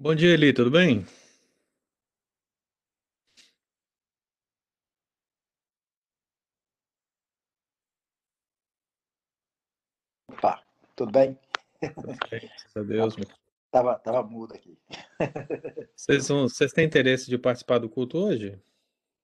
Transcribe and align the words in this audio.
Bom 0.00 0.14
dia, 0.14 0.32
Eli, 0.32 0.52
tudo 0.52 0.70
bem? 0.70 1.04
Opa, 10.28 10.62
tudo 10.94 11.10
bem? 11.10 11.36
Tudo 11.94 12.06
bem, 12.30 12.40
graças 12.40 12.76
a 12.76 12.82
Deus. 12.82 13.16
meu- 13.16 13.26
Tava, 13.72 13.98
tava 13.98 14.22
mudo 14.22 14.54
aqui. 14.54 14.78
Vocês, 15.96 16.28
vão- 16.28 16.48
vocês 16.48 16.72
têm 16.72 16.86
interesse 16.86 17.28
de 17.28 17.36
participar 17.36 17.78
do 17.78 17.88
culto 17.88 18.18
hoje? 18.18 18.56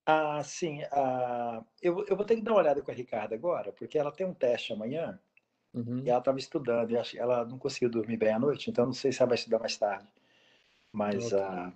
Ah, 0.04 0.42
sim. 0.42 0.82
ah, 0.90 1.64
eu, 1.80 2.04
eu 2.06 2.16
vou 2.16 2.26
ter 2.26 2.34
que 2.36 2.42
dar 2.42 2.50
uma 2.52 2.60
olhada 2.60 2.82
com 2.82 2.90
a 2.90 2.94
Ricardo 2.94 3.32
agora, 3.32 3.72
porque 3.72 3.96
ela 3.96 4.10
tem 4.12 4.26
um 4.26 4.34
teste 4.34 4.72
amanhã 4.72 5.18
Uhum. 5.72 6.00
e 6.04 6.10
ela 6.10 6.18
estava 6.18 6.38
estudando 6.38 6.90
e 6.90 6.96
acho 6.96 7.16
ela 7.16 7.44
não 7.44 7.58
conseguiu 7.58 7.88
dormir 7.88 8.16
bem 8.16 8.32
à 8.32 8.38
noite, 8.38 8.70
então 8.70 8.84
não 8.86 8.92
sei 8.92 9.12
se 9.12 9.22
ela 9.22 9.28
vai 9.28 9.36
estudar 9.38 9.58
mais 9.60 9.76
tarde. 9.76 10.06
Mas 10.94 11.32
Ok. 11.32 11.38
ah, 11.40 11.72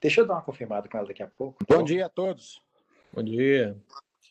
deixa 0.00 0.22
eu 0.22 0.26
dar 0.26 0.32
uma 0.34 0.42
confirmada 0.42 0.88
com 0.88 0.96
ela 0.96 1.06
daqui 1.06 1.22
a 1.22 1.26
pouco. 1.28 1.62
Bom 1.68 1.84
dia 1.84 2.06
a 2.06 2.08
todos. 2.08 2.58
Bom 3.12 3.22
dia. 3.22 3.76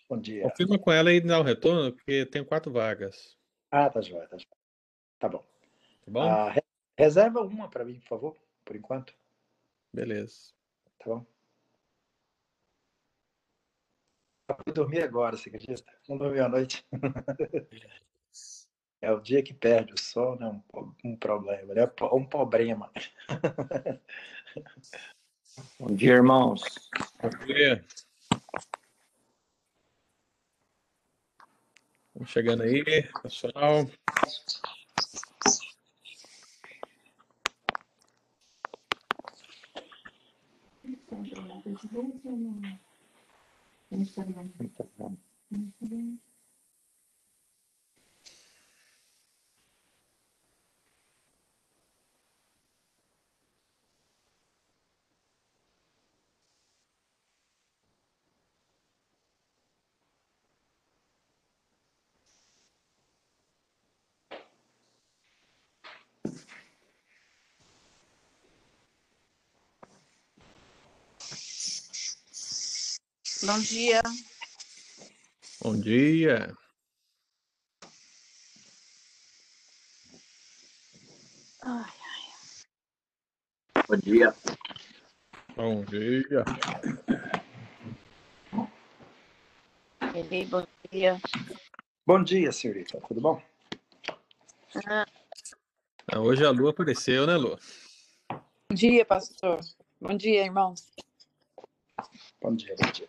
Bom 0.09 0.17
dia. 0.19 0.41
Confirma 0.49 0.79
com 0.79 0.91
ela 0.91 1.13
e 1.13 1.21
dá 1.21 1.39
um 1.39 1.43
retorno, 1.43 1.93
porque 1.93 2.25
tem 2.25 2.43
quatro 2.43 2.71
vagas. 2.71 3.37
Ah, 3.69 3.87
tá 3.87 4.01
joia, 4.01 4.27
tá 4.27 4.35
joia. 4.35 4.47
Tá 5.19 5.29
bom. 5.29 5.45
Tá 6.05 6.11
bom? 6.11 6.23
Ah, 6.23 6.49
re- 6.49 6.63
reserva 6.97 7.41
uma 7.41 7.69
para 7.69 7.85
mim, 7.85 7.99
por 7.99 8.07
favor, 8.07 8.35
por 8.65 8.75
enquanto. 8.75 9.13
Beleza. 9.93 10.53
Tá 10.97 11.05
bom? 11.05 11.25
Eu 14.65 14.73
dormir 14.73 15.03
agora, 15.03 15.37
você 15.37 15.49
acredita? 15.49 15.93
Não 16.07 16.17
dormi 16.17 16.39
à 16.39 16.49
noite. 16.49 16.83
É 19.01 19.11
o 19.11 19.19
dia 19.19 19.41
que 19.41 19.53
perde 19.53 19.93
o 19.93 19.97
sono, 19.99 20.45
é 20.45 20.77
um, 20.77 20.93
um 21.05 21.15
problema, 21.15 21.73
né? 21.73 21.89
Um 22.11 22.25
problema. 22.25 22.91
Bom 25.79 25.95
dia, 25.95 26.15
irmãos. 26.15 26.61
Bom 27.21 27.29
dia. 27.45 27.85
Vamos 32.13 32.29
chegando 32.31 32.63
aí, 32.63 32.83
pessoal. 33.23 33.85
Bom 44.97 45.13
dia. 73.57 74.01
Bom 75.61 75.79
dia. 75.79 76.55
Ai, 81.63 81.91
Bom 83.87 83.97
dia. 83.97 84.35
Bom 85.55 85.83
dia. 85.85 86.45
Eli, 90.13 90.45
bom 90.45 90.65
dia. 90.91 91.19
Bom 92.05 92.23
dia, 92.23 92.51
senhorita. 92.51 93.01
Tudo 93.07 93.21
bom? 93.21 93.41
Ah, 94.85 95.05
Ah, 96.11 96.19
Hoje 96.19 96.43
a 96.45 96.49
lua 96.49 96.71
apareceu, 96.71 97.27
né, 97.27 97.35
Lu? 97.37 97.57
Bom 98.29 98.75
dia, 98.75 99.05
pastor. 99.05 99.59
Bom 100.01 100.15
dia, 100.17 100.43
irmãos. 100.45 100.91
Bom 102.41 102.55
dia, 102.55 102.75
bom 102.75 102.91
dia. 102.91 103.08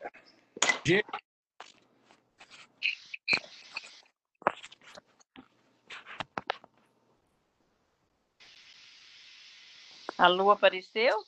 A 10.21 10.27
lua 10.27 10.53
apareceu? 10.53 11.25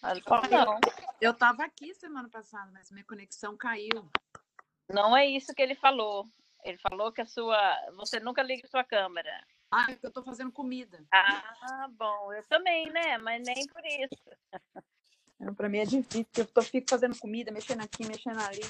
A 0.00 0.14
lua 0.14 0.48
não. 0.50 0.80
Eu 1.20 1.32
estava 1.32 1.62
aqui 1.62 1.94
semana 1.94 2.26
passada, 2.30 2.70
mas 2.72 2.90
minha 2.90 3.04
conexão 3.04 3.54
caiu. 3.54 4.10
Não 4.88 5.14
é 5.14 5.26
isso 5.26 5.54
que 5.54 5.60
ele 5.60 5.74
falou. 5.74 6.26
Ele 6.64 6.78
falou 6.78 7.12
que 7.12 7.20
a 7.20 7.26
sua. 7.26 7.60
Você 7.96 8.18
nunca 8.18 8.42
liga 8.42 8.66
a 8.66 8.70
sua 8.70 8.82
câmera. 8.82 9.30
Ah, 9.70 9.88
é 9.90 9.98
eu 10.02 10.08
estou 10.08 10.22
fazendo 10.24 10.50
comida. 10.50 11.04
Ah, 11.12 11.86
bom. 11.90 12.32
Eu 12.32 12.42
também, 12.44 12.90
né? 12.90 13.18
Mas 13.18 13.42
nem 13.44 13.66
por 13.66 13.84
isso. 13.84 15.54
Para 15.54 15.68
mim 15.68 15.78
é 15.78 15.84
difícil, 15.84 16.24
porque 16.24 16.40
eu 16.40 16.46
tô, 16.46 16.62
fico 16.62 16.88
fazendo 16.88 17.18
comida, 17.18 17.52
mexendo 17.52 17.82
aqui, 17.82 18.06
mexendo 18.06 18.40
ali. 18.40 18.62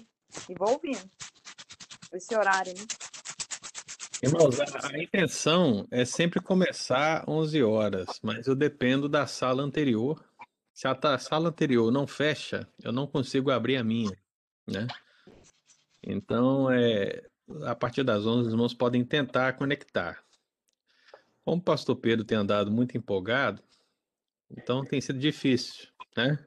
E 0.49 0.55
vou 0.55 0.71
ouvindo. 0.71 1.09
Esse 2.13 2.35
horário, 2.35 2.73
né? 2.73 2.85
Irmãos, 4.23 4.61
a, 4.61 5.03
intenção 5.03 5.85
é 5.91 6.05
sempre 6.05 6.41
começar 6.41 7.25
11 7.29 7.61
horas, 7.65 8.21
mas 8.23 8.47
eu 8.47 8.55
dependo 8.55 9.09
da 9.09 9.27
sala 9.27 9.65
anterior. 9.65 10.25
Se 10.73 10.87
a, 10.87 11.19
sala 11.19 11.49
anterior 11.49 11.91
não 11.91 12.07
fecha, 12.07 12.69
eu 12.85 12.93
não 12.93 13.05
consigo 13.05 13.51
abrir 13.51 13.77
a 13.77 13.83
minha, 13.83 14.17
né? 14.65 14.87
Então, 16.01 16.71
é, 16.71 17.29
a 17.65 17.75
partir 17.75 18.05
das 18.05 18.25
11, 18.25 18.47
os 18.47 18.53
irmãos 18.53 18.73
podem 18.73 19.05
tentar 19.05 19.55
conectar. 19.55 20.23
Como 21.45 21.57
o 21.57 21.65
pastor 21.65 21.97
Pedro 21.97 22.25
tem 22.25 22.39
andado 22.39 22.71
muito 22.71 22.97
empolgado, 22.97 23.61
então 24.49 24.85
tem 24.85 25.01
sido 25.01 25.19
difícil, 25.19 25.89
né? 26.17 26.39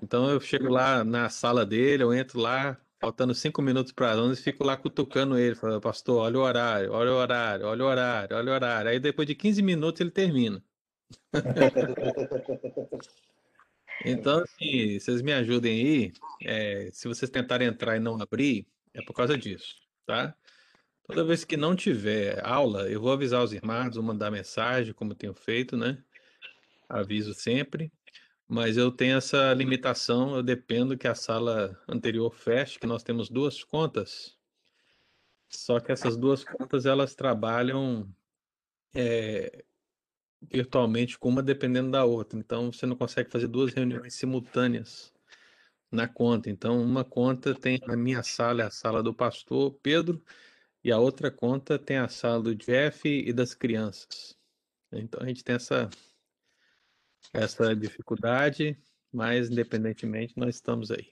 Então 0.00 0.30
eu 0.30 0.40
chego 0.40 0.70
lá 0.70 1.04
na 1.04 1.28
sala 1.28 1.66
dele, 1.66 2.02
eu 2.02 2.14
entro 2.14 2.40
lá, 2.40 2.80
faltando 3.02 3.34
cinco 3.34 3.60
minutos 3.60 3.92
para 3.92 4.12
as 4.12 4.18
11, 4.18 4.40
e 4.40 4.44
fico 4.44 4.62
lá 4.62 4.76
cutucando 4.76 5.36
ele, 5.36 5.56
falando, 5.56 5.80
pastor, 5.80 6.22
olha 6.22 6.38
o 6.38 6.42
horário, 6.42 6.92
olha 6.92 7.10
o 7.10 7.16
horário, 7.16 7.66
olha 7.66 7.84
o 7.84 7.88
horário, 7.88 8.36
olha 8.36 8.52
o 8.52 8.54
horário. 8.54 8.90
Aí 8.90 9.00
depois 9.00 9.26
de 9.26 9.34
15 9.34 9.60
minutos 9.60 10.00
ele 10.00 10.10
termina. 10.10 10.62
Então, 14.04 14.40
assim, 14.40 14.98
vocês 14.98 15.22
me 15.22 15.32
ajudem 15.32 15.72
aí. 15.72 16.12
é, 16.42 16.88
se 16.90 17.06
vocês 17.06 17.30
tentarem 17.30 17.68
entrar 17.68 17.96
e 17.96 18.00
não 18.00 18.20
abrir, 18.20 18.66
é 18.92 19.00
por 19.02 19.14
causa 19.14 19.38
disso, 19.38 19.76
tá? 20.04 20.34
Toda 21.06 21.24
vez 21.24 21.44
que 21.44 21.56
não 21.56 21.76
tiver 21.76 22.44
aula, 22.44 22.90
eu 22.90 23.00
vou 23.00 23.12
avisar 23.12 23.44
os 23.44 23.52
irmãos, 23.52 23.94
vou 23.94 24.02
mandar 24.02 24.28
mensagem, 24.28 24.92
como 24.92 25.14
tenho 25.14 25.34
feito, 25.34 25.76
né? 25.76 26.02
Aviso 26.88 27.32
sempre. 27.32 27.92
Mas 28.52 28.76
eu 28.76 28.92
tenho 28.92 29.16
essa 29.16 29.54
limitação, 29.54 30.36
eu 30.36 30.42
dependo 30.42 30.98
que 30.98 31.08
a 31.08 31.14
sala 31.14 31.74
anterior 31.88 32.30
feche, 32.34 32.78
que 32.78 32.86
nós 32.86 33.02
temos 33.02 33.30
duas 33.30 33.64
contas. 33.64 34.36
Só 35.48 35.80
que 35.80 35.90
essas 35.90 36.18
duas 36.18 36.44
contas, 36.44 36.84
elas 36.84 37.14
trabalham 37.14 38.14
é, 38.94 39.64
virtualmente 40.42 41.18
com 41.18 41.30
uma 41.30 41.42
dependendo 41.42 41.90
da 41.92 42.04
outra. 42.04 42.38
Então, 42.38 42.70
você 42.70 42.84
não 42.84 42.94
consegue 42.94 43.30
fazer 43.30 43.48
duas 43.48 43.72
reuniões 43.72 44.12
simultâneas 44.16 45.14
na 45.90 46.06
conta. 46.06 46.50
Então, 46.50 46.78
uma 46.82 47.06
conta 47.06 47.54
tem 47.54 47.80
a 47.88 47.96
minha 47.96 48.22
sala, 48.22 48.64
é 48.64 48.66
a 48.66 48.70
sala 48.70 49.02
do 49.02 49.14
pastor 49.14 49.72
Pedro, 49.82 50.22
e 50.84 50.92
a 50.92 50.98
outra 50.98 51.30
conta 51.30 51.78
tem 51.78 51.96
a 51.96 52.06
sala 52.06 52.42
do 52.42 52.54
Jeff 52.54 53.08
e 53.08 53.32
das 53.32 53.54
crianças. 53.54 54.38
Então, 54.92 55.22
a 55.22 55.26
gente 55.26 55.42
tem 55.42 55.56
essa, 55.56 55.88
essa 57.32 57.74
dificuldade, 57.74 58.78
mas, 59.12 59.50
independentemente, 59.50 60.38
nós 60.38 60.54
estamos 60.56 60.90
aí. 60.90 61.10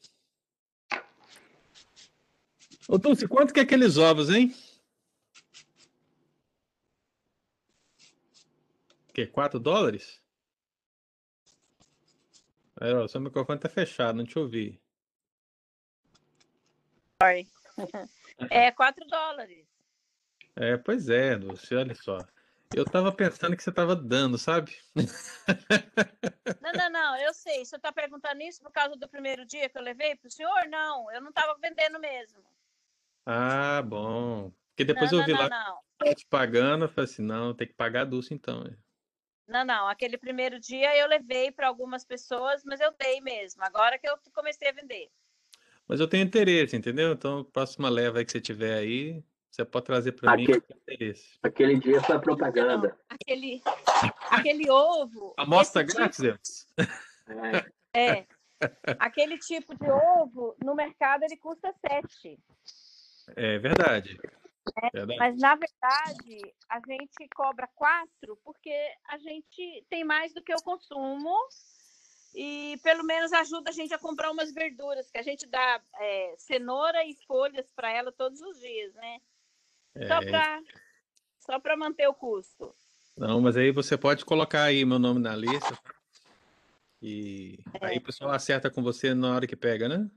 Ô, 2.88 2.98
Dulce, 2.98 3.26
quanto 3.28 3.54
que 3.54 3.60
é 3.60 3.62
aqueles 3.62 3.96
ovos, 3.96 4.30
hein? 4.30 4.54
Que, 9.14 9.26
4 9.26 9.58
dólares? 9.58 10.20
Aí, 12.80 12.92
ó, 12.94 13.06
seu 13.06 13.20
microfone 13.20 13.60
tá 13.60 13.68
fechado, 13.68 14.16
não 14.16 14.24
te 14.24 14.38
ouvi. 14.38 14.80
Sorry. 17.22 17.46
É 18.48 18.70
4 18.70 19.06
dólares. 19.06 19.66
É, 20.56 20.78
pois 20.78 21.10
é, 21.10 21.36
Dulce, 21.36 21.74
olha 21.74 21.94
só. 21.94 22.16
Eu 22.72 22.84
tava 22.84 23.10
pensando 23.12 23.56
que 23.56 23.62
você 23.62 23.72
tava 23.72 23.96
dando, 23.96 24.38
sabe? 24.38 24.76
Não, 26.62 26.72
não, 26.72 26.90
não, 26.90 27.16
eu 27.16 27.34
sei. 27.34 27.64
Senhor 27.64 27.78
está 27.78 27.92
perguntando 27.92 28.40
isso 28.42 28.62
por 28.62 28.70
causa 28.70 28.94
do 28.96 29.08
primeiro 29.08 29.44
dia 29.44 29.68
que 29.68 29.76
eu 29.76 29.82
levei 29.82 30.14
para 30.14 30.28
o 30.28 30.30
senhor? 30.30 30.68
Não, 30.68 31.10
eu 31.10 31.20
não 31.20 31.30
estava 31.30 31.58
vendendo 31.60 31.98
mesmo. 31.98 32.38
Ah, 33.26 33.82
bom. 33.82 34.52
Porque 34.68 34.84
depois 34.84 35.10
não, 35.10 35.18
eu 35.18 35.26
vi 35.26 35.32
não, 35.32 35.40
lá 35.40 35.48
não, 35.48 35.58
não. 35.58 35.78
tava 35.98 36.14
te 36.14 36.26
pagando, 36.26 36.84
eu 36.84 36.88
falei 36.88 37.10
assim, 37.10 37.22
não, 37.22 37.54
tem 37.54 37.66
que 37.66 37.74
pagar 37.74 38.02
a 38.02 38.04
Dulce 38.04 38.32
então. 38.32 38.64
é. 38.64 38.76
Não, 39.48 39.64
não. 39.64 39.88
Aquele 39.88 40.16
primeiro 40.16 40.60
dia 40.60 40.96
eu 40.96 41.08
levei 41.08 41.50
para 41.50 41.66
algumas 41.66 42.04
pessoas, 42.04 42.62
mas 42.64 42.80
eu 42.80 42.94
dei 42.96 43.20
mesmo. 43.20 43.64
Agora 43.64 43.98
que 43.98 44.08
eu 44.08 44.16
comecei 44.32 44.68
a 44.68 44.72
vender. 44.72 45.10
Mas 45.88 45.98
eu 45.98 46.06
tenho 46.06 46.24
interesse, 46.24 46.76
entendeu? 46.76 47.12
Então, 47.12 47.42
próxima 47.42 47.88
leva 47.88 48.24
que 48.24 48.30
você 48.30 48.40
tiver 48.40 48.78
aí, 48.78 49.24
você 49.60 49.64
pode 49.64 49.86
trazer 49.86 50.12
para 50.12 50.36
mim 50.36 50.44
interesse. 50.44 51.38
Aquele 51.42 51.78
dia 51.78 52.02
foi 52.02 52.18
propaganda. 52.18 52.98
Aquele, 53.08 53.62
aquele 54.30 54.70
ovo. 54.70 55.34
Amostra 55.36 55.82
esse 55.82 55.94
grátis? 55.94 56.66
É, 57.28 57.60
tipo- 57.60 57.72
é. 57.94 58.26
Aquele 58.98 59.38
tipo 59.38 59.74
de 59.74 59.90
ovo, 59.90 60.54
no 60.62 60.74
mercado, 60.74 61.24
ele 61.24 61.36
custa 61.36 61.74
7. 61.88 62.38
É 63.36 63.58
verdade. 63.58 64.18
Verdade. 64.92 65.18
Mas, 65.18 65.36
na 65.38 65.54
verdade, 65.54 66.54
a 66.68 66.80
gente 66.86 67.28
cobra 67.34 67.68
4 67.74 68.38
porque 68.44 68.74
a 69.08 69.18
gente 69.18 69.84
tem 69.88 70.04
mais 70.04 70.32
do 70.34 70.42
que 70.42 70.54
o 70.54 70.62
consumo 70.62 71.34
e 72.34 72.78
pelo 72.82 73.02
menos 73.02 73.32
ajuda 73.32 73.70
a 73.70 73.72
gente 73.72 73.92
a 73.94 73.98
comprar 73.98 74.30
umas 74.30 74.52
verduras, 74.52 75.10
que 75.10 75.18
a 75.18 75.22
gente 75.22 75.46
dá 75.46 75.80
é, 75.98 76.34
cenoura 76.36 77.04
e 77.04 77.16
folhas 77.26 77.70
para 77.74 77.90
ela 77.90 78.12
todos 78.12 78.40
os 78.40 78.60
dias, 78.60 78.94
né? 78.94 79.20
Só 79.96 80.22
É, 80.22 80.30
para 80.30 80.62
só 81.38 81.58
para 81.60 81.76
manter 81.76 82.06
o 82.08 82.14
custo. 82.14 82.74
Não, 83.16 83.40
mas 83.40 83.56
aí 83.56 83.70
você 83.72 83.98
pode 83.98 84.24
colocar 84.24 84.64
aí 84.64 84.84
meu 84.84 84.98
nome 84.98 85.20
na 85.20 85.34
lista. 85.34 85.76
E 87.02 87.58
aí 87.80 87.96
o 87.98 88.02
pessoal 88.02 88.30
acerta 88.30 88.70
com 88.70 88.82
você 88.82 89.14
na 89.14 89.34
hora 89.34 89.46
que 89.46 89.56
pega, 89.56 89.88
né? 89.88 90.10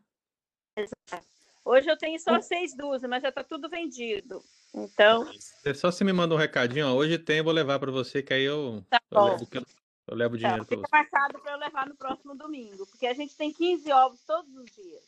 Hoje 1.66 1.90
eu 1.90 1.98
tenho 1.98 2.20
só 2.20 2.40
seis 2.42 2.76
dúzias, 2.76 3.10
mas 3.10 3.24
já 3.24 3.30
está 3.30 3.44
tudo 3.44 3.70
vendido. 3.70 4.44
Então, 4.74 5.24
É 5.64 5.74
só 5.74 5.92
você 5.92 6.04
me 6.04 6.12
manda 6.12 6.36
um 6.36 6.38
recadinho, 6.38 6.88
ó, 6.88 6.94
hoje 6.94 7.18
tem, 7.18 7.38
eu 7.38 7.44
vou 7.44 7.54
levar 7.54 7.80
para 7.80 7.92
você, 7.92 8.22
que 8.22 8.34
aí 8.34 8.44
eu, 8.44 8.84
tá 8.90 9.00
eu 9.12 9.20
bom. 9.20 9.26
levo, 9.26 9.48
eu- 9.54 9.66
eu 10.08 10.16
levo 10.16 10.36
o 10.36 10.38
Tá, 10.38 10.48
dinheiro 10.48 10.66
para 10.66 10.76
fica 10.78 10.88
você. 10.88 10.92
marcado 10.92 11.40
para 11.40 11.52
eu 11.54 11.58
levar 11.60 11.88
no 11.88 11.96
próximo 11.96 12.36
domingo, 12.36 12.86
porque 12.88 13.06
a 13.08 13.14
gente 13.14 13.36
tem 13.38 13.54
15 13.54 13.90
ovos 13.92 14.22
todos 14.24 14.54
os 14.56 14.66
dias. 14.76 15.04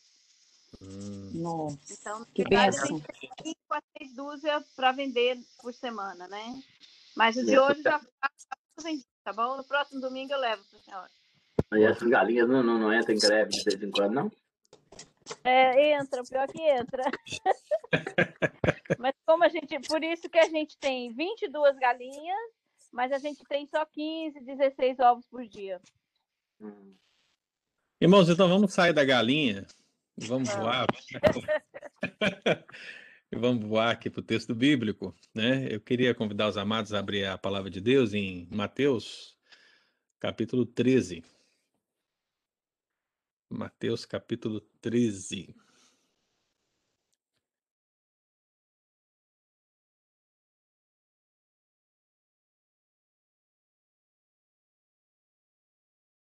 Hum, 0.80 1.30
Nossa, 1.34 1.76
Então, 1.92 2.24
que 2.34 2.44
benção. 2.44 3.02
A 3.76 3.80
gente 3.80 3.98
tem 3.98 4.08
5 4.08 4.14
a 4.14 4.14
6 4.14 4.14
dúzias 4.14 4.64
para 4.74 4.92
vender 4.92 5.38
por 5.60 5.74
semana, 5.74 6.26
né? 6.28 6.62
Mas 7.16 7.36
o 7.36 7.44
de 7.44 7.58
hoje 7.58 7.82
já 7.82 7.96
está 7.96 8.30
vendido, 8.82 9.06
tá 9.24 9.32
bom? 9.32 9.56
No 9.56 9.64
próximo 9.64 10.00
domingo 10.00 10.32
eu 10.32 10.38
levo 10.38 10.62
para 10.64 10.78
a 10.78 10.82
senhora. 10.82 11.10
E 11.74 11.84
essas 11.84 12.08
galinhas 12.08 12.48
não, 12.48 12.62
não, 12.62 12.78
não 12.78 12.94
entram 12.94 13.14
em 13.14 13.18
greve 13.18 13.50
de 13.50 13.64
vez 13.64 13.82
em 13.82 13.90
quando, 13.90 14.12
não? 14.12 14.32
É, 15.42 15.92
entra, 15.92 16.22
pior 16.22 16.46
que 16.48 16.62
entra. 16.62 17.02
mas 18.98 19.14
como 19.24 19.44
a 19.44 19.48
gente, 19.48 19.80
por 19.88 20.02
isso 20.04 20.28
que 20.28 20.38
a 20.38 20.48
gente 20.48 20.76
tem 20.78 21.12
22 21.12 21.76
galinhas, 21.78 22.50
mas 22.92 23.10
a 23.12 23.18
gente 23.18 23.42
tem 23.44 23.66
só 23.66 23.84
15, 23.84 24.40
16 24.40 25.00
ovos 25.00 25.26
por 25.26 25.46
dia. 25.46 25.80
Hum. 26.60 26.94
Irmãos, 28.00 28.28
então 28.28 28.48
vamos 28.48 28.72
sair 28.72 28.92
da 28.92 29.04
galinha 29.04 29.66
vamos 30.16 30.48
Vamos. 30.48 30.54
voar. 30.54 30.86
e 33.36 33.38
vamos 33.38 33.66
voar 33.66 33.90
aqui 33.90 34.08
para 34.08 34.20
o 34.20 34.22
texto 34.22 34.54
bíblico, 34.54 35.14
né? 35.34 35.66
Eu 35.70 35.80
queria 35.80 36.14
convidar 36.14 36.48
os 36.48 36.56
amados 36.56 36.92
a 36.94 36.98
abrir 36.98 37.26
a 37.26 37.36
palavra 37.36 37.70
de 37.70 37.80
Deus 37.80 38.14
em 38.14 38.48
Mateus, 38.50 39.36
capítulo 40.18 40.64
13. 40.64 41.22
Mateus, 43.50 44.04
capítulo 44.06 44.60
13. 44.80 45.54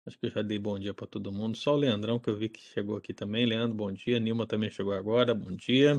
Acho 0.05 0.19
que 0.19 0.27
eu 0.27 0.31
já 0.31 0.43
dei 0.43 0.59
bom 0.59 0.79
dia 0.79 0.93
para 0.95 1.07
todo 1.07 1.31
mundo. 1.31 1.57
Só 1.57 1.75
o 1.75 1.77
Leandrão 1.77 2.19
que 2.19 2.29
eu 2.29 2.37
vi 2.37 2.49
que 2.49 2.61
chegou 2.61 2.97
aqui 2.97 3.15
também. 3.15 3.47
Leandro, 3.47 3.77
bom 3.77 3.93
dia. 3.93 4.19
Nilma 4.19 4.47
também 4.47 4.71
chegou 4.71 4.93
agora. 4.93 5.35
Bom 5.35 5.53
dia. 5.55 5.97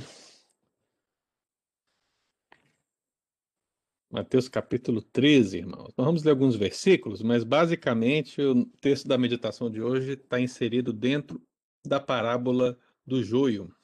Mateus 4.13 4.47
capítulo 4.47 5.01
13, 5.01 5.57
irmãos. 5.57 5.91
Nós 5.97 6.05
vamos 6.05 6.23
ler 6.23 6.29
alguns 6.29 6.55
versículos, 6.55 7.23
mas 7.23 7.43
basicamente 7.43 8.39
o 8.43 8.63
texto 8.79 9.07
da 9.07 9.17
meditação 9.17 9.71
de 9.71 9.81
hoje 9.81 10.11
está 10.11 10.39
inserido 10.39 10.93
dentro 10.93 11.41
da 11.83 11.99
parábola 11.99 12.79
do 13.03 13.23
joio. 13.23 13.75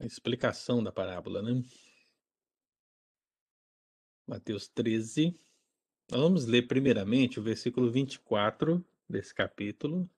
A 0.00 0.06
explicação 0.06 0.82
da 0.82 0.90
parábola, 0.90 1.42
né? 1.42 1.62
Mateus 4.26 4.66
13. 4.68 5.38
Nós 6.10 6.20
vamos 6.22 6.46
ler 6.46 6.62
primeiramente 6.62 7.38
o 7.38 7.42
versículo 7.42 7.90
24 7.90 8.82
desse 9.06 9.34
capítulo, 9.34 10.08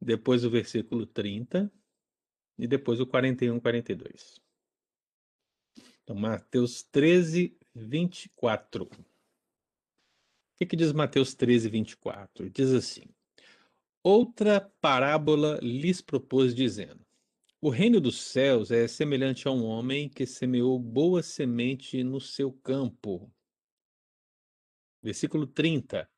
depois 0.00 0.42
o 0.42 0.48
versículo 0.48 1.04
30 1.04 1.70
e 2.58 2.66
depois 2.66 2.98
o 2.98 3.06
41 3.06 3.58
e 3.58 3.60
42. 3.60 4.43
Então, 6.04 6.14
Mateus 6.14 6.82
13, 6.82 7.56
24. 7.74 8.84
O 8.84 8.88
que, 10.58 10.66
que 10.66 10.76
diz 10.76 10.92
Mateus 10.92 11.34
13, 11.34 11.70
24? 11.70 12.50
Diz 12.50 12.72
assim: 12.72 13.04
Outra 14.02 14.60
parábola 14.60 15.58
lhes 15.62 16.02
propôs, 16.02 16.54
dizendo: 16.54 17.00
O 17.58 17.70
reino 17.70 18.02
dos 18.02 18.20
céus 18.20 18.70
é 18.70 18.86
semelhante 18.86 19.48
a 19.48 19.50
um 19.50 19.64
homem 19.64 20.10
que 20.10 20.26
semeou 20.26 20.78
boa 20.78 21.22
semente 21.22 22.04
no 22.04 22.20
seu 22.20 22.52
campo. 22.52 23.32
Versículo 25.02 25.46
30. 25.46 26.08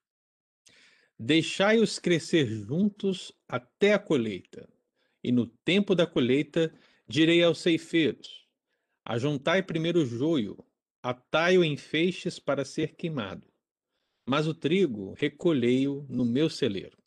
Deixai-os 1.16 2.00
crescer 2.00 2.46
juntos 2.46 3.32
até 3.48 3.94
a 3.94 4.00
colheita, 4.00 4.68
e 5.22 5.30
no 5.30 5.46
tempo 5.46 5.94
da 5.94 6.08
colheita 6.08 6.74
direi 7.08 7.40
aos 7.42 7.58
ceifeiros: 7.58 8.45
Ajuntai 9.08 9.62
primeiro 9.62 10.00
o 10.00 10.04
joio, 10.04 10.58
atai-o 11.00 11.62
em 11.62 11.76
feixes 11.76 12.40
para 12.40 12.64
ser 12.64 12.96
queimado, 12.96 13.46
mas 14.28 14.48
o 14.48 14.52
trigo 14.52 15.14
recolhei-o 15.16 16.04
no 16.08 16.24
meu 16.24 16.50
celeiro. 16.50 16.98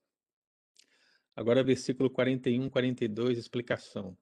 Agora, 1.36 1.62
versículo 1.62 2.10
41, 2.10 2.70
42, 2.70 3.38
explicação. 3.38 4.18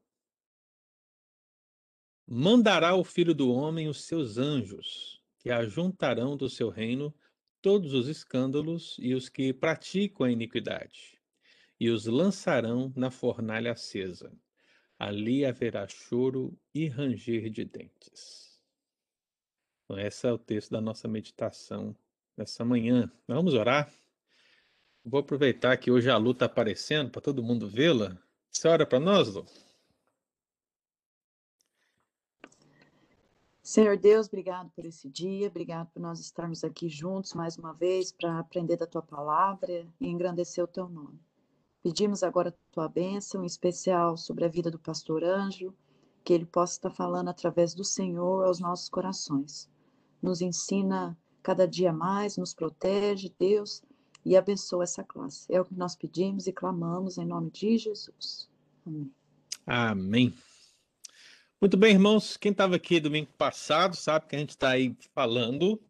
Mandará 2.26 2.96
o 2.96 3.04
filho 3.04 3.36
do 3.36 3.52
homem 3.52 3.88
os 3.88 4.06
seus 4.06 4.40
anjos, 4.40 5.22
que 5.38 5.52
ajuntarão 5.52 6.36
do 6.36 6.50
seu 6.50 6.70
reino 6.70 7.14
todos 7.62 7.94
os 7.94 8.08
escândalos 8.08 8.98
e 9.00 9.14
os 9.14 9.30
que 9.30 9.54
praticam 9.54 10.26
a 10.26 10.32
iniquidade, 10.32 11.22
e 11.80 11.92
os 11.92 12.08
lançarão 12.08 12.92
na 12.96 13.12
fornalha 13.12 13.74
acesa. 13.74 14.36
Ali 15.00 15.46
haverá 15.46 15.88
choro 15.88 16.58
e 16.74 16.88
ranger 16.88 17.50
de 17.50 17.66
dentes. 17.66 18.60
Então, 19.86 20.00
esse 20.00 20.28
é 20.28 20.32
o 20.32 20.38
texto 20.38 20.72
da 20.72 20.82
nossa 20.82 21.08
meditação 21.08 21.96
nessa 22.36 22.66
manhã. 22.66 23.12
Vamos 23.28 23.54
orar? 23.54 23.92
Vou 25.06 25.22
aproveitar 25.22 25.78
que 25.78 25.90
hoje 25.90 26.10
a 26.10 26.18
Lu 26.18 26.32
está 26.32 26.46
aparecendo 26.46 27.10
para 27.10 27.22
todo 27.22 27.44
mundo 27.44 27.70
vê-la. 27.70 28.18
Você 28.52 28.68
ora 28.68 28.86
para 28.86 29.00
nós, 29.00 29.34
Lu? 29.34 29.46
Senhor 33.68 33.98
Deus, 33.98 34.28
obrigado 34.28 34.70
por 34.72 34.86
esse 34.86 35.10
dia, 35.10 35.48
obrigado 35.48 35.90
por 35.92 36.02
nós 36.02 36.22
estarmos 36.22 36.64
aqui 36.64 36.88
juntos 36.88 37.34
mais 37.34 37.58
uma 37.58 37.74
vez 37.74 38.14
para 38.14 38.40
aprender 38.40 38.78
da 38.78 38.88
tua 38.88 39.02
palavra 39.02 39.86
e 40.00 40.08
engrandecer 40.08 40.64
o 40.64 40.68
teu 40.68 40.88
nome. 40.88 41.20
Pedimos 41.88 42.22
agora 42.22 42.54
tua 42.74 42.90
bênção, 42.90 43.46
especial 43.46 44.18
sobre 44.18 44.44
a 44.44 44.50
vida 44.50 44.70
do 44.70 44.78
pastor 44.78 45.24
Anjo, 45.24 45.74
que 46.22 46.34
ele 46.34 46.46
possa 46.46 46.74
estar 46.74 46.90
falando 46.90 47.30
através 47.30 47.74
do 47.74 47.86
Senhor 47.86 48.46
aos 48.46 48.60
nossos 48.60 48.90
corações. 48.90 49.70
Nos 50.22 50.42
ensina 50.42 51.18
cada 51.42 51.66
dia 51.66 51.94
mais, 51.94 52.36
nos 52.36 52.54
protege, 52.54 53.34
Deus, 53.40 53.82
e 54.26 54.36
abençoa 54.36 54.84
essa 54.84 55.02
classe. 55.02 55.46
É 55.50 55.62
o 55.62 55.64
que 55.64 55.74
nós 55.76 55.96
pedimos 55.96 56.46
e 56.46 56.52
clamamos 56.52 57.18
em 57.18 57.26
nome 57.26 57.50
de 57.52 57.78
Jesus. 57.78 58.50
Amém. 58.86 59.12
Amém. 59.66 60.34
Muito 61.62 61.78
bem, 61.78 61.94
irmãos. 61.94 62.36
Quem 62.36 62.52
estava 62.52 62.76
aqui 62.76 63.00
domingo 63.00 63.32
passado 63.38 63.96
sabe 63.96 64.28
que 64.28 64.36
a 64.36 64.40
gente 64.40 64.50
está 64.50 64.72
aí 64.72 64.94
falando 65.16 65.82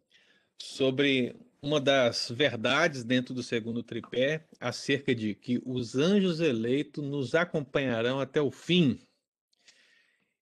sobre 0.56 1.34
uma 1.60 1.80
das 1.80 2.30
verdades 2.30 3.04
dentro 3.04 3.34
do 3.34 3.42
segundo 3.42 3.82
tripé 3.82 4.46
acerca 4.60 5.14
de 5.14 5.34
que 5.34 5.60
os 5.64 5.96
anjos 5.96 6.40
eleitos 6.40 7.04
nos 7.04 7.34
acompanharão 7.34 8.20
até 8.20 8.40
o 8.40 8.50
fim. 8.50 8.98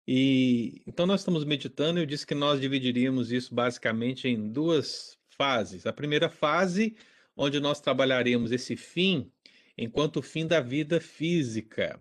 E 0.06 0.82
então 0.86 1.06
nós 1.06 1.20
estamos 1.20 1.44
meditando. 1.44 1.98
Eu 1.98 2.06
disse 2.06 2.26
que 2.26 2.34
nós 2.34 2.60
dividiríamos 2.60 3.32
isso 3.32 3.54
basicamente 3.54 4.28
em 4.28 4.52
duas 4.52 5.18
fases. 5.30 5.86
A 5.86 5.92
primeira 5.92 6.28
fase, 6.28 6.96
onde 7.36 7.60
nós 7.60 7.80
trabalharemos 7.80 8.52
esse 8.52 8.76
fim 8.76 9.30
enquanto 9.76 10.18
o 10.18 10.22
fim 10.22 10.46
da 10.46 10.60
vida 10.60 11.00
física. 11.00 12.00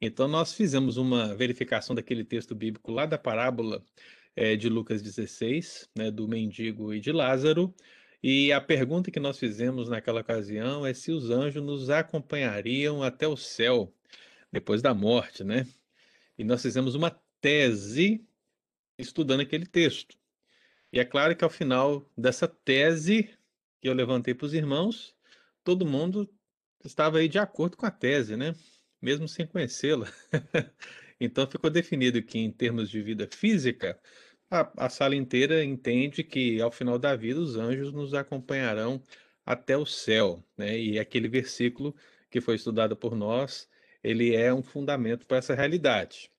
Então, 0.00 0.28
nós 0.28 0.52
fizemos 0.52 0.96
uma 0.96 1.34
verificação 1.34 1.94
daquele 1.94 2.24
texto 2.24 2.54
bíblico 2.54 2.90
lá 2.92 3.06
da 3.06 3.16
parábola 3.16 3.82
eh, 4.36 4.56
de 4.56 4.68
Lucas 4.68 5.00
16, 5.00 5.88
né, 5.96 6.10
do 6.10 6.28
mendigo 6.28 6.92
e 6.92 7.00
de 7.00 7.12
Lázaro, 7.12 7.74
E 8.26 8.50
a 8.54 8.58
pergunta 8.58 9.10
que 9.10 9.20
nós 9.20 9.38
fizemos 9.38 9.90
naquela 9.90 10.22
ocasião 10.22 10.86
é 10.86 10.94
se 10.94 11.12
os 11.12 11.28
anjos 11.28 11.62
nos 11.62 11.90
acompanhariam 11.90 13.02
até 13.02 13.28
o 13.28 13.36
céu 13.36 13.94
depois 14.50 14.80
da 14.80 14.94
morte, 14.94 15.44
né? 15.44 15.66
E 16.38 16.42
nós 16.42 16.62
fizemos 16.62 16.94
uma 16.94 17.10
tese 17.38 18.26
estudando 18.96 19.40
aquele 19.40 19.66
texto. 19.66 20.16
E 20.90 20.98
é 20.98 21.04
claro 21.04 21.36
que 21.36 21.44
ao 21.44 21.50
final 21.50 22.10
dessa 22.16 22.48
tese 22.48 23.28
que 23.78 23.90
eu 23.90 23.92
levantei 23.92 24.32
para 24.32 24.46
os 24.46 24.54
irmãos, 24.54 25.14
todo 25.62 25.84
mundo 25.84 26.26
estava 26.82 27.18
aí 27.18 27.28
de 27.28 27.38
acordo 27.38 27.76
com 27.76 27.84
a 27.84 27.90
tese, 27.90 28.38
né? 28.38 28.54
Mesmo 29.02 29.28
sem 29.28 29.46
conhecê-la. 29.46 30.10
então 31.20 31.46
ficou 31.46 31.68
definido 31.68 32.22
que, 32.22 32.38
em 32.38 32.50
termos 32.50 32.88
de 32.88 33.02
vida 33.02 33.28
física, 33.30 34.00
a, 34.54 34.86
a 34.86 34.88
sala 34.88 35.16
inteira 35.16 35.64
entende 35.64 36.22
que 36.22 36.60
ao 36.60 36.70
final 36.70 36.98
da 36.98 37.16
vida 37.16 37.40
os 37.40 37.56
anjos 37.56 37.92
nos 37.92 38.14
acompanharão 38.14 39.02
até 39.44 39.76
o 39.76 39.84
céu, 39.84 40.42
né? 40.56 40.78
E 40.78 40.98
aquele 40.98 41.28
versículo 41.28 41.94
que 42.30 42.40
foi 42.40 42.54
estudado 42.56 42.96
por 42.96 43.14
nós, 43.14 43.68
ele 44.02 44.34
é 44.34 44.52
um 44.52 44.62
fundamento 44.62 45.26
para 45.26 45.38
essa 45.38 45.54
realidade. 45.54 46.30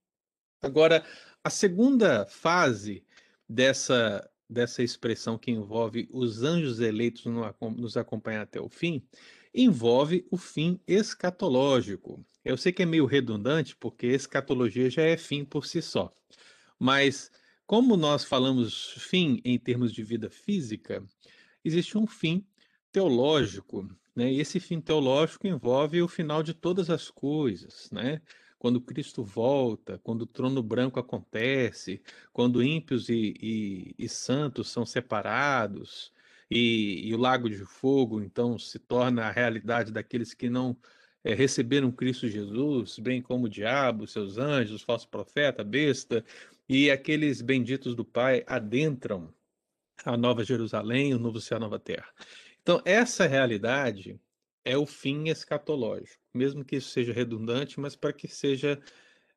Agora, 0.61 1.05
a 1.43 1.49
segunda 1.49 2.25
fase 2.25 3.03
dessa 3.47 4.29
dessa 4.47 4.83
expressão 4.83 5.39
que 5.39 5.49
envolve 5.51 6.07
os 6.11 6.43
anjos 6.43 6.79
eleitos 6.79 7.25
nos 7.75 7.97
acompanhar 7.97 8.43
até 8.43 8.61
o 8.61 8.69
fim, 8.69 9.03
envolve 9.53 10.25
o 10.29 10.37
fim 10.37 10.79
escatológico. 10.87 12.23
Eu 12.43 12.55
sei 12.55 12.71
que 12.71 12.83
é 12.83 12.85
meio 12.85 13.05
redundante, 13.05 13.75
porque 13.75 14.05
escatologia 14.07 14.89
já 14.89 15.01
é 15.01 15.17
fim 15.17 15.43
por 15.43 15.65
si 15.65 15.81
só. 15.81 16.13
Mas 16.77 17.31
como 17.65 17.97
nós 17.97 18.23
falamos 18.23 18.93
fim 18.97 19.41
em 19.43 19.57
termos 19.57 19.91
de 19.93 20.03
vida 20.03 20.29
física, 20.29 21.03
existe 21.63 21.97
um 21.97 22.05
fim 22.07 22.45
teológico, 22.91 23.87
né? 24.15 24.31
E 24.31 24.39
esse 24.39 24.59
fim 24.59 24.79
teológico 24.79 25.47
envolve 25.47 26.01
o 26.01 26.07
final 26.07 26.41
de 26.43 26.53
todas 26.53 26.89
as 26.89 27.09
coisas, 27.09 27.89
né? 27.91 28.21
Quando 28.57 28.81
Cristo 28.81 29.23
volta, 29.23 29.99
quando 30.03 30.23
o 30.23 30.27
trono 30.27 30.63
branco 30.63 30.99
acontece, 30.99 32.01
quando 32.31 32.63
ímpios 32.63 33.09
e, 33.09 33.33
e, 33.41 33.95
e 33.97 34.09
santos 34.09 34.69
são 34.69 34.85
separados, 34.85 36.11
e, 36.49 37.07
e, 37.07 37.13
o 37.13 37.17
lago 37.17 37.49
de 37.49 37.65
fogo 37.65 38.21
então 38.21 38.57
se 38.57 38.77
torna 38.79 39.25
a 39.25 39.31
realidade 39.31 39.91
daqueles 39.91 40.33
que 40.33 40.49
não 40.49 40.77
é, 41.23 41.33
receberam 41.33 41.91
Cristo 41.91 42.27
Jesus, 42.27 42.99
bem 42.99 43.21
como 43.21 43.45
o 43.45 43.49
diabo, 43.49 44.07
seus 44.07 44.37
anjos, 44.37 44.83
falso 44.83 45.07
profeta, 45.09 45.63
besta, 45.63 46.23
e 46.67 46.89
aqueles 46.89 47.41
benditos 47.41 47.95
do 47.95 48.03
Pai 48.03 48.43
adentram 48.47 49.33
a 50.03 50.17
Nova 50.17 50.43
Jerusalém, 50.43 51.13
o 51.13 51.19
novo 51.19 51.39
céu, 51.39 51.57
a 51.57 51.59
nova 51.59 51.79
terra. 51.79 52.07
Então, 52.61 52.81
essa 52.83 53.27
realidade 53.27 54.19
é 54.63 54.75
o 54.77 54.85
fim 54.85 55.29
escatológico, 55.29 56.21
mesmo 56.33 56.65
que 56.65 56.77
isso 56.77 56.89
seja 56.89 57.13
redundante, 57.13 57.79
mas 57.79 57.95
para 57.95 58.11
que 58.11 58.27
seja 58.27 58.81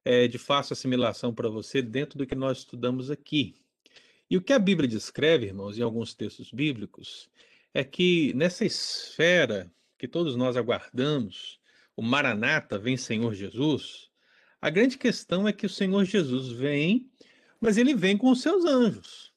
é, 0.04 0.26
de 0.26 0.38
fácil 0.38 0.73
assimilação 0.73 1.35
para 1.35 1.50
você 1.50 1.82
dentro 1.82 2.18
do 2.18 2.26
que 2.26 2.35
nós 2.35 2.58
estudamos 2.58 3.11
aqui. 3.11 3.54
E 4.30 4.37
o 4.37 4.42
que 4.42 4.52
a 4.52 4.58
Bíblia 4.58 4.88
descreve, 4.88 5.47
irmãos, 5.47 5.78
em 5.78 5.82
alguns 5.82 6.14
textos 6.14 6.50
bíblicos, 6.50 7.30
é 7.75 7.85
que 7.85 8.32
nessa 8.35 8.64
esfera 8.64 9.70
que 9.99 10.08
todos 10.08 10.37
nós 10.37 10.56
aguardamos, 10.56 11.61
o 11.97 12.02
Maranata, 12.02 12.78
vem 12.78 12.97
Senhor 12.97 13.35
Jesus, 13.35 14.08
a 14.61 14.71
grande 14.71 14.99
questão 14.99 15.47
é 15.47 15.53
que 15.53 15.67
o 15.67 15.71
Senhor 15.71 16.05
Jesus 16.05 16.50
vem 16.50 17.11
mas 17.61 17.77
ele 17.77 17.95
vem 17.95 18.17
com 18.17 18.31
os 18.31 18.41
seus 18.41 18.65
anjos. 18.65 19.33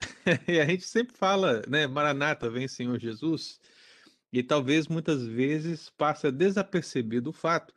e 0.46 0.60
a 0.60 0.66
gente 0.66 0.84
sempre 0.84 1.16
fala, 1.16 1.62
né, 1.68 1.86
Maranata, 1.86 2.50
vem 2.50 2.68
Senhor 2.68 2.98
Jesus, 2.98 3.60
e 4.32 4.42
talvez 4.42 4.86
muitas 4.88 5.26
vezes 5.26 5.90
passa 5.90 6.30
desapercebido 6.30 7.30
o 7.30 7.32
fato 7.32 7.74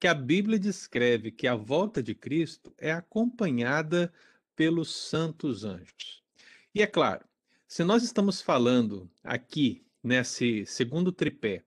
que 0.00 0.06
a 0.06 0.14
Bíblia 0.14 0.58
descreve 0.58 1.30
que 1.30 1.46
a 1.46 1.54
volta 1.54 2.02
de 2.02 2.14
Cristo 2.14 2.72
é 2.78 2.92
acompanhada 2.92 4.12
pelos 4.54 4.94
santos 4.94 5.64
anjos. 5.64 6.22
E 6.74 6.82
é 6.82 6.86
claro, 6.86 7.24
se 7.66 7.84
nós 7.84 8.02
estamos 8.02 8.40
falando 8.40 9.10
aqui 9.22 9.84
nesse 10.02 10.64
segundo 10.66 11.12
tripé 11.12 11.64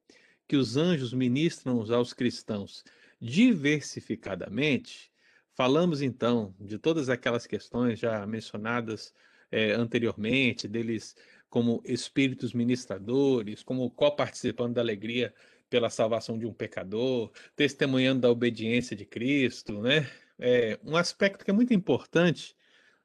que 0.48 0.56
os 0.56 0.78
anjos 0.78 1.14
ministram 1.14 1.82
aos 1.94 2.14
cristãos 2.14 2.84
diversificadamente, 3.22 5.12
Falamos 5.54 6.02
então 6.02 6.56
de 6.60 6.78
todas 6.78 7.10
aquelas 7.10 7.46
questões 7.46 8.00
já 8.00 8.26
mencionadas 8.26 9.14
é, 9.52 9.74
anteriormente, 9.74 10.68
deles 10.68 11.16
como 11.50 11.82
espíritos 11.86 12.54
ministradores, 12.54 13.62
como 13.62 13.92
co-participando 13.92 14.76
da 14.76 14.82
alegria 14.82 15.34
pela 15.70 15.90
salvação 15.90 16.38
de 16.38 16.46
um 16.46 16.54
pecador, 16.54 17.32
testemunhando 17.56 18.22
da 18.22 18.32
obediência 18.32 18.96
de 18.96 19.06
Cristo, 19.06 19.82
né? 19.82 20.10
É 20.40 20.80
um 20.84 20.96
aspecto 20.96 21.44
que 21.44 21.52
é 21.52 21.54
muito 21.54 21.74
importante, 21.74 22.56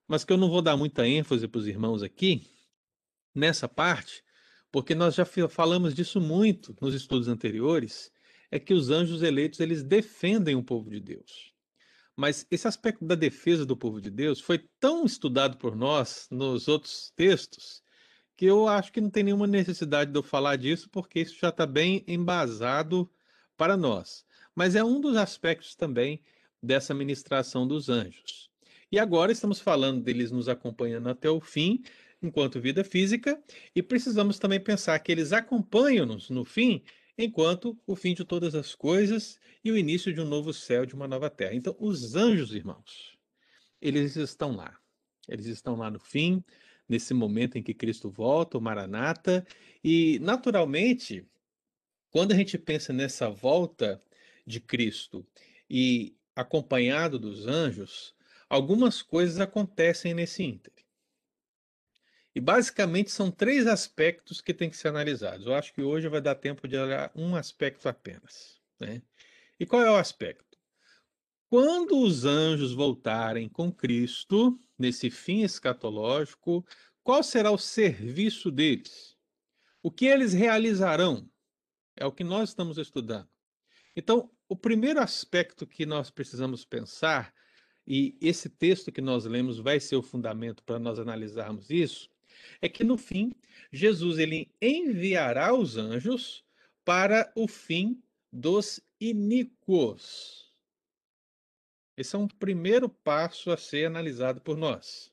mas 0.07 0.25
que 0.25 0.33
eu 0.33 0.37
não 0.37 0.49
vou 0.49 0.63
dar 0.63 0.77
muita 0.77 1.07
ênfase 1.07 1.47
para 1.49 1.59
os 1.59 1.67
irmãos 1.67 2.03
aqui 2.03 2.49
nessa 3.35 3.69
parte, 3.69 4.25
porque 4.73 4.95
nós 4.95 5.15
já 5.15 5.27
falamos 5.27 5.95
disso 5.95 6.21
muito 6.21 6.75
nos 6.81 6.95
estudos 6.95 7.29
anteriores, 7.29 8.11
é 8.57 8.61
que 8.61 8.75
os 8.75 8.91
anjos 8.91 9.23
eleitos 9.23 9.61
eles 9.61 9.83
defendem 9.83 10.57
o 10.57 10.63
povo 10.63 10.91
de 10.91 11.01
Deus. 11.01 11.53
Mas 12.17 12.47
esse 12.51 12.67
aspecto 12.67 13.05
da 13.05 13.15
defesa 13.15 13.67
do 13.67 13.77
povo 13.77 14.01
de 14.01 14.11
Deus 14.11 14.41
foi 14.41 14.59
tão 14.81 15.05
estudado 15.05 15.59
por 15.59 15.77
nós 15.77 16.27
nos 16.31 16.67
outros 16.67 17.13
textos 17.15 17.83
que 18.37 18.45
eu 18.45 18.69
acho 18.69 18.93
que 18.93 19.01
não 19.01 19.09
tem 19.09 19.23
nenhuma 19.23 19.47
necessidade 19.47 20.13
de 20.13 20.19
eu 20.19 20.23
falar 20.23 20.57
disso, 20.57 20.91
porque 20.91 21.21
isso 21.21 21.39
já 21.41 21.49
está 21.49 21.65
bem 21.67 22.05
embasado 22.07 23.11
para 23.57 23.77
nós. 23.77 24.27
Mas 24.55 24.75
é 24.75 24.85
um 24.85 25.01
dos 25.01 25.17
aspectos 25.17 25.75
também 25.75 26.23
dessa 26.63 26.93
ministração 26.93 27.67
dos 27.67 27.89
anjos. 27.89 28.51
E 28.93 28.99
agora 28.99 29.33
estamos 29.33 29.59
falando 29.59 30.03
deles 30.03 30.31
nos 30.31 30.49
acompanhando 30.49 31.09
até 31.09 31.31
o 31.31 31.41
fim, 31.41 31.83
enquanto 32.23 32.61
vida 32.61 32.85
física, 32.85 33.43
e 33.75 33.83
precisamos 33.83 34.39
também 34.39 34.61
pensar 34.61 34.99
que 34.99 35.11
eles 35.11 35.33
acompanham-nos 35.33 36.29
no 36.31 36.45
fim 36.45 36.83
enquanto 37.19 37.79
o 37.87 37.97
fim 37.97 38.15
de 38.15 38.25
todas 38.25 38.55
as 38.55 38.75
coisas 38.75 39.39
e 39.65 39.71
o 39.71 39.77
início 39.77 40.13
de 40.13 40.21
um 40.21 40.25
novo 40.25 40.53
céu, 40.53 40.85
de 40.85 40.95
uma 40.95 41.09
nova 41.09 41.31
terra. 41.31 41.55
Então, 41.55 41.77
os 41.79 42.15
anjos, 42.15 42.55
irmãos, 42.55 43.17
eles 43.81 44.17
estão 44.17 44.55
lá. 44.55 44.79
Eles 45.29 45.47
estão 45.47 45.77
lá 45.77 45.91
no 45.91 45.99
fim, 45.99 46.45
nesse 46.89 47.13
momento 47.13 47.59
em 47.59 47.63
que 47.63 47.75
Cristo 47.75 48.11
volta, 48.11 48.59
o 48.59 48.61
Maranata, 48.61 49.47
e 49.83 50.19
naturalmente, 50.21 51.27
quando 52.11 52.33
a 52.33 52.37
gente 52.37 52.57
pensa 52.59 52.93
nessa 52.93 53.29
volta 53.29 54.01
de 54.47 54.61
Cristo 54.61 55.27
e 55.69 56.17
acompanhado 56.35 57.19
dos 57.19 57.47
anjos, 57.47 58.15
algumas 58.49 59.03
coisas 59.03 59.41
acontecem 59.41 60.15
nesse 60.15 60.45
ínter. 60.45 60.76
E 62.37 62.41
basicamente 62.41 63.11
são 63.11 63.31
três 63.31 63.67
aspectos 63.67 64.43
que 64.43 64.53
têm 64.53 64.69
que 64.69 64.77
ser 64.77 64.89
analisados. 64.89 65.47
Eu 65.47 65.55
acho 65.55 65.73
que 65.73 65.81
hoje 65.81 66.07
vai 66.07 66.21
dar 66.21 66.35
tempo 66.35 66.69
de 66.69 66.77
olhar 66.77 67.11
um 67.15 67.35
aspecto 67.35 67.89
apenas. 67.89 68.61
Né? 68.79 69.01
E 69.59 69.65
qual 69.65 69.81
é 69.81 69.91
o 69.91 69.97
aspecto? 69.97 70.59
Quando 71.49 71.99
os 71.99 72.27
anjos 72.27 72.75
voltarem 72.75 73.49
com 73.49 73.73
Cristo, 73.73 74.61
nesse 74.79 75.09
fim 75.09 75.45
escatológico, 75.45 76.63
qual 77.03 77.23
será 77.23 77.51
o 77.51 77.57
serviço 77.57 78.51
deles? 78.51 79.17
O 79.83 79.91
que 79.91 80.05
eles 80.05 80.35
realizarão? 80.35 81.27
É 81.97 82.05
o 82.05 82.13
que 82.13 82.23
nós 82.23 82.51
estamos 82.51 82.77
estudando. 82.77 83.31
Então, 83.97 84.31
o 84.47 84.55
primeiro 84.55 85.01
aspecto 85.01 85.67
que 85.67 85.87
nós 85.87 86.11
precisamos 86.11 86.67
pensar, 86.67 87.33
e 87.87 88.15
esse 88.21 88.51
texto 88.51 88.93
que 88.93 89.01
nós 89.01 89.25
lemos 89.25 89.59
vai 89.59 89.81
ser 89.81 89.97
o 89.97 90.03
fundamento 90.03 90.63
para 90.65 90.79
nós 90.79 90.99
analisarmos 90.99 91.71
isso, 91.71 92.15
é 92.61 92.69
que 92.69 92.85
no 92.85 92.97
fim 92.97 93.33
Jesus 93.73 94.19
ele 94.19 94.51
enviará 94.61 95.55
os 95.55 95.77
anjos 95.77 96.45
para 96.85 97.33
o 97.35 97.49
fim 97.49 98.03
dos 98.33 98.81
iníquos. 99.01 100.47
Esse 101.97 102.15
é 102.15 102.19
um 102.19 102.29
primeiro 102.29 102.89
passo 102.89 103.51
a 103.51 103.57
ser 103.57 103.87
analisado 103.87 104.41
por 104.41 104.57
nós. 104.57 105.11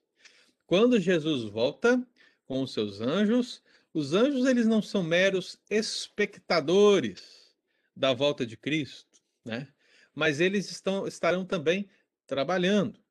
Quando 0.66 1.00
Jesus 1.00 1.44
volta 1.44 2.06
com 2.46 2.62
os 2.62 2.74
seus 2.74 3.00
anjos, 3.00 3.64
os 3.94 4.14
anjos 4.14 4.46
eles 4.46 4.66
não 4.66 4.82
são 4.82 5.04
meros 5.04 5.58
espectadores 5.70 7.56
da 7.96 8.14
volta 8.14 8.46
de 8.46 8.58
Cristo, 8.58 9.22
né? 9.46 9.72
Mas 10.16 10.40
eles 10.40 10.70
estão, 10.70 11.08
estarão 11.08 11.46
também 11.46 11.90
trabalhando. 12.26 13.03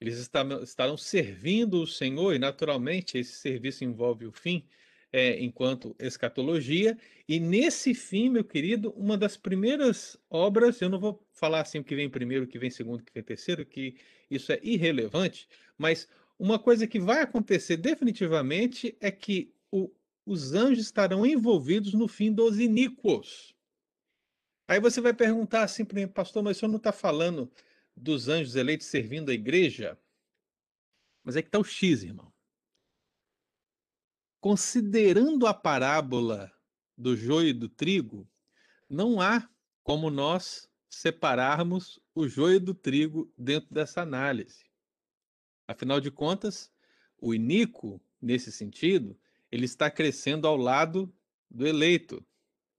Eles 0.00 0.30
estarão 0.62 0.96
servindo 0.96 1.82
o 1.82 1.86
Senhor, 1.86 2.34
e 2.34 2.38
naturalmente 2.38 3.18
esse 3.18 3.32
serviço 3.32 3.84
envolve 3.84 4.26
o 4.26 4.32
fim, 4.32 4.64
é, 5.12 5.42
enquanto 5.42 5.96
escatologia. 5.98 6.96
E 7.28 7.40
nesse 7.40 7.94
fim, 7.94 8.28
meu 8.28 8.44
querido, 8.44 8.90
uma 8.92 9.16
das 9.16 9.36
primeiras 9.36 10.16
obras, 10.30 10.80
eu 10.80 10.88
não 10.88 11.00
vou 11.00 11.26
falar 11.32 11.62
assim 11.62 11.78
o 11.78 11.84
que 11.84 11.96
vem 11.96 12.08
primeiro, 12.08 12.44
o 12.44 12.48
que 12.48 12.58
vem 12.58 12.70
segundo, 12.70 13.00
o 13.00 13.04
que 13.04 13.12
vem 13.12 13.22
terceiro, 13.22 13.64
que 13.66 13.96
isso 14.30 14.52
é 14.52 14.60
irrelevante, 14.62 15.48
mas 15.76 16.08
uma 16.38 16.58
coisa 16.58 16.86
que 16.86 17.00
vai 17.00 17.22
acontecer 17.22 17.76
definitivamente 17.76 18.96
é 19.00 19.10
que 19.10 19.52
o, 19.72 19.90
os 20.24 20.52
anjos 20.52 20.84
estarão 20.84 21.26
envolvidos 21.26 21.92
no 21.94 22.06
fim 22.06 22.32
dos 22.32 22.60
iníquos. 22.60 23.54
Aí 24.68 24.78
você 24.78 25.00
vai 25.00 25.14
perguntar 25.14 25.62
assim 25.62 25.84
para 25.84 25.98
mim, 25.98 26.06
pastor, 26.06 26.42
mas 26.42 26.56
o 26.56 26.60
senhor 26.60 26.70
não 26.70 26.76
está 26.76 26.92
falando 26.92 27.50
dos 27.98 28.28
anjos 28.28 28.56
eleitos 28.56 28.86
servindo 28.86 29.30
a 29.30 29.34
igreja? 29.34 29.98
Mas 31.22 31.36
é 31.36 31.42
que 31.42 31.48
está 31.48 31.58
o 31.58 31.64
X, 31.64 32.02
irmão. 32.02 32.32
Considerando 34.40 35.46
a 35.46 35.52
parábola 35.52 36.52
do 36.96 37.16
joio 37.16 37.48
e 37.48 37.52
do 37.52 37.68
trigo, 37.68 38.28
não 38.88 39.20
há 39.20 39.48
como 39.82 40.10
nós 40.10 40.68
separarmos 40.88 42.00
o 42.14 42.26
joio 42.28 42.60
do 42.60 42.72
trigo 42.72 43.32
dentro 43.36 43.72
dessa 43.72 44.00
análise. 44.00 44.64
Afinal 45.66 46.00
de 46.00 46.10
contas, 46.10 46.72
o 47.20 47.34
iníquo, 47.34 48.00
nesse 48.20 48.50
sentido, 48.50 49.18
ele 49.50 49.64
está 49.64 49.90
crescendo 49.90 50.46
ao 50.46 50.56
lado 50.56 51.12
do 51.50 51.66
eleito, 51.66 52.24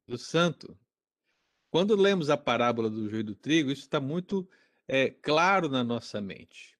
do 0.07 0.17
santo. 0.17 0.77
Quando 1.69 1.95
lemos 1.95 2.29
a 2.29 2.37
parábola 2.37 2.89
do 2.89 3.09
joio 3.09 3.19
e 3.19 3.23
do 3.23 3.35
trigo, 3.35 3.71
isso 3.71 3.83
está 3.83 3.99
muito 3.99 4.49
é, 4.89 5.11
claro 5.11 5.69
na 5.69 5.83
nossa 5.83 6.19
mente. 6.19 6.75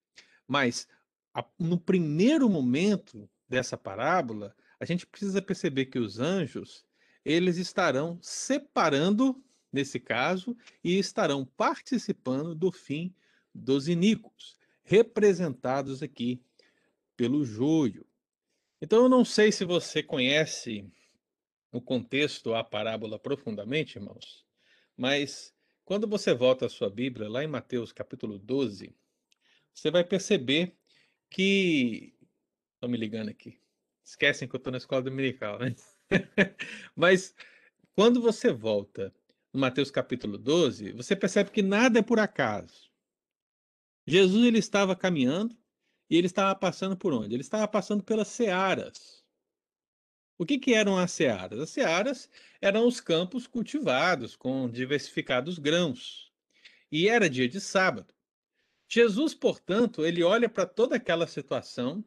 Mas, 0.48 0.88
a, 1.32 1.46
no 1.60 1.80
primeiro 1.80 2.50
momento 2.50 3.30
dessa 3.48 3.78
parábola, 3.78 4.56
a 4.80 4.86
gente 4.86 5.06
precisa 5.06 5.40
perceber 5.42 5.86
que 5.86 6.00
os 6.00 6.20
anjos, 6.20 6.84
eles 7.24 7.58
estarão 7.58 8.18
separando, 8.20 9.42
nesse 9.72 10.00
caso, 10.00 10.58
e 10.84 10.98
estarão 10.98 11.46
participando 11.46 12.56
do 12.56 12.72
fim 12.72 13.14
dos 13.54 13.88
iníquos, 13.88 14.58
representados 14.84 16.02
aqui 16.02 16.42
pelo 17.16 17.46
joio. 17.46 18.08
Então, 18.82 19.04
eu 19.04 19.10
não 19.10 19.24
sei 19.24 19.52
se 19.52 19.64
você 19.64 20.02
conhece 20.02 20.92
o 21.72 21.80
contexto, 21.80 22.56
a 22.56 22.64
parábola 22.64 23.20
profundamente, 23.20 24.00
irmãos, 24.00 24.44
mas 24.98 25.54
quando 25.90 26.08
você 26.08 26.36
volta 26.36 26.68
à 26.68 26.70
sua 26.70 26.88
Bíblia, 26.88 27.28
lá 27.28 27.44
em 27.44 27.48
Mateus 27.48 27.92
capítulo 27.92 28.38
12, 28.38 28.96
você 29.74 29.90
vai 29.90 30.04
perceber 30.04 30.78
que. 31.32 32.14
Estão 32.76 32.88
me 32.88 32.96
ligando 32.96 33.30
aqui. 33.30 33.60
Esquecem 34.06 34.48
que 34.48 34.54
eu 34.54 34.60
estou 34.60 34.70
na 34.70 34.78
escola 34.78 35.02
dominical, 35.02 35.58
né? 35.58 35.76
mas 36.96 37.34
quando 37.96 38.22
você 38.22 38.52
volta 38.54 39.12
no 39.52 39.60
Mateus 39.60 39.90
capítulo 39.90 40.38
12, 40.38 40.92
você 40.92 41.16
percebe 41.16 41.50
que 41.50 41.64
nada 41.64 41.98
é 41.98 42.04
por 42.04 42.20
acaso. 42.20 42.92
Jesus 44.06 44.46
ele 44.46 44.60
estava 44.60 44.96
caminhando 44.96 45.58
e 46.08 46.16
ele 46.16 46.28
estava 46.28 46.54
passando 46.54 46.96
por 46.96 47.14
onde? 47.14 47.34
Ele 47.34 47.42
estava 47.42 47.68
passando 47.68 48.04
pelas 48.04 48.28
searas. 48.28 49.19
O 50.40 50.46
que, 50.46 50.58
que 50.58 50.74
eram 50.74 50.98
as 50.98 51.12
searas? 51.12 51.60
As 51.60 51.70
searas 51.70 52.30
eram 52.62 52.88
os 52.88 53.02
campos 53.02 53.46
cultivados 53.46 54.38
com 54.38 54.70
diversificados 54.70 55.60
grãos. 55.60 56.32
E 56.90 57.10
era 57.10 57.30
dia 57.30 57.46
de 57.50 57.60
sábado. 57.60 58.14
Jesus, 58.88 59.34
portanto, 59.34 60.06
ele 60.06 60.24
olha 60.24 60.48
para 60.48 60.66
toda 60.66 60.96
aquela 60.96 61.28
situação 61.28 62.02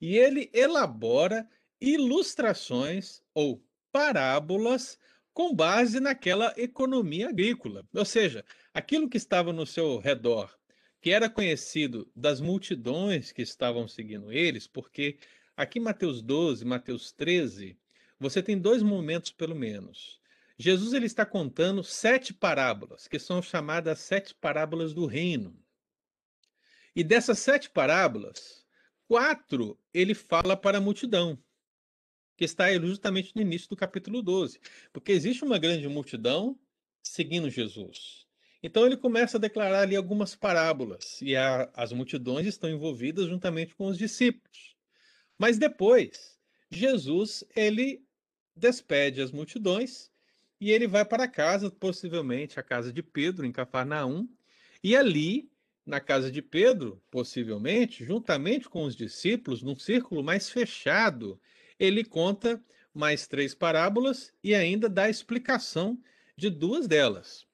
e 0.00 0.16
ele 0.16 0.48
elabora 0.54 1.50
ilustrações 1.80 3.20
ou 3.34 3.60
parábolas 3.90 4.96
com 5.32 5.52
base 5.52 5.98
naquela 5.98 6.54
economia 6.56 7.30
agrícola. 7.30 7.84
Ou 7.92 8.04
seja, 8.04 8.44
aquilo 8.72 9.08
que 9.08 9.16
estava 9.16 9.52
no 9.52 9.66
seu 9.66 9.98
redor 9.98 10.56
que 11.04 11.10
era 11.10 11.28
conhecido 11.28 12.10
das 12.16 12.40
multidões 12.40 13.30
que 13.30 13.42
estavam 13.42 13.86
seguindo 13.86 14.32
eles, 14.32 14.66
porque 14.66 15.18
aqui 15.56 15.78
em 15.78 15.82
Mateus 15.82 16.22
12, 16.22 16.64
Mateus 16.64 17.12
13, 17.12 17.78
você 18.18 18.42
tem 18.42 18.58
dois 18.58 18.82
momentos 18.82 19.30
pelo 19.30 19.54
menos. 19.54 20.20
Jesus 20.58 20.92
ele 20.92 21.06
está 21.06 21.26
contando 21.26 21.82
sete 21.82 22.32
parábolas, 22.32 23.08
que 23.08 23.18
são 23.18 23.42
chamadas 23.42 23.98
sete 24.00 24.34
parábolas 24.34 24.94
do 24.94 25.06
reino. 25.06 25.58
E 26.94 27.02
dessas 27.02 27.40
sete 27.40 27.68
parábolas, 27.70 28.64
quatro 29.08 29.78
ele 29.92 30.14
fala 30.14 30.56
para 30.56 30.78
a 30.78 30.80
multidão, 30.80 31.36
que 32.36 32.44
está 32.44 32.72
justamente 32.78 33.34
no 33.34 33.42
início 33.42 33.68
do 33.68 33.76
capítulo 33.76 34.22
12, 34.22 34.60
porque 34.92 35.12
existe 35.12 35.44
uma 35.44 35.58
grande 35.58 35.88
multidão 35.88 36.58
seguindo 37.02 37.50
Jesus. 37.50 38.24
Então 38.62 38.86
ele 38.86 38.96
começa 38.96 39.36
a 39.36 39.40
declarar 39.40 39.82
ali 39.82 39.94
algumas 39.94 40.34
parábolas 40.34 41.20
e 41.20 41.36
a, 41.36 41.70
as 41.74 41.92
multidões 41.92 42.46
estão 42.46 42.70
envolvidas 42.70 43.26
juntamente 43.26 43.74
com 43.74 43.86
os 43.86 43.98
discípulos. 43.98 44.73
Mas 45.38 45.58
depois, 45.58 46.38
Jesus 46.70 47.44
ele 47.54 48.04
despede 48.56 49.20
as 49.20 49.32
multidões 49.32 50.10
e 50.60 50.70
ele 50.70 50.86
vai 50.86 51.04
para 51.04 51.28
casa, 51.28 51.70
possivelmente 51.70 52.58
a 52.58 52.62
casa 52.62 52.92
de 52.92 53.02
Pedro 53.02 53.44
em 53.44 53.52
Cafarnaum, 53.52 54.28
e 54.82 54.96
ali 54.96 55.50
na 55.84 56.00
casa 56.00 56.30
de 56.30 56.40
Pedro, 56.40 57.02
possivelmente, 57.10 58.04
juntamente 58.04 58.68
com 58.68 58.84
os 58.84 58.96
discípulos, 58.96 59.62
num 59.62 59.76
círculo 59.76 60.22
mais 60.22 60.48
fechado, 60.48 61.38
ele 61.78 62.04
conta 62.04 62.62
mais 62.94 63.26
três 63.26 63.54
parábolas 63.54 64.32
e 64.42 64.54
ainda 64.54 64.88
dá 64.88 65.10
explicação 65.10 66.00
de 66.36 66.48
duas 66.48 66.86
delas. 66.86 67.46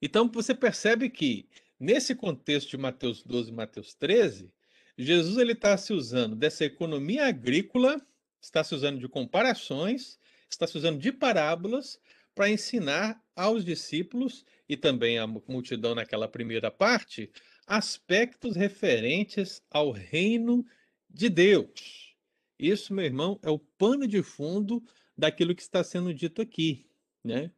Então 0.00 0.30
você 0.30 0.54
percebe 0.54 1.08
que 1.08 1.48
nesse 1.80 2.14
contexto 2.14 2.70
de 2.70 2.76
Mateus 2.76 3.22
12 3.22 3.50
e 3.50 3.54
Mateus 3.54 3.94
13, 3.94 4.52
Jesus 4.96 5.36
ele 5.36 5.52
está 5.52 5.76
se 5.76 5.92
usando 5.92 6.34
dessa 6.34 6.64
economia 6.64 7.26
agrícola, 7.26 8.00
está 8.40 8.64
se 8.64 8.74
usando 8.74 8.98
de 8.98 9.08
comparações, 9.08 10.18
está 10.48 10.66
se 10.66 10.78
usando 10.78 10.98
de 10.98 11.12
parábolas 11.12 12.00
para 12.34 12.48
ensinar 12.48 13.22
aos 13.34 13.64
discípulos 13.64 14.44
e 14.68 14.76
também 14.76 15.18
à 15.18 15.26
multidão 15.26 15.94
naquela 15.94 16.28
primeira 16.28 16.70
parte 16.70 17.30
aspectos 17.66 18.54
referentes 18.54 19.62
ao 19.70 19.90
reino 19.90 20.64
de 21.10 21.28
Deus. 21.28 22.14
Isso, 22.58 22.94
meu 22.94 23.04
irmão, 23.04 23.38
é 23.42 23.50
o 23.50 23.58
pano 23.58 24.06
de 24.06 24.22
fundo 24.22 24.82
daquilo 25.16 25.54
que 25.54 25.62
está 25.62 25.82
sendo 25.82 26.14
dito 26.14 26.40
aqui, 26.40 26.86
né? 27.24 27.50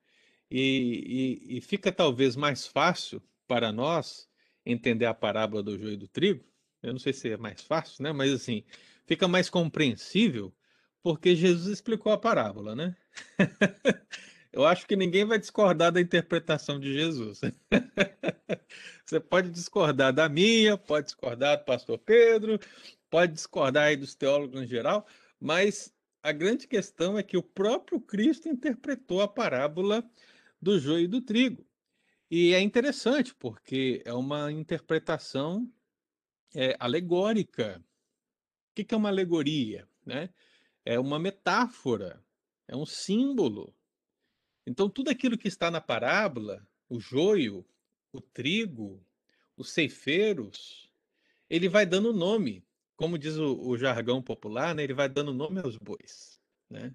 E, 0.51 1.39
e, 1.51 1.59
e 1.59 1.61
fica 1.61 1.93
talvez 1.93 2.35
mais 2.35 2.67
fácil 2.67 3.23
para 3.47 3.71
nós 3.71 4.29
entender 4.65 5.05
a 5.05 5.15
parábola 5.15 5.63
do 5.63 5.79
joio 5.79 5.93
e 5.93 5.97
do 5.97 6.09
trigo. 6.09 6.45
Eu 6.83 6.93
não 6.93 6.99
sei 6.99 7.13
se 7.13 7.31
é 7.31 7.37
mais 7.37 7.61
fácil, 7.63 8.03
né? 8.03 8.13
Mas 8.13 8.33
assim, 8.33 8.65
fica 9.07 9.27
mais 9.27 9.51
compreensível 9.51 10.55
porque 11.03 11.35
Jesus 11.35 11.67
explicou 11.67 12.13
a 12.13 12.19
parábola, 12.19 12.75
né? 12.75 12.97
Eu 14.53 14.67
acho 14.67 14.87
que 14.87 14.97
ninguém 14.97 15.25
vai 15.25 15.39
discordar 15.39 15.93
da 15.93 16.01
interpretação 16.01 16.81
de 16.81 16.93
Jesus. 16.93 17.41
Você 19.05 19.21
pode 19.21 19.51
discordar 19.51 20.13
da 20.13 20.29
minha, 20.29 20.77
pode 20.77 21.07
discordar 21.07 21.59
do 21.59 21.65
pastor 21.65 21.99
Pedro, 21.99 22.59
pode 23.11 23.33
discordar 23.33 23.85
aí 23.85 23.97
dos 23.97 24.15
teólogos 24.15 24.63
em 24.63 24.67
geral, 24.67 25.07
mas 25.39 25.95
a 26.23 26.33
grande 26.33 26.67
questão 26.67 27.19
é 27.19 27.23
que 27.23 27.37
o 27.37 27.43
próprio 27.43 28.01
Cristo 28.01 28.49
interpretou 28.49 29.23
a 29.23 29.29
parábola 29.29 30.05
do 30.61 30.79
joio 30.79 31.05
e 31.05 31.09
do 31.09 31.21
trigo. 31.21 31.65
E 32.31 32.53
é 32.53 32.61
interessante, 32.61 33.35
porque 33.35 34.03
é 34.05 34.13
uma 34.13 34.53
interpretação 34.53 35.71
é, 36.55 36.77
alegórica. 36.79 37.83
O 38.71 38.75
que, 38.75 38.95
é 38.95 38.97
uma 38.97 39.09
alegoria? 39.09 39.89
Né? 40.05 40.31
É 40.85 40.99
uma 40.99 41.19
metáfora, 41.19 42.25
é 42.67 42.77
um 42.77 42.87
símbolo. 42.87 43.75
Então, 44.67 44.89
tudo 44.89 45.11
aquilo 45.11 45.39
que 45.39 45.49
está 45.49 45.71
na 45.71 45.81
parábola, 45.81 46.67
o 46.89 47.01
joio, 47.01 47.67
o 48.13 48.21
trigo, 48.21 49.05
os 49.57 49.71
ceifeiros, 49.71 50.91
ele 51.51 51.69
vai 51.69 51.85
dando 51.85 52.13
nome, 52.13 52.65
como 52.97 53.19
diz 53.19 53.37
o, 53.37 53.59
o 53.61 53.77
jargão 53.77 54.23
popular, 54.23 54.75
né? 54.75 54.85
ele 54.85 54.95
vai 54.95 55.09
dando 55.09 55.33
nome 55.33 55.61
aos 55.61 55.77
bois. 55.77 56.41
Né? 56.69 56.95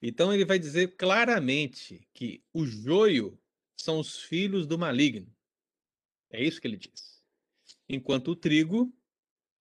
Então 0.00 0.32
ele 0.32 0.44
vai 0.44 0.58
dizer 0.58 0.96
claramente 0.96 2.06
que 2.12 2.42
o 2.52 2.66
joio 2.66 3.38
são 3.76 3.98
os 3.98 4.20
filhos 4.20 4.66
do 4.66 4.78
maligno. 4.78 5.32
É 6.30 6.42
isso 6.42 6.60
que 6.60 6.66
ele 6.66 6.76
diz. 6.76 7.11
Enquanto 7.92 8.28
o 8.28 8.36
trigo 8.36 8.90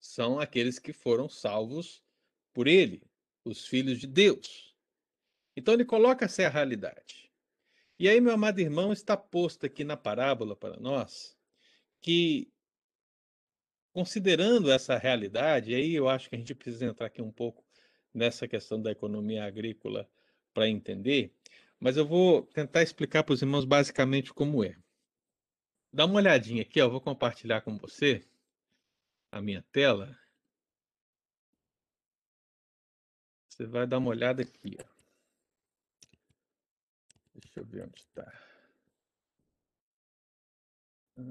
são 0.01 0.41
aqueles 0.41 0.81
que 0.81 0.93
foram 0.93 1.29
salvos 1.29 2.03
por 2.53 2.67
ele, 2.67 3.01
os 3.45 3.65
filhos 3.65 4.01
de 4.01 4.07
Deus. 4.09 4.75
Então 5.57 5.73
ele 5.73 5.85
coloca 5.85 6.25
essa 6.25 6.49
realidade. 6.49 7.31
E 7.97 8.09
aí, 8.09 8.21
meu 8.21 8.33
amado 8.33 8.59
irmão, 8.59 8.93
está 8.93 9.17
posto 9.17 9.65
aqui 9.65 9.85
na 9.85 9.97
parábola 9.97 10.57
para 10.57 10.77
nós 10.81 11.37
que, 12.01 12.53
considerando 13.93 14.73
essa 14.73 14.99
realidade, 14.99 15.73
aí 15.73 15.95
eu 15.95 16.09
acho 16.09 16.29
que 16.29 16.35
a 16.35 16.39
gente 16.39 16.55
precisa 16.55 16.85
entrar 16.85 17.07
aqui 17.07 17.23
um 17.23 17.31
pouco 17.31 17.65
nessa 18.13 18.49
questão 18.49 18.83
da 18.83 18.91
economia 18.91 19.45
agrícola 19.45 20.11
para 20.53 20.69
entender, 20.69 21.33
mas 21.79 21.97
eu 21.97 22.05
vou 22.05 22.43
tentar 22.43 22.83
explicar 22.83 23.23
para 23.23 23.35
os 23.35 23.41
irmãos 23.41 23.65
basicamente 23.65 24.35
como 24.35 24.65
é. 24.65 24.77
Dá 25.97 26.05
uma 26.05 26.17
olhadinha 26.17 26.61
aqui, 26.61 26.79
ó, 26.83 26.85
eu 26.85 26.91
vou 26.91 27.01
compartilhar 27.01 27.63
com 27.63 27.79
você 27.79 28.23
a 29.33 29.41
minha 29.41 29.63
tela. 29.73 30.15
Você 33.49 33.65
vai 33.65 33.87
dar 33.87 33.97
uma 33.97 34.11
olhada 34.11 34.43
aqui. 34.43 34.77
Ó. 34.79 34.85
Deixa 37.35 37.61
eu 37.61 37.65
ver 37.65 37.85
onde 37.85 37.99
está. 37.99 38.31
Ah, 41.17 41.23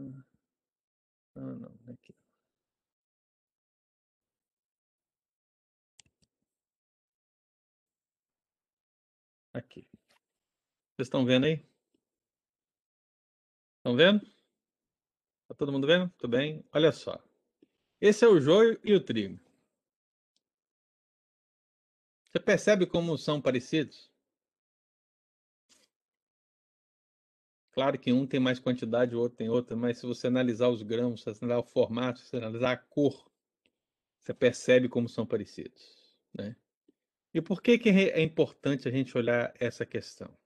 não, 1.35 1.55
não, 1.59 1.79
é 1.87 1.91
aqui. 1.91 2.15
Aqui. 9.53 9.87
Vocês 10.95 11.07
estão 11.07 11.23
vendo 11.23 11.45
aí? 11.45 11.63
Estão 13.77 13.95
vendo? 13.95 14.34
Tá 15.55 15.59
todo 15.59 15.71
mundo 15.71 15.87
vendo? 15.87 16.09
Tudo 16.17 16.31
bem? 16.31 16.65
Olha 16.73 16.91
só. 16.91 17.17
Esse 18.01 18.25
é 18.25 18.27
o 18.27 18.41
joio 18.41 18.77
e 18.83 18.93
o 18.93 18.99
trigo. 18.99 19.39
Você 22.25 22.41
percebe 22.41 22.85
como 22.85 23.17
são 23.17 23.41
parecidos? 23.41 24.11
Claro 27.71 27.97
que 27.97 28.11
um 28.11 28.27
tem 28.27 28.37
mais 28.37 28.59
quantidade, 28.59 29.15
o 29.15 29.19
outro 29.19 29.37
tem 29.37 29.47
outra, 29.47 29.77
mas 29.77 29.97
se 29.97 30.05
você 30.05 30.27
analisar 30.27 30.67
os 30.67 30.81
grãos, 30.81 31.23
se 31.23 31.29
analisar 31.29 31.59
o 31.59 31.63
formato, 31.63 32.19
se 32.19 32.35
analisar 32.35 32.71
a 32.73 32.77
cor, 32.77 33.31
você 34.19 34.33
percebe 34.33 34.89
como 34.89 35.07
são 35.07 35.25
parecidos, 35.25 36.17
né? 36.33 36.57
E 37.33 37.41
por 37.41 37.61
que, 37.61 37.79
que 37.79 37.89
é 37.89 38.21
importante 38.21 38.89
a 38.89 38.91
gente 38.91 39.17
olhar 39.17 39.53
essa 39.57 39.85
questão? 39.85 40.37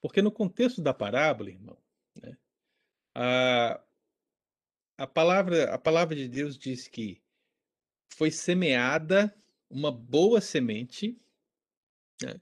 Porque 0.00 0.22
no 0.22 0.32
contexto 0.32 0.80
da 0.80 0.94
parábola, 0.94 1.50
irmão, 1.50 1.76
né, 2.22 2.38
a, 3.14 3.82
a, 4.98 5.06
palavra, 5.06 5.72
a 5.72 5.78
palavra 5.78 6.16
de 6.16 6.28
Deus 6.28 6.58
diz 6.58 6.88
que 6.88 7.22
foi 8.08 8.32
semeada 8.32 9.32
uma 9.70 9.92
boa 9.92 10.40
semente, 10.40 11.16
né, 12.20 12.40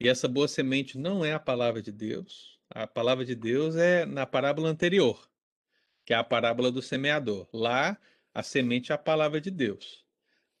e 0.00 0.08
essa 0.08 0.26
boa 0.26 0.48
semente 0.48 0.98
não 0.98 1.24
é 1.24 1.32
a 1.32 1.40
palavra 1.40 1.80
de 1.80 1.92
Deus. 1.92 2.58
A 2.70 2.86
palavra 2.86 3.24
de 3.24 3.34
Deus 3.34 3.76
é 3.76 4.04
na 4.04 4.26
parábola 4.26 4.68
anterior, 4.68 5.30
que 6.04 6.12
é 6.12 6.16
a 6.16 6.24
parábola 6.24 6.70
do 6.70 6.82
semeador. 6.82 7.48
Lá, 7.52 7.98
a 8.34 8.42
semente 8.42 8.92
é 8.92 8.94
a 8.94 8.98
palavra 8.98 9.40
de 9.40 9.50
Deus. 9.50 10.04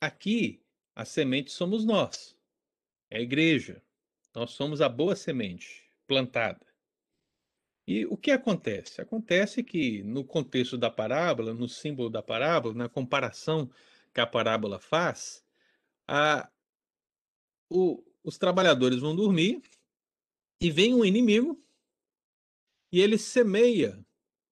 Aqui, 0.00 0.62
a 0.94 1.04
semente 1.04 1.50
somos 1.50 1.84
nós, 1.84 2.36
é 3.10 3.18
a 3.18 3.20
igreja. 3.20 3.82
Nós 4.34 4.52
somos 4.52 4.80
a 4.80 4.88
boa 4.88 5.16
semente 5.16 5.84
plantada. 6.06 6.67
E 7.88 8.04
o 8.04 8.18
que 8.18 8.30
acontece? 8.30 9.00
Acontece 9.00 9.64
que, 9.64 10.02
no 10.02 10.22
contexto 10.22 10.76
da 10.76 10.90
parábola, 10.90 11.54
no 11.54 11.66
símbolo 11.66 12.10
da 12.10 12.22
parábola, 12.22 12.74
na 12.74 12.86
comparação 12.86 13.70
que 14.12 14.20
a 14.20 14.26
parábola 14.26 14.78
faz, 14.78 15.42
a, 16.06 16.50
o, 17.66 18.04
os 18.22 18.36
trabalhadores 18.36 19.00
vão 19.00 19.16
dormir 19.16 19.62
e 20.60 20.70
vem 20.70 20.94
um 20.94 21.02
inimigo 21.02 21.58
e 22.92 23.00
ele 23.00 23.16
semeia 23.16 24.04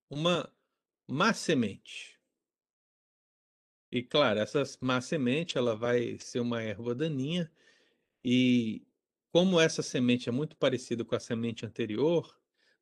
uma 0.09 0.51
má 1.07 1.31
semente. 1.31 2.19
E 3.91 4.01
claro, 4.01 4.39
essa 4.39 4.63
má 4.81 4.99
semente 4.99 5.59
ela 5.59 5.75
vai 5.75 6.17
ser 6.17 6.39
uma 6.39 6.63
erva 6.63 6.95
daninha 6.95 7.51
e 8.25 8.83
como 9.31 9.59
essa 9.59 9.83
semente 9.83 10.27
é 10.27 10.31
muito 10.31 10.55
parecida 10.55 11.05
com 11.05 11.13
a 11.13 11.19
semente 11.19 11.67
anterior, 11.67 12.35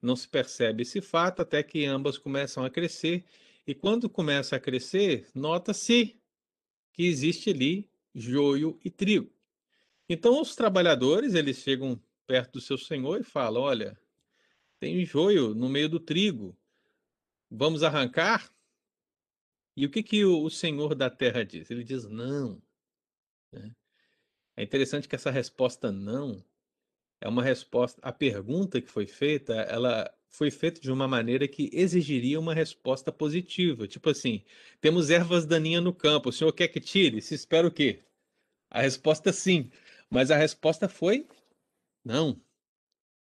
não 0.05 0.15
se 0.15 0.27
percebe 0.27 0.83
esse 0.83 1.01
fato 1.01 1.41
até 1.41 1.63
que 1.63 1.85
ambas 1.85 2.17
começam 2.17 2.63
a 2.63 2.69
crescer 2.69 3.25
e 3.67 3.73
quando 3.73 4.07
começa 4.07 4.55
a 4.55 4.59
crescer, 4.59 5.27
nota-se 5.33 6.15
que 6.93 7.03
existe 7.03 7.49
ali 7.49 7.89
joio 8.13 8.79
e 8.85 8.91
trigo. 8.91 9.33
Então 10.07 10.39
os 10.39 10.55
trabalhadores, 10.55 11.33
eles 11.33 11.57
chegam 11.57 11.99
perto 12.27 12.53
do 12.53 12.61
seu 12.61 12.77
senhor 12.77 13.19
e 13.19 13.23
falam: 13.23 13.63
"Olha, 13.63 13.99
tem 14.79 15.03
joio 15.03 15.55
no 15.55 15.67
meio 15.67 15.89
do 15.89 15.99
trigo. 15.99 16.55
Vamos 17.49 17.81
arrancar?" 17.81 18.53
E 19.75 19.85
o 19.85 19.89
que, 19.89 20.01
que 20.01 20.23
o, 20.23 20.49
Senhor 20.49 20.95
da 20.95 21.09
Terra 21.09 21.43
diz? 21.43 21.69
Ele 21.69 21.83
diz 21.83 22.05
não. 22.05 22.61
Né? 23.51 23.75
É 24.55 24.63
interessante 24.63 25.07
que 25.07 25.15
essa 25.15 25.29
resposta 25.29 25.91
não 25.91 26.41
é 27.21 27.27
uma 27.27 27.43
resposta. 27.43 27.99
A 28.03 28.11
pergunta 28.11 28.81
que 28.81 28.89
foi 28.89 29.07
feita, 29.07 29.53
ela 29.53 30.11
foi 30.29 30.51
feita 30.51 30.81
de 30.81 30.91
uma 30.91 31.07
maneira 31.07 31.47
que 31.47 31.69
exigiria 31.73 32.39
uma 32.39 32.53
resposta 32.53 33.11
positiva. 33.11 33.87
Tipo 33.87 34.09
assim, 34.09 34.43
temos 34.81 35.09
ervas 35.09 35.45
daninhas 35.45 35.83
no 35.83 35.93
campo, 35.93 36.29
o 36.29 36.33
senhor 36.33 36.51
quer 36.53 36.67
que 36.67 36.79
tire? 36.79 37.21
Se 37.21 37.35
espera 37.35 37.67
o 37.67 37.71
quê? 37.71 38.03
A 38.69 38.81
resposta 38.81 39.31
sim, 39.31 39.71
mas 40.09 40.31
a 40.31 40.37
resposta 40.37 40.89
foi 40.89 41.27
não. 42.03 42.41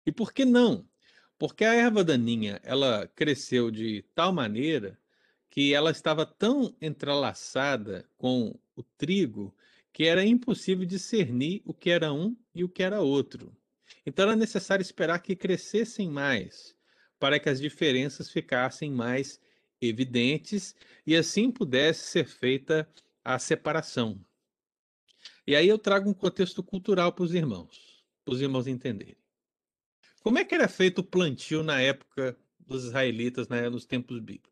E 0.05 0.11
por 0.11 0.33
que 0.33 0.45
não? 0.45 0.87
Porque 1.37 1.65
a 1.65 1.73
erva 1.73 2.03
daninha, 2.03 2.59
ela 2.63 3.07
cresceu 3.07 3.71
de 3.71 4.03
tal 4.15 4.31
maneira 4.31 4.99
que 5.49 5.73
ela 5.73 5.91
estava 5.91 6.25
tão 6.25 6.75
entrelaçada 6.81 8.05
com 8.17 8.57
o 8.75 8.83
trigo 8.83 9.53
que 9.91 10.05
era 10.05 10.25
impossível 10.25 10.85
discernir 10.85 11.61
o 11.65 11.73
que 11.73 11.89
era 11.89 12.13
um 12.13 12.37
e 12.55 12.63
o 12.63 12.69
que 12.69 12.81
era 12.83 13.01
outro. 13.01 13.55
Então 14.05 14.23
era 14.23 14.35
necessário 14.35 14.81
esperar 14.81 15.19
que 15.19 15.35
crescessem 15.35 16.09
mais, 16.09 16.75
para 17.19 17.39
que 17.39 17.49
as 17.49 17.59
diferenças 17.59 18.29
ficassem 18.29 18.91
mais 18.91 19.39
evidentes 19.79 20.75
e 21.05 21.15
assim 21.15 21.51
pudesse 21.51 22.07
ser 22.07 22.25
feita 22.25 22.89
a 23.23 23.37
separação. 23.37 24.23
E 25.45 25.55
aí 25.55 25.67
eu 25.67 25.77
trago 25.77 26.09
um 26.09 26.13
contexto 26.13 26.63
cultural 26.63 27.13
para 27.13 27.23
os 27.23 27.33
irmãos, 27.33 28.03
para 28.25 28.33
os 28.33 28.41
irmãos 28.41 28.67
entenderem. 28.67 29.17
Como 30.21 30.37
é 30.37 30.45
que 30.45 30.53
era 30.53 30.67
feito 30.67 30.99
o 30.99 31.03
plantio 31.03 31.63
na 31.63 31.81
época 31.81 32.37
dos 32.59 32.85
israelitas, 32.85 33.47
né, 33.49 33.69
nos 33.69 33.85
tempos 33.85 34.19
bíblicos? 34.19 34.51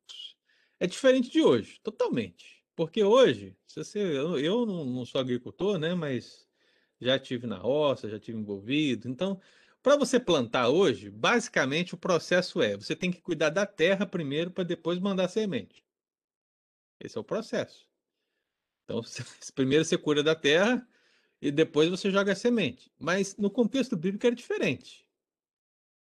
é 0.79 0.87
diferente 0.87 1.29
de 1.29 1.41
hoje, 1.41 1.79
totalmente. 1.83 2.63
Porque 2.75 3.03
hoje, 3.03 3.55
se 3.67 3.83
você, 3.83 3.99
eu, 3.99 4.39
eu 4.39 4.65
não, 4.65 4.85
não 4.85 5.05
sou 5.05 5.19
agricultor, 5.19 5.77
né? 5.77 5.93
Mas 5.93 6.47
já 6.99 7.17
tive 7.19 7.47
na 7.47 7.57
roça, 7.57 8.09
já 8.09 8.19
tive 8.19 8.37
envolvido. 8.37 9.09
Então, 9.09 9.39
para 9.81 9.95
você 9.97 10.19
plantar 10.19 10.69
hoje, 10.69 11.09
basicamente 11.09 11.93
o 11.93 11.97
processo 11.97 12.61
é: 12.61 12.75
você 12.75 12.95
tem 12.95 13.11
que 13.11 13.21
cuidar 13.21 13.49
da 13.49 13.65
terra 13.65 14.05
primeiro 14.05 14.51
para 14.51 14.63
depois 14.63 14.99
mandar 14.99 15.27
semente. 15.27 15.85
Esse 16.99 17.17
é 17.17 17.21
o 17.21 17.23
processo. 17.23 17.87
Então, 18.83 19.01
primeiro 19.55 19.85
você 19.85 19.97
cuida 19.97 20.23
da 20.23 20.35
terra 20.35 20.87
e 21.41 21.51
depois 21.51 21.89
você 21.89 22.11
joga 22.11 22.33
a 22.33 22.35
semente. 22.35 22.91
Mas 22.99 23.37
no 23.37 23.49
contexto 23.49 23.95
bíblico 23.95 24.25
era 24.25 24.35
diferente. 24.35 25.07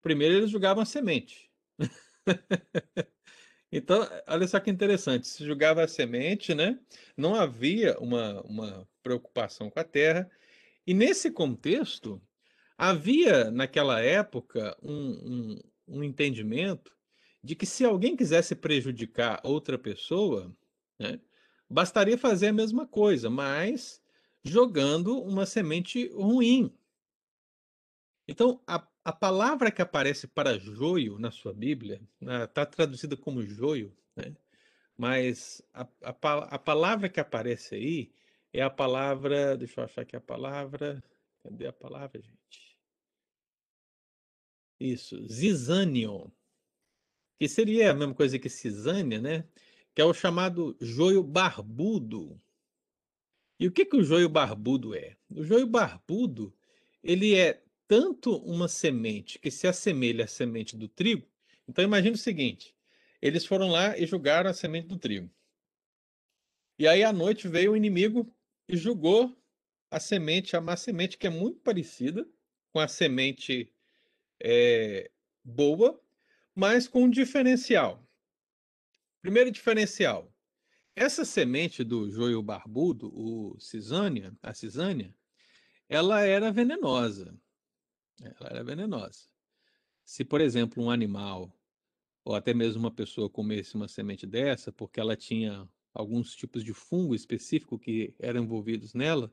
Primeiro 0.02 0.36
eles 0.36 0.50
jogavam 0.50 0.84
a 0.84 0.86
semente. 0.86 1.52
Então, 3.72 4.00
olha 4.28 4.48
só 4.48 4.60
que 4.60 4.70
interessante, 4.70 5.28
se 5.28 5.46
jogava 5.46 5.84
a 5.84 5.88
semente, 5.88 6.56
né? 6.56 6.80
Não 7.18 7.36
havia 7.36 8.00
uma, 8.00 8.42
uma 8.44 8.90
preocupação 9.04 9.70
com 9.70 9.80
a 9.80 9.84
terra, 9.84 10.30
e 10.88 10.94
nesse 10.94 11.30
contexto, 11.30 12.22
havia 12.78 13.52
naquela 13.52 14.00
época 14.00 14.76
um, 14.82 14.94
um, 14.96 15.60
um 15.88 16.04
entendimento 16.04 16.96
de 17.44 17.56
que 17.56 17.66
se 17.66 17.86
alguém 17.86 18.16
quisesse 18.16 18.56
prejudicar 18.56 19.42
outra 19.44 19.78
pessoa, 19.78 20.56
né, 20.98 21.20
bastaria 21.70 22.18
fazer 22.18 22.48
a 22.48 22.54
mesma 22.54 22.88
coisa, 22.88 23.30
mas 23.30 24.02
jogando 24.44 25.22
uma 25.22 25.46
semente 25.46 26.08
ruim. 26.14 26.74
Então, 28.28 28.62
a 28.66 28.80
a 29.08 29.14
palavra 29.14 29.72
que 29.72 29.82
aparece 29.82 30.28
para 30.28 30.60
joio 30.60 31.18
na 31.18 31.32
sua 31.32 31.54
Bíblia 31.54 32.02
está 32.20 32.62
né, 32.64 32.66
traduzida 32.66 33.16
como 33.16 33.42
joio, 33.42 33.96
né? 34.14 34.36
mas 34.98 35.62
a, 35.74 35.88
a, 36.04 36.10
a, 36.56 36.60
palavra 36.60 37.08
que 37.08 37.22
aparece 37.22 37.76
aí 37.76 38.12
é 38.54 38.62
a 38.62 38.70
palavra. 38.70 39.58
Deixa 39.58 39.82
eu 39.82 39.86
achar 39.86 40.02
aqui 40.02 40.16
a 40.16 40.22
palavra. 40.22 41.04
Cadê 41.44 41.68
a 41.68 41.74
palavra, 41.74 42.22
gente? 42.22 42.78
Isso, 44.80 45.28
zizânio, 45.28 46.32
que 47.40 47.48
seria 47.48 47.92
a 47.92 47.94
mesma 47.94 48.14
coisa 48.14 48.38
que 48.38 48.50
cisânia, 48.50 49.20
né? 49.20 49.48
Que 49.94 50.02
é 50.02 50.06
o 50.06 50.14
chamado 50.14 50.78
joio 50.80 51.24
barbudo. 51.24 52.40
E 53.60 53.68
o 53.68 53.72
que, 53.72 53.86
que 53.86 53.96
o 53.96 54.04
joio 54.04 54.30
barbudo 54.30 54.94
é? 54.96 55.18
O 55.30 55.44
joio 55.44 55.66
barbudo 55.66 56.54
ele 57.04 57.36
é 57.36 57.64
tanto 57.88 58.36
uma 58.38 58.68
semente 58.68 59.40
que 59.40 59.50
se 59.50 59.68
assemelha 59.68 60.26
à 60.26 60.28
semente 60.28 60.76
do 60.76 60.88
trigo. 60.88 61.28
Então 61.68 61.84
imagine 61.84 62.16
o 62.16 62.18
seguinte: 62.18 62.76
eles 63.22 63.46
foram 63.46 63.70
lá 63.70 63.98
e 63.98 64.06
julgaram 64.06 64.50
a 64.50 64.54
semente 64.54 64.88
do 64.88 64.98
trigo. 64.98 65.30
E 66.78 66.88
aí 66.88 67.04
à 67.04 67.12
noite 67.12 67.48
veio 67.48 67.72
o 67.72 67.78
inimigo 67.78 68.32
e 68.68 68.76
julgou 68.76 69.38
a 69.90 70.00
semente, 70.00 70.56
a 70.56 70.62
má 70.62 70.76
semente, 70.76 71.18
que 71.18 71.28
é 71.28 71.30
muito 71.30 71.60
parecida 71.62 72.28
com 72.72 72.80
a 72.80 72.88
semente 72.88 73.74
é, 74.42 75.10
boa, 75.44 76.02
mas 76.54 76.88
com 76.88 77.04
um 77.04 77.10
diferencial. 77.10 78.06
Primeiro 79.22 79.50
diferencial: 79.52 80.34
essa 80.96 81.24
semente 81.24 81.84
do 81.84 82.10
joio 82.10 82.42
barbudo, 82.42 83.12
o 83.14 83.60
cisânia, 83.60 84.36
a 84.42 84.54
cisânia, 84.54 85.14
ela 85.88 86.22
era 86.22 86.52
venenosa. 86.52 87.40
Ela 88.20 88.50
era 88.50 88.64
venenosa. 88.64 89.30
Se, 90.04 90.26
por 90.26 90.42
exemplo, 90.42 90.84
um 90.84 90.90
animal 90.90 91.54
ou 92.24 92.36
até 92.36 92.54
mesmo 92.54 92.80
uma 92.80 92.92
pessoa 92.92 93.30
comesse 93.30 93.76
uma 93.76 93.88
semente 93.88 94.28
dessa, 94.28 94.72
porque 94.72 95.00
ela 95.00 95.16
tinha 95.16 95.70
alguns 95.98 96.36
tipos 96.36 96.64
de 96.64 96.74
fungo 96.74 97.16
específico 97.16 97.80
que 97.80 98.14
eram 98.20 98.44
envolvidos 98.44 98.94
nela, 98.94 99.32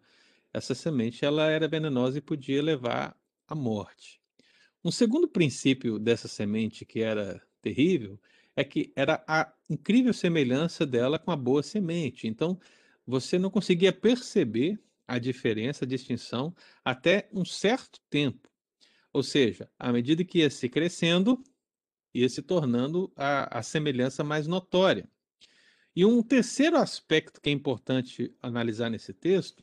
essa 0.52 0.74
semente 0.74 1.24
ela 1.24 1.50
era 1.50 1.68
venenosa 1.68 2.18
e 2.18 2.22
podia 2.22 2.62
levar 2.62 3.16
à 3.46 3.54
morte. 3.54 4.20
Um 4.82 4.90
segundo 4.90 5.28
princípio 5.28 5.98
dessa 5.98 6.28
semente 6.28 6.84
que 6.84 7.00
era 7.00 7.42
terrível 7.60 8.18
é 8.56 8.64
que 8.64 8.92
era 8.96 9.22
a 9.26 9.52
incrível 9.68 10.14
semelhança 10.14 10.86
dela 10.86 11.18
com 11.18 11.30
a 11.30 11.36
boa 11.36 11.62
semente. 11.62 12.26
Então, 12.26 12.58
você 13.06 13.38
não 13.38 13.50
conseguia 13.50 13.92
perceber 13.92 14.78
a 15.06 15.18
diferença, 15.18 15.84
a 15.84 15.88
distinção, 15.88 16.54
até 16.84 17.28
um 17.32 17.44
certo 17.44 18.00
tempo. 18.08 18.48
Ou 19.12 19.22
seja, 19.22 19.70
à 19.78 19.92
medida 19.92 20.24
que 20.24 20.38
ia 20.38 20.50
se 20.50 20.68
crescendo, 20.68 21.42
ia 22.14 22.28
se 22.28 22.42
tornando 22.42 23.12
a, 23.16 23.58
a 23.58 23.62
semelhança 23.62 24.24
mais 24.24 24.46
notória. 24.46 25.08
E 25.96 26.04
um 26.04 26.22
terceiro 26.22 26.76
aspecto 26.76 27.40
que 27.40 27.48
é 27.48 27.52
importante 27.52 28.34
analisar 28.42 28.90
nesse 28.90 29.12
texto 29.12 29.62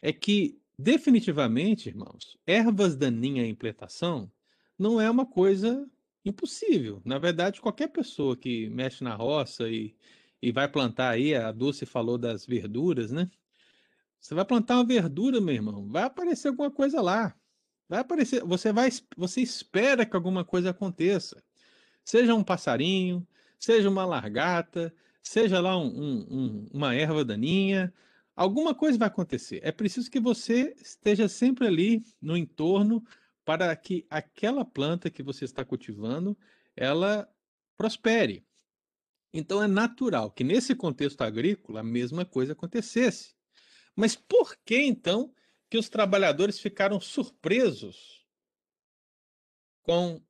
é 0.00 0.12
que, 0.12 0.58
definitivamente, 0.78 1.88
irmãos, 1.88 2.38
ervas 2.46 2.96
daninhas 2.96 3.46
em 3.46 3.54
plantação 3.54 4.30
não 4.78 4.98
é 4.98 5.10
uma 5.10 5.26
coisa 5.26 5.86
impossível. 6.24 7.02
Na 7.04 7.18
verdade, 7.18 7.60
qualquer 7.60 7.88
pessoa 7.88 8.36
que 8.36 8.70
mexe 8.70 9.04
na 9.04 9.14
roça 9.14 9.68
e, 9.68 9.94
e 10.40 10.50
vai 10.50 10.66
plantar 10.66 11.10
aí, 11.10 11.34
a 11.34 11.52
Dulce 11.52 11.84
falou 11.84 12.16
das 12.16 12.46
verduras, 12.46 13.10
né? 13.10 13.30
Você 14.18 14.34
vai 14.34 14.44
plantar 14.44 14.76
uma 14.76 14.84
verdura, 14.84 15.40
meu 15.40 15.54
irmão, 15.54 15.86
vai 15.88 16.04
aparecer 16.04 16.48
alguma 16.48 16.70
coisa 16.70 17.00
lá. 17.00 17.34
Vai 17.88 18.00
aparecer, 18.00 18.44
você 18.44 18.72
vai, 18.72 18.90
você 19.16 19.40
espera 19.40 20.06
que 20.06 20.14
alguma 20.14 20.44
coisa 20.44 20.70
aconteça. 20.70 21.42
Seja 22.04 22.34
um 22.34 22.44
passarinho, 22.44 23.26
seja 23.58 23.88
uma 23.88 24.04
largata, 24.04 24.94
seja 25.22 25.60
lá 25.60 25.76
um, 25.78 25.86
um, 25.86 26.68
uma 26.72 26.94
erva 26.94 27.24
daninha, 27.24 27.92
alguma 28.34 28.74
coisa 28.74 28.98
vai 28.98 29.08
acontecer. 29.08 29.60
É 29.62 29.72
preciso 29.72 30.10
que 30.10 30.20
você 30.20 30.74
esteja 30.80 31.28
sempre 31.28 31.66
ali 31.66 32.04
no 32.20 32.36
entorno 32.36 33.04
para 33.44 33.74
que 33.74 34.06
aquela 34.08 34.64
planta 34.64 35.10
que 35.10 35.22
você 35.22 35.44
está 35.44 35.64
cultivando, 35.64 36.38
ela 36.76 37.28
prospere. 37.76 38.46
Então 39.32 39.62
é 39.62 39.66
natural 39.66 40.30
que 40.30 40.44
nesse 40.44 40.74
contexto 40.74 41.22
agrícola 41.22 41.80
a 41.80 41.84
mesma 41.84 42.24
coisa 42.24 42.52
acontecesse. 42.52 43.34
Mas 43.94 44.16
por 44.16 44.56
que 44.64 44.76
então 44.76 45.32
que 45.68 45.78
os 45.78 45.88
trabalhadores 45.88 46.58
ficaram 46.58 47.00
surpresos 47.00 48.26
com 49.82 50.22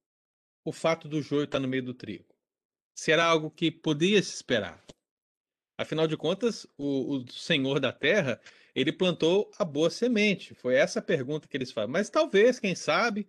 o 0.65 0.73
fato 0.73 1.09
do 1.09 1.23
joio 1.23 1.45
estar 1.45 1.61
no 1.61 1.69
meio 1.69 1.83
do 1.83 1.95
trigo? 1.95 2.30
Se 3.01 3.11
era 3.11 3.25
algo 3.25 3.51
que 3.51 3.71
podia 3.71 4.23
se 4.23 4.35
esperar. 4.35 4.85
Afinal 5.79 6.07
de 6.07 6.19
contas, 6.19 6.67
o, 6.77 7.15
o 7.17 7.33
senhor 7.33 7.81
da 7.81 7.91
terra, 7.91 8.39
ele 8.75 8.93
plantou 8.93 9.51
a 9.59 9.65
boa 9.65 9.89
semente. 9.89 10.55
Foi 10.55 10.75
essa 10.75 10.99
a 10.99 11.03
pergunta 11.03 11.49
que 11.49 11.57
eles 11.57 11.73
fazem. 11.73 11.91
Mas 11.91 12.11
talvez, 12.11 12.61
quem 12.61 12.75
sabe, 12.75 13.27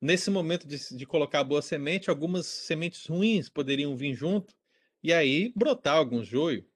nesse 0.00 0.30
momento 0.30 0.66
de, 0.66 0.96
de 0.96 1.04
colocar 1.04 1.40
a 1.40 1.44
boa 1.44 1.60
semente, 1.60 2.08
algumas 2.08 2.46
sementes 2.46 3.04
ruins 3.04 3.50
poderiam 3.50 3.94
vir 3.94 4.14
junto 4.14 4.54
e 5.02 5.12
aí 5.12 5.52
brotar 5.54 5.98
algum 5.98 6.24
joio. 6.24 6.66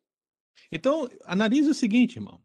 Então, 0.70 1.08
analise 1.24 1.70
o 1.70 1.74
seguinte, 1.74 2.16
irmão, 2.16 2.44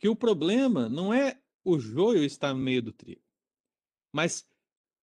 que 0.00 0.08
o 0.08 0.16
problema 0.16 0.88
não 0.88 1.14
é 1.14 1.40
o 1.62 1.78
joio 1.78 2.24
estar 2.24 2.52
no 2.52 2.58
meio 2.58 2.82
do 2.82 2.92
trigo, 2.92 3.22
mas 4.12 4.44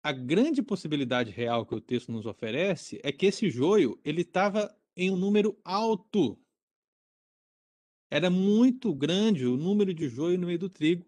a 0.08 0.12
grande 0.12 0.62
possibilidade 0.62 1.30
real 1.30 1.66
que 1.66 1.74
o 1.74 1.80
texto 1.82 2.10
nos 2.10 2.24
oferece 2.24 2.98
é 3.04 3.12
que 3.12 3.26
esse 3.26 3.50
joio 3.50 4.00
ele 4.02 4.22
estava 4.22 4.74
em 4.96 5.10
um 5.10 5.16
número 5.16 5.60
alto. 5.62 6.42
Era 8.10 8.30
muito 8.30 8.94
grande 8.94 9.44
o 9.44 9.58
número 9.58 9.92
de 9.92 10.08
joio 10.08 10.38
no 10.38 10.46
meio 10.46 10.58
do 10.58 10.70
trigo, 10.70 11.04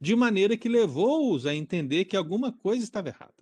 de 0.00 0.14
maneira 0.14 0.56
que 0.56 0.68
levou-os 0.68 1.46
a 1.46 1.52
entender 1.52 2.04
que 2.04 2.16
alguma 2.16 2.52
coisa 2.52 2.84
estava 2.84 3.08
errada. 3.08 3.34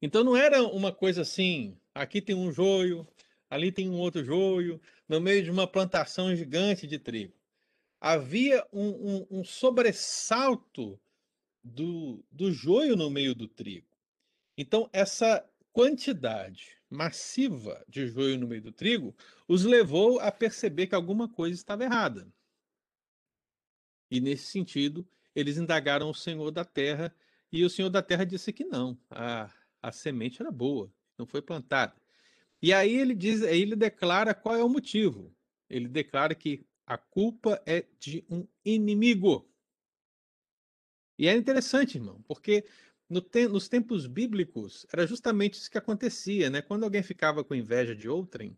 Então 0.00 0.24
não 0.24 0.34
era 0.34 0.62
uma 0.62 0.90
coisa 0.90 1.20
assim, 1.20 1.78
aqui 1.94 2.22
tem 2.22 2.34
um 2.34 2.50
joio, 2.50 3.06
ali 3.50 3.70
tem 3.70 3.86
um 3.86 3.98
outro 3.98 4.24
joio, 4.24 4.80
no 5.06 5.20
meio 5.20 5.44
de 5.44 5.50
uma 5.50 5.66
plantação 5.66 6.34
gigante 6.34 6.86
de 6.86 6.98
trigo. 6.98 7.34
Havia 8.00 8.66
um, 8.72 8.88
um, 8.88 9.26
um 9.30 9.44
sobressalto 9.44 10.98
do, 11.62 12.24
do 12.30 12.52
joio 12.52 12.96
no 12.96 13.10
meio 13.10 13.34
do 13.34 13.46
trigo. 13.48 13.86
Então, 14.56 14.88
essa 14.92 15.48
quantidade 15.72 16.76
massiva 16.90 17.82
de 17.88 18.06
joio 18.06 18.38
no 18.38 18.46
meio 18.46 18.62
do 18.62 18.72
trigo 18.72 19.14
os 19.48 19.64
levou 19.64 20.20
a 20.20 20.30
perceber 20.30 20.86
que 20.86 20.94
alguma 20.94 21.28
coisa 21.28 21.54
estava 21.54 21.84
errada. 21.84 22.30
E 24.10 24.20
nesse 24.20 24.46
sentido, 24.46 25.08
eles 25.34 25.56
indagaram 25.56 26.10
o 26.10 26.14
Senhor 26.14 26.50
da 26.50 26.64
terra 26.64 27.14
e 27.50 27.64
o 27.64 27.70
Senhor 27.70 27.88
da 27.88 28.02
terra 28.02 28.24
disse 28.24 28.52
que 28.52 28.64
não, 28.64 28.98
a, 29.10 29.50
a 29.80 29.90
semente 29.90 30.42
era 30.42 30.50
boa, 30.50 30.92
não 31.18 31.26
foi 31.26 31.40
plantada. 31.40 31.94
E 32.60 32.72
aí 32.72 32.94
ele 32.94 33.14
diz, 33.14 33.42
aí 33.42 33.62
ele 33.62 33.74
declara 33.74 34.34
qual 34.34 34.54
é 34.54 34.62
o 34.62 34.68
motivo. 34.68 35.34
Ele 35.68 35.88
declara 35.88 36.34
que 36.34 36.64
a 36.86 36.96
culpa 36.96 37.60
é 37.66 37.86
de 37.98 38.24
um 38.30 38.46
inimigo. 38.64 39.50
E 41.18 41.26
é 41.28 41.34
interessante, 41.36 41.96
irmão, 41.98 42.22
porque 42.26 42.64
no 43.08 43.20
te 43.22 43.46
nos 43.48 43.68
tempos 43.68 44.06
bíblicos, 44.06 44.86
era 44.92 45.06
justamente 45.06 45.54
isso 45.54 45.70
que 45.70 45.78
acontecia, 45.78 46.50
né? 46.50 46.60
Quando 46.62 46.84
alguém 46.84 47.02
ficava 47.02 47.42
com 47.44 47.54
inveja 47.54 47.94
de 47.94 48.08
outrem, 48.08 48.56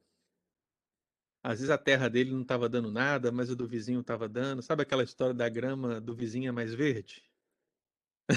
às 1.45 1.61
vezes 1.61 1.71
a 1.71 1.79
terra 1.79 2.09
dele 2.11 2.33
não 2.33 2.43
estava 2.43 2.69
dando 2.69 2.91
nada, 2.91 3.31
mas 3.31 3.49
o 3.49 3.55
do 3.55 3.69
vizinho 3.69 4.01
estava 4.01 4.29
dando. 4.29 4.63
Sabe 4.63 4.83
aquela 4.83 5.05
história 5.05 5.33
da 5.35 5.49
grama 5.49 6.01
do 6.01 6.13
vizinho 6.15 6.49
é 6.49 6.53
mais 6.53 6.75
verde? 6.75 7.23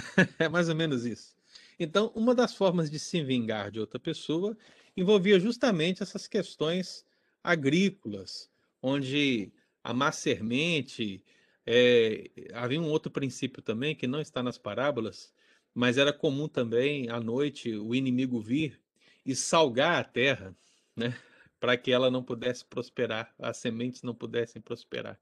é 0.39 0.49
mais 0.49 0.69
ou 0.69 0.75
menos 0.75 1.06
isso. 1.06 1.36
Então, 1.80 2.12
uma 2.15 2.34
das 2.36 2.56
formas 2.56 2.89
de 2.89 2.99
se 2.99 3.23
vingar 3.23 3.71
de 3.71 3.80
outra 3.80 3.99
pessoa 3.99 4.58
envolvia 4.95 5.39
justamente 5.39 6.03
essas 6.03 6.27
questões 6.27 7.06
agrícolas, 7.43 8.49
onde 8.82 9.51
a 9.84 9.93
má 9.93 10.12
semente. 10.12 11.23
É, 11.69 12.32
havia 12.53 12.80
um 12.80 12.89
outro 12.89 13.12
princípio 13.12 13.62
também 13.62 13.93
que 13.93 14.08
não 14.08 14.21
está 14.21 14.41
nas 14.41 14.58
parábolas, 14.58 15.34
mas 15.75 15.97
era 15.97 16.13
comum 16.13 16.47
também 16.47 17.10
à 17.10 17.19
noite 17.19 17.75
o 17.75 17.93
inimigo 17.93 18.39
vir 18.39 18.82
e 19.25 19.36
salgar 19.36 19.99
a 19.99 20.03
terra, 20.03 20.56
né, 20.95 21.13
para 21.60 21.75
que 21.75 21.91
ela 21.91 22.10
não 22.10 22.23
pudesse 22.23 22.63
prosperar, 22.63 23.36
as 23.38 23.58
sementes 23.58 24.01
não 24.01 24.15
pudessem 24.15 24.62
prosperar. 24.62 25.19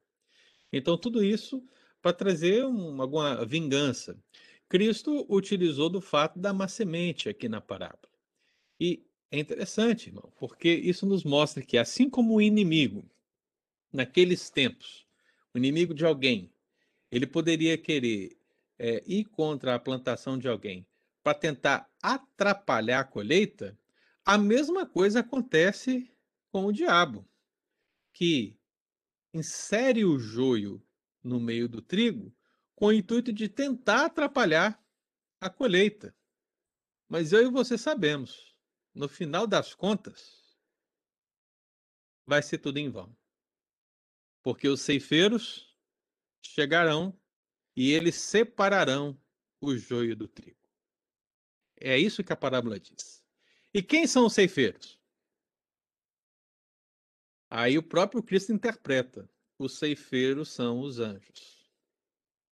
Então 0.72 0.96
tudo 0.96 1.24
isso 1.24 1.68
para 2.00 2.14
trazer 2.14 2.64
um, 2.64 3.02
alguma 3.02 3.44
vingança. 3.44 4.16
Cristo 4.70 5.26
utilizou 5.28 5.90
do 5.90 6.00
fato 6.00 6.38
da 6.38 6.54
má 6.54 6.68
semente 6.68 7.28
aqui 7.28 7.50
na 7.50 7.60
parábola. 7.60 8.14
E 8.80 9.04
é 9.32 9.40
interessante, 9.40 10.10
irmão, 10.10 10.32
porque 10.36 10.70
isso 10.70 11.08
nos 11.08 11.24
mostra 11.24 11.64
que 11.64 11.78
assim 11.78 12.08
como 12.08 12.36
o 12.36 12.42
inimigo 12.42 13.10
naqueles 13.92 14.50
tempos, 14.50 15.05
o 15.56 15.58
inimigo 15.58 15.94
de 15.94 16.06
alguém, 16.06 16.54
ele 17.10 17.26
poderia 17.26 17.78
querer 17.78 18.38
é, 18.78 19.02
ir 19.08 19.24
contra 19.24 19.74
a 19.74 19.80
plantação 19.80 20.38
de 20.38 20.50
alguém 20.50 20.86
para 21.24 21.34
tentar 21.34 21.90
atrapalhar 22.04 23.00
a 23.00 23.04
colheita, 23.06 23.80
a 24.26 24.38
mesma 24.38 24.86
coisa 24.86 25.22
acontece 25.22 26.12
com 26.52 26.66
o 26.66 26.74
diabo, 26.74 27.26
que 28.14 28.60
insere 29.34 30.04
o 30.04 30.20
joio 30.20 30.86
no 31.24 31.40
meio 31.40 31.70
do 31.70 31.82
trigo 31.82 32.36
com 32.76 32.88
o 32.88 32.94
intuito 32.94 33.32
de 33.32 33.48
tentar 33.48 34.08
atrapalhar 34.08 34.78
a 35.40 35.50
colheita. 35.50 36.14
Mas 37.08 37.32
eu 37.32 37.48
e 37.48 37.50
você 37.50 37.78
sabemos, 37.78 38.54
no 38.94 39.08
final 39.08 39.48
das 39.48 39.74
contas, 39.74 40.60
vai 42.26 42.44
ser 42.44 42.58
tudo 42.58 42.78
em 42.78 42.90
vão. 42.90 43.16
Porque 44.46 44.68
os 44.68 44.82
ceifeiros 44.82 45.76
chegarão 46.40 47.20
e 47.76 47.92
eles 47.92 48.14
separarão 48.14 49.20
o 49.60 49.76
joio 49.76 50.16
do 50.16 50.28
trigo. 50.28 50.70
É 51.82 51.98
isso 51.98 52.24
que 52.24 52.32
a 52.32 52.36
parábola 52.36 52.80
diz. 52.80 53.26
E 53.74 53.82
quem 53.82 54.06
são 54.06 54.28
os 54.28 54.34
ceifeiros? 54.34 55.00
Aí 57.50 57.76
o 57.76 57.82
próprio 57.82 58.22
Cristo 58.22 58.54
interpreta: 58.54 59.28
os 59.58 59.80
ceifeiros 59.80 60.50
são 60.50 60.80
os 60.80 61.00
anjos. 61.00 61.68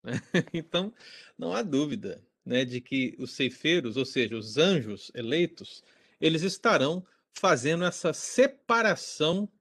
Então, 0.54 0.94
não 1.36 1.52
há 1.52 1.60
dúvida 1.60 2.24
né, 2.44 2.64
de 2.64 2.80
que 2.80 3.16
os 3.18 3.32
ceifeiros, 3.32 3.96
ou 3.96 4.04
seja, 4.04 4.36
os 4.36 4.56
anjos 4.56 5.10
eleitos, 5.12 5.82
eles 6.20 6.42
estarão 6.42 7.04
fazendo 7.36 7.82
essa 7.82 8.12
separação 8.12 9.52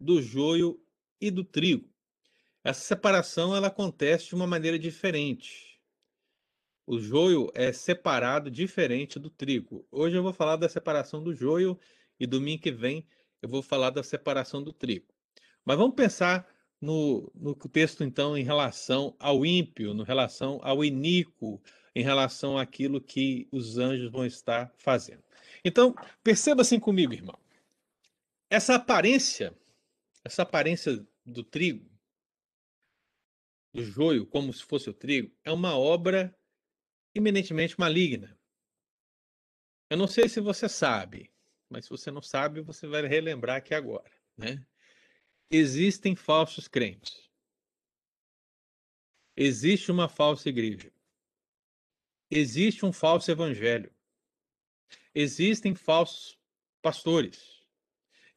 do 0.00 0.22
joio 0.22 0.82
e 1.20 1.30
do 1.30 1.44
trigo. 1.44 1.88
Essa 2.62 2.80
separação 2.80 3.54
ela 3.54 3.68
acontece 3.68 4.28
de 4.28 4.34
uma 4.34 4.46
maneira 4.46 4.78
diferente. 4.78 5.80
O 6.86 6.98
joio 6.98 7.50
é 7.54 7.72
separado 7.72 8.50
diferente 8.50 9.18
do 9.18 9.30
trigo. 9.30 9.86
Hoje 9.90 10.16
eu 10.16 10.22
vou 10.22 10.32
falar 10.32 10.56
da 10.56 10.68
separação 10.68 11.22
do 11.22 11.34
joio 11.34 11.78
e 12.18 12.26
domingo 12.26 12.62
que 12.62 12.72
vem 12.72 13.06
eu 13.42 13.48
vou 13.48 13.62
falar 13.62 13.90
da 13.90 14.02
separação 14.02 14.62
do 14.62 14.72
trigo. 14.72 15.06
Mas 15.64 15.76
vamos 15.76 15.94
pensar 15.94 16.46
no, 16.80 17.30
no 17.34 17.54
texto, 17.54 18.04
então, 18.04 18.36
em 18.36 18.44
relação 18.44 19.14
ao 19.18 19.44
ímpio, 19.44 19.92
em 19.92 20.04
relação 20.04 20.60
ao 20.62 20.84
iníquo, 20.84 21.60
em 21.94 22.02
relação 22.02 22.58
àquilo 22.58 23.00
que 23.00 23.48
os 23.50 23.78
anjos 23.78 24.10
vão 24.10 24.26
estar 24.26 24.72
fazendo. 24.76 25.22
Então, 25.64 25.94
perceba 26.22 26.62
assim 26.62 26.78
comigo, 26.78 27.12
irmão. 27.12 27.38
Essa 28.50 28.74
aparência, 28.74 29.56
essa 30.26 30.42
aparência 30.42 31.06
do 31.24 31.44
trigo, 31.44 31.88
do 33.72 33.84
joio, 33.84 34.26
como 34.26 34.52
se 34.52 34.64
fosse 34.64 34.90
o 34.90 34.94
trigo, 34.94 35.32
é 35.44 35.52
uma 35.52 35.78
obra 35.78 36.36
eminentemente 37.14 37.78
maligna. 37.78 38.36
Eu 39.88 39.96
não 39.96 40.08
sei 40.08 40.28
se 40.28 40.40
você 40.40 40.68
sabe, 40.68 41.32
mas 41.70 41.84
se 41.84 41.90
você 41.90 42.10
não 42.10 42.20
sabe, 42.20 42.60
você 42.60 42.88
vai 42.88 43.06
relembrar 43.06 43.58
aqui 43.58 43.72
agora, 43.72 44.10
né? 44.36 44.66
Existem 45.48 46.16
falsos 46.16 46.66
crentes. 46.66 47.30
Existe 49.36 49.92
uma 49.92 50.08
falsa 50.08 50.48
igreja. 50.48 50.92
Existe 52.28 52.84
um 52.84 52.92
falso 52.92 53.30
evangelho. 53.30 53.94
Existem 55.14 55.72
falsos 55.72 56.36
pastores. 56.82 57.64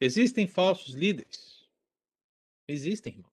Existem 0.00 0.46
falsos 0.46 0.94
líderes. 0.94 1.49
Existem, 2.72 3.14
irmão. 3.14 3.30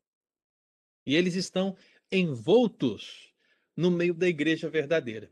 E 1.06 1.16
eles 1.16 1.36
estão 1.36 1.76
envoltos 2.12 3.34
no 3.76 3.92
meio 3.92 4.14
da 4.14 4.28
igreja 4.28 4.70
verdadeira. 4.70 5.32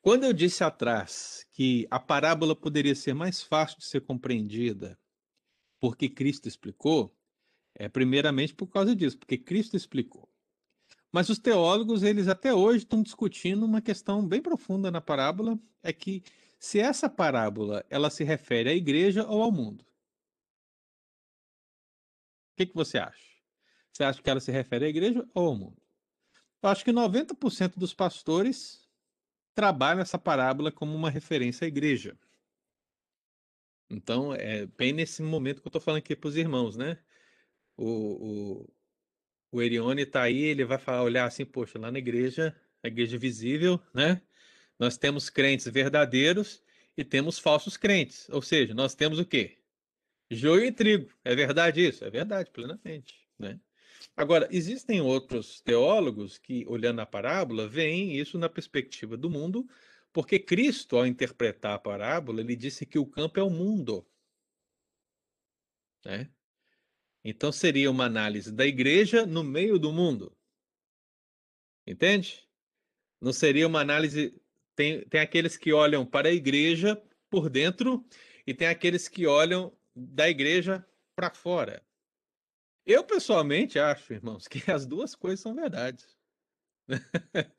Quando 0.00 0.24
eu 0.24 0.32
disse 0.32 0.64
atrás 0.64 1.46
que 1.52 1.86
a 1.90 2.00
parábola 2.00 2.56
poderia 2.56 2.94
ser 2.94 3.14
mais 3.14 3.42
fácil 3.42 3.78
de 3.78 3.84
ser 3.84 4.00
compreendida 4.00 4.98
porque 5.78 6.08
Cristo 6.08 6.46
explicou, 6.46 7.14
é 7.74 7.88
primeiramente 7.88 8.54
por 8.54 8.68
causa 8.68 8.94
disso, 8.94 9.18
porque 9.18 9.38
Cristo 9.38 9.76
explicou. 9.76 10.30
Mas 11.10 11.28
os 11.28 11.38
teólogos, 11.38 12.02
eles 12.02 12.28
até 12.28 12.54
hoje 12.54 12.84
estão 12.84 13.02
discutindo 13.02 13.64
uma 13.64 13.80
questão 13.80 14.26
bem 14.26 14.40
profunda 14.40 14.90
na 14.90 15.00
parábola, 15.00 15.58
é 15.82 15.92
que 15.92 16.22
se 16.58 16.78
essa 16.78 17.08
parábola 17.08 17.84
ela 17.90 18.10
se 18.10 18.22
refere 18.22 18.70
à 18.70 18.74
igreja 18.74 19.26
ou 19.26 19.42
ao 19.42 19.50
mundo. 19.50 19.84
Que, 22.60 22.66
que 22.66 22.74
você 22.74 22.98
acha? 22.98 23.24
Você 23.90 24.04
acha 24.04 24.22
que 24.22 24.28
ela 24.28 24.38
se 24.38 24.52
refere 24.52 24.84
à 24.84 24.88
igreja 24.88 25.26
ou 25.32 25.46
ao 25.46 25.56
mundo? 25.56 25.80
Eu 26.62 26.68
acho 26.68 26.84
que 26.84 26.92
90% 26.92 27.78
dos 27.78 27.94
pastores 27.94 28.86
trabalha 29.54 30.02
essa 30.02 30.18
parábola 30.18 30.70
como 30.70 30.94
uma 30.94 31.08
referência 31.08 31.64
à 31.64 31.68
igreja. 31.68 32.18
Então, 33.88 34.34
é 34.34 34.66
bem 34.66 34.92
nesse 34.92 35.22
momento 35.22 35.62
que 35.62 35.68
eu 35.68 35.70
estou 35.70 35.80
falando 35.80 36.00
aqui 36.00 36.14
para 36.14 36.28
os 36.28 36.36
irmãos, 36.36 36.76
né? 36.76 36.98
O, 37.78 37.86
o, 37.86 38.74
o 39.52 39.62
Erione 39.62 40.02
está 40.02 40.20
aí, 40.20 40.42
ele 40.42 40.66
vai 40.66 40.76
falar, 40.76 41.02
olhar 41.02 41.24
assim, 41.24 41.46
poxa, 41.46 41.78
lá 41.78 41.90
na 41.90 41.98
igreja, 41.98 42.54
a 42.82 42.88
igreja 42.88 43.16
visível, 43.16 43.80
né? 43.94 44.20
Nós 44.78 44.98
temos 44.98 45.30
crentes 45.30 45.66
verdadeiros 45.66 46.62
e 46.94 47.04
temos 47.04 47.38
falsos 47.38 47.78
crentes. 47.78 48.28
Ou 48.28 48.42
seja, 48.42 48.74
nós 48.74 48.94
temos 48.94 49.18
o 49.18 49.24
quê? 49.24 49.59
Joio 50.30 50.64
e 50.66 50.72
trigo. 50.72 51.12
É 51.24 51.34
verdade 51.34 51.86
isso? 51.86 52.04
É 52.04 52.10
verdade, 52.10 52.50
plenamente, 52.50 53.28
né? 53.38 53.60
Agora, 54.16 54.48
existem 54.50 55.00
outros 55.00 55.60
teólogos 55.60 56.38
que, 56.38 56.64
olhando 56.68 57.00
a 57.00 57.06
parábola, 57.06 57.68
veem 57.68 58.16
isso 58.16 58.38
na 58.38 58.48
perspectiva 58.48 59.16
do 59.16 59.30
mundo, 59.30 59.68
porque 60.12 60.38
Cristo, 60.38 60.96
ao 60.96 61.06
interpretar 61.06 61.74
a 61.74 61.78
parábola, 61.78 62.40
ele 62.40 62.56
disse 62.56 62.86
que 62.86 62.98
o 62.98 63.06
campo 63.06 63.40
é 63.40 63.42
o 63.42 63.50
mundo. 63.50 64.06
Né? 66.04 66.30
Então 67.24 67.52
seria 67.52 67.90
uma 67.90 68.04
análise 68.04 68.52
da 68.52 68.66
igreja 68.66 69.26
no 69.26 69.44
meio 69.44 69.78
do 69.78 69.92
mundo. 69.92 70.36
Entende? 71.86 72.48
Não 73.20 73.32
seria 73.32 73.66
uma 73.66 73.80
análise. 73.80 74.40
Tem, 74.74 75.06
tem 75.08 75.20
aqueles 75.20 75.56
que 75.56 75.72
olham 75.72 76.06
para 76.06 76.28
a 76.28 76.32
igreja 76.32 77.00
por 77.28 77.50
dentro 77.50 78.06
e 78.46 78.54
tem 78.54 78.68
aqueles 78.68 79.08
que 79.08 79.26
olham 79.26 79.76
da 80.08 80.28
igreja 80.28 80.84
para 81.14 81.30
fora. 81.30 81.82
Eu, 82.86 83.04
pessoalmente, 83.04 83.78
acho, 83.78 84.12
irmãos, 84.12 84.48
que 84.48 84.70
as 84.70 84.86
duas 84.86 85.14
coisas 85.14 85.40
são 85.40 85.54
verdades. 85.54 86.16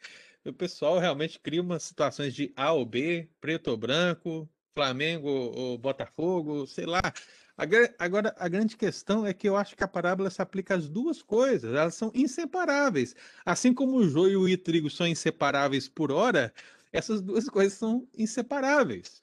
o 0.46 0.54
pessoal 0.54 1.00
realmente 1.00 1.40
cria 1.40 1.62
umas 1.62 1.84
situações 1.84 2.34
de 2.34 2.52
A 2.56 2.72
ou 2.74 2.86
B, 2.86 3.30
preto 3.40 3.70
ou 3.70 3.78
branco, 3.78 4.50
Flamengo 4.74 5.30
ou 5.30 5.78
Botafogo, 5.78 6.66
sei 6.66 6.86
lá. 6.86 7.02
Agora, 8.00 8.34
a 8.40 8.48
grande 8.48 8.76
questão 8.76 9.26
é 9.26 9.34
que 9.34 9.48
eu 9.48 9.56
acho 9.56 9.76
que 9.76 9.84
a 9.84 9.88
parábola 9.88 10.30
se 10.32 10.42
aplica 10.42 10.76
às 10.76 10.90
duas 10.90 11.22
coisas, 11.22 11.76
elas 11.76 11.94
são 11.94 12.12
inseparáveis. 12.16 13.16
Assim 13.46 13.74
como 13.74 13.98
o 13.98 14.10
joio 14.10 14.48
e 14.50 14.56
o 14.56 14.58
trigo 14.58 14.90
são 14.90 15.06
inseparáveis 15.06 15.88
por 15.88 16.12
hora, 16.12 16.52
essas 16.92 17.22
duas 17.22 17.48
coisas 17.48 17.74
são 17.78 18.08
inseparáveis. 18.18 19.22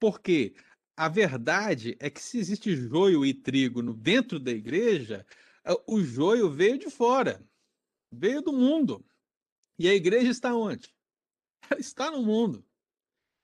Porque 0.00 0.54
a 0.96 1.08
verdade 1.08 1.96
é 2.00 2.08
que 2.08 2.20
se 2.20 2.38
existe 2.38 2.74
joio 2.74 3.24
e 3.24 3.34
trigo 3.34 3.82
dentro 3.92 4.40
da 4.40 4.50
igreja, 4.50 5.26
o 5.86 6.00
joio 6.00 6.50
veio 6.50 6.78
de 6.78 6.88
fora, 6.88 7.44
veio 8.10 8.40
do 8.40 8.52
mundo. 8.52 9.04
E 9.78 9.88
a 9.88 9.94
igreja 9.94 10.30
está 10.30 10.54
onde? 10.54 10.94
Ela 11.68 11.80
está 11.80 12.10
no 12.10 12.22
mundo. 12.22 12.64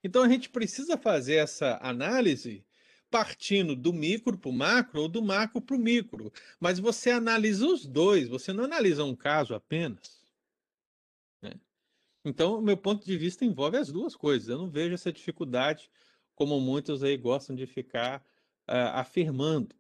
Então 0.03 0.23
a 0.23 0.29
gente 0.29 0.49
precisa 0.49 0.97
fazer 0.97 1.35
essa 1.35 1.79
análise 1.83 2.65
partindo 3.11 3.77
do 3.77 3.93
micro 3.93 4.39
para 4.39 4.49
o 4.49 4.53
macro 4.53 5.03
ou 5.03 5.09
do 5.09 5.23
macro 5.23 5.61
para 5.61 5.77
o 5.77 5.79
micro. 5.79 6.33
Mas 6.59 6.79
você 6.79 7.11
analisa 7.11 7.67
os 7.67 7.85
dois, 7.85 8.29
você 8.29 8.53
não 8.55 8.65
analisa 8.65 9.05
um 9.05 9.15
caso 9.15 9.55
apenas. 9.55 10.25
Né? 11.43 11.53
Então, 12.25 12.59
o 12.59 12.63
meu 12.63 12.77
ponto 12.77 13.05
de 13.05 13.19
vista 13.19 13.45
envolve 13.45 13.77
as 13.77 13.93
duas 13.93 14.17
coisas. 14.17 14.49
Eu 14.49 14.57
não 14.57 14.71
vejo 14.71 14.95
essa 14.95 15.13
dificuldade 15.13 15.91
como 16.35 16.61
muitos 16.61 17.03
aí 17.03 17.17
gostam 17.17 17.55
de 17.55 17.67
ficar 17.67 18.25
uh, 18.69 18.95
afirmando. 18.95 19.75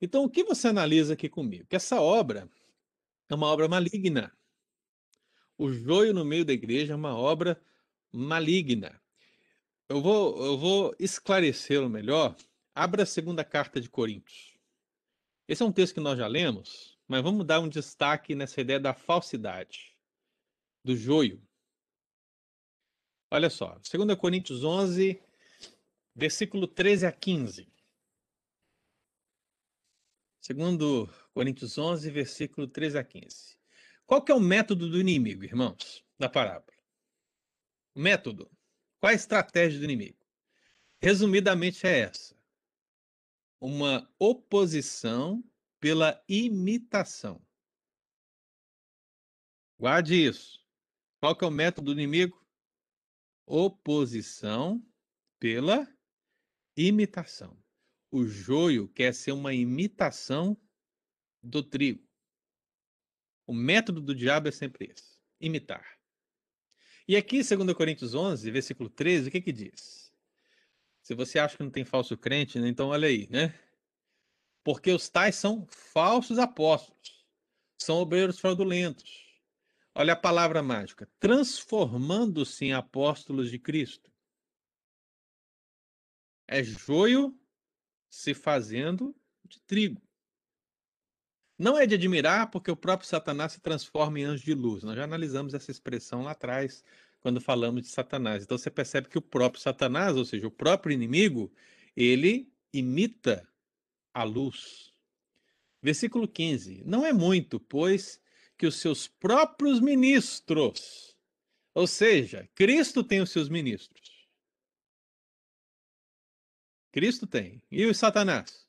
Então, 0.00 0.24
o 0.24 0.30
que 0.30 0.44
você 0.44 0.68
analisa 0.68 1.14
aqui 1.14 1.28
comigo? 1.28 1.66
Que 1.66 1.76
essa 1.76 2.00
obra 2.00 2.48
é 3.28 3.34
uma 3.34 3.46
obra 3.46 3.68
maligna. 3.68 4.32
O 5.58 5.70
joio 5.72 6.14
no 6.14 6.24
meio 6.24 6.44
da 6.44 6.52
igreja 6.52 6.94
é 6.94 6.96
uma 6.96 7.14
obra 7.14 7.60
maligna. 8.10 9.00
Eu 9.88 10.00
vou, 10.00 10.44
eu 10.44 10.56
vou 10.56 10.94
esclarecê-lo 10.98 11.88
melhor. 11.88 12.34
Abra 12.74 13.02
a 13.02 13.06
segunda 13.06 13.44
carta 13.44 13.80
de 13.80 13.90
Coríntios. 13.90 14.56
Esse 15.46 15.62
é 15.62 15.66
um 15.66 15.72
texto 15.72 15.94
que 15.94 16.00
nós 16.00 16.16
já 16.16 16.26
lemos, 16.26 16.96
mas 17.06 17.22
vamos 17.22 17.44
dar 17.44 17.60
um 17.60 17.68
destaque 17.68 18.34
nessa 18.34 18.60
ideia 18.60 18.78
da 18.78 18.94
falsidade, 18.94 19.96
do 20.84 20.96
joio. 20.96 21.42
Olha 23.30 23.50
só, 23.50 23.78
2 23.78 24.14
Coríntios 24.16 24.64
11, 24.64 25.20
versículo 26.20 26.68
13 26.68 27.06
a 27.06 27.12
15. 27.12 27.66
Segundo 30.38 31.08
Coríntios 31.32 31.78
11, 31.78 32.10
versículo 32.10 32.68
13 32.68 32.98
a 32.98 33.04
15. 33.04 33.58
Qual 34.04 34.22
que 34.22 34.30
é 34.30 34.34
o 34.34 34.40
método 34.40 34.90
do 34.90 35.00
inimigo, 35.00 35.44
irmãos, 35.44 36.04
da 36.18 36.28
parábola? 36.28 36.76
O 37.94 38.00
método. 38.00 38.50
Qual 38.98 39.10
a 39.10 39.14
estratégia 39.14 39.78
do 39.78 39.86
inimigo? 39.86 40.18
Resumidamente 41.00 41.86
é 41.86 42.00
essa. 42.00 42.36
Uma 43.58 44.06
oposição 44.18 45.42
pela 45.80 46.22
imitação. 46.28 47.40
Guarde 49.78 50.16
isso. 50.16 50.62
Qual 51.18 51.34
que 51.34 51.46
é 51.46 51.48
o 51.48 51.50
método 51.50 51.94
do 51.94 51.98
inimigo? 51.98 52.38
Oposição 53.46 54.86
pela 55.38 55.88
imitação. 56.86 57.56
O 58.10 58.26
joio 58.26 58.88
quer 58.88 59.14
ser 59.14 59.32
uma 59.32 59.52
imitação 59.52 60.56
do 61.42 61.62
trigo. 61.62 62.08
O 63.46 63.52
método 63.52 64.00
do 64.00 64.14
diabo 64.14 64.48
é 64.48 64.50
sempre 64.50 64.92
esse: 64.92 65.18
imitar. 65.40 65.98
E 67.06 67.16
aqui, 67.16 67.42
2 67.42 67.74
Coríntios 67.74 68.14
11, 68.14 68.50
versículo 68.50 68.88
13, 68.88 69.28
o 69.28 69.32
que 69.32 69.40
que 69.40 69.52
diz? 69.52 70.12
Se 71.02 71.14
você 71.14 71.38
acha 71.38 71.56
que 71.56 71.62
não 71.62 71.70
tem 71.70 71.84
falso 71.84 72.16
crente, 72.16 72.58
né, 72.58 72.68
então 72.68 72.88
olha 72.88 73.08
aí, 73.08 73.28
né? 73.30 73.58
Porque 74.62 74.90
os 74.92 75.08
tais 75.08 75.34
são 75.34 75.66
falsos 75.66 76.38
apóstolos, 76.38 77.26
são 77.78 77.96
obreiros 77.96 78.38
fraudulentos. 78.38 79.28
Olha 79.94 80.12
a 80.12 80.16
palavra 80.16 80.62
mágica: 80.62 81.08
transformando-se 81.18 82.66
em 82.66 82.72
apóstolos 82.72 83.50
de 83.50 83.58
Cristo. 83.58 84.09
É 86.52 86.64
joio 86.64 87.32
se 88.08 88.34
fazendo 88.34 89.14
de 89.44 89.60
trigo. 89.60 90.02
Não 91.56 91.78
é 91.78 91.86
de 91.86 91.94
admirar, 91.94 92.50
porque 92.50 92.72
o 92.72 92.76
próprio 92.76 93.08
Satanás 93.08 93.52
se 93.52 93.60
transforma 93.60 94.18
em 94.18 94.24
anjo 94.24 94.44
de 94.44 94.52
luz. 94.52 94.82
Nós 94.82 94.96
já 94.96 95.04
analisamos 95.04 95.54
essa 95.54 95.70
expressão 95.70 96.22
lá 96.22 96.32
atrás, 96.32 96.82
quando 97.20 97.40
falamos 97.40 97.82
de 97.82 97.88
Satanás. 97.88 98.42
Então 98.42 98.58
você 98.58 98.68
percebe 98.68 99.08
que 99.08 99.16
o 99.16 99.22
próprio 99.22 99.62
Satanás, 99.62 100.16
ou 100.16 100.24
seja, 100.24 100.48
o 100.48 100.50
próprio 100.50 100.92
inimigo, 100.92 101.52
ele 101.94 102.52
imita 102.72 103.48
a 104.12 104.24
luz. 104.24 104.92
Versículo 105.80 106.26
15: 106.26 106.82
Não 106.84 107.06
é 107.06 107.12
muito, 107.12 107.60
pois 107.60 108.20
que 108.58 108.66
os 108.66 108.74
seus 108.74 109.06
próprios 109.06 109.78
ministros, 109.78 111.16
ou 111.72 111.86
seja, 111.86 112.50
Cristo 112.56 113.04
tem 113.04 113.20
os 113.20 113.30
seus 113.30 113.48
ministros. 113.48 114.19
Cristo 116.92 117.26
tem. 117.26 117.62
E 117.70 117.86
o 117.86 117.94
Satanás? 117.94 118.66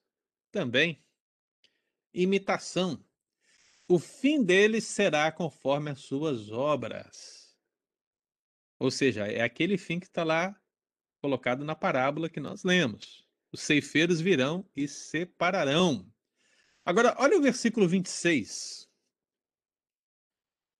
Também. 0.52 1.04
Imitação. 2.14 3.04
O 3.88 4.00
fim 4.00 4.44
deles 4.44 4.86
será 4.86 5.32
conforme 5.32 5.90
as 5.92 6.00
suas 6.00 6.52
obras. 6.52 7.58
Ou 8.80 8.90
seja, 8.90 9.28
é 9.28 9.42
aquele 9.42 9.78
fim 9.78 10.00
que 10.00 10.08
está 10.08 10.24
lá 10.24 10.60
colocado 11.22 11.64
na 11.64 11.76
parábola 11.76 12.30
que 12.30 12.40
nós 12.40 12.64
lemos. 12.64 13.28
Os 13.52 13.62
ceifeiros 13.62 14.22
virão 14.22 14.66
e 14.76 14.88
separarão. 14.88 16.12
Agora, 16.86 17.16
olha 17.20 17.38
o 17.38 17.42
versículo 17.42 17.88
26. 17.88 18.90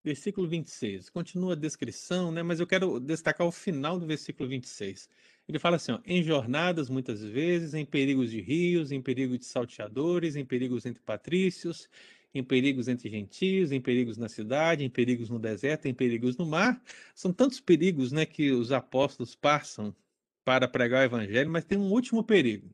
Versículo 0.04 0.48
26. 0.48 1.10
Continua 1.10 1.54
a 1.54 1.56
descrição, 1.56 2.32
né? 2.32 2.42
mas 2.42 2.60
eu 2.60 2.66
quero 2.66 3.00
destacar 3.00 3.46
o 3.46 3.52
final 3.52 4.00
do 4.00 4.08
versículo 4.08 4.50
26. 4.50 5.08
Ele 5.48 5.60
fala 5.60 5.76
assim: 5.76 5.92
ó, 5.92 6.00
em 6.06 6.24
jornadas, 6.24 6.90
muitas 6.90 7.24
vezes, 7.24 7.74
em 7.74 7.86
perigos 7.86 8.32
de 8.32 8.42
rios, 8.42 8.92
em 8.92 9.02
perigos 9.02 9.40
de 9.40 9.46
salteadores, 9.46 10.36
em 10.36 10.46
perigos 10.46 10.86
entre 10.86 11.02
patrícios, 11.02 11.90
em 12.34 12.44
perigos 12.44 12.88
entre 12.88 13.10
gentios, 13.10 13.72
em 13.72 13.82
perigos 13.82 14.18
na 14.18 14.30
cidade, 14.30 14.84
em 14.84 14.90
perigos 14.90 15.30
no 15.30 15.40
deserto, 15.40 15.88
em 15.88 15.94
perigos 15.94 16.38
no 16.38 16.46
mar. 16.46 16.82
São 17.14 17.34
tantos 17.34 17.60
perigos 17.60 18.12
né, 18.12 18.26
que 18.26 18.52
os 18.52 18.72
apóstolos 18.72 19.36
passam 19.36 19.96
para 20.44 20.68
pregar 20.68 21.02
o 21.02 21.06
evangelho, 21.06 21.50
mas 21.50 21.66
tem 21.66 21.78
um 21.78 21.92
último 21.92 22.24
perigo. 22.24 22.74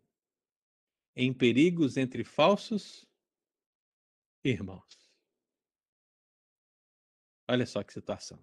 Em 1.16 1.34
perigos 1.34 1.98
entre 1.98 2.24
falsos 2.24 3.06
irmãos. 4.44 4.86
Olha 7.50 7.66
só 7.66 7.84
que 7.84 7.94
situação. 7.94 8.40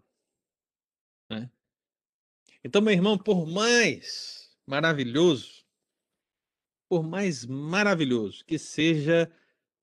Né? 1.31 1.51
Então, 2.65 2.81
meu 2.81 2.95
irmão, 2.95 3.19
por 3.19 3.47
mais 3.47 4.51
maravilhoso, 4.67 5.67
por 6.89 7.03
mais 7.03 7.45
maravilhoso 7.45 8.43
que 8.45 8.59
seja 8.59 9.31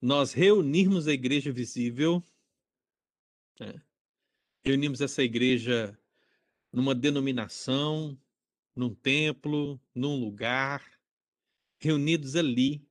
nós 0.01 0.34
reunirmos 0.34 1.07
a 1.07 1.13
igreja 1.13 1.51
visível, 1.51 2.23
né? 3.59 3.79
reunimos 4.65 4.99
essa 4.99 5.21
igreja 5.21 5.95
numa 6.73 6.95
denominação, 6.95 8.19
num 8.75 8.95
templo, 8.95 9.79
num 9.93 10.19
lugar, 10.19 10.84
reunidos 11.77 12.36
ali. 12.36 12.84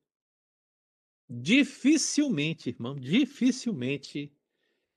Dificilmente, 1.29 2.71
irmão, 2.71 2.95
dificilmente 2.95 4.33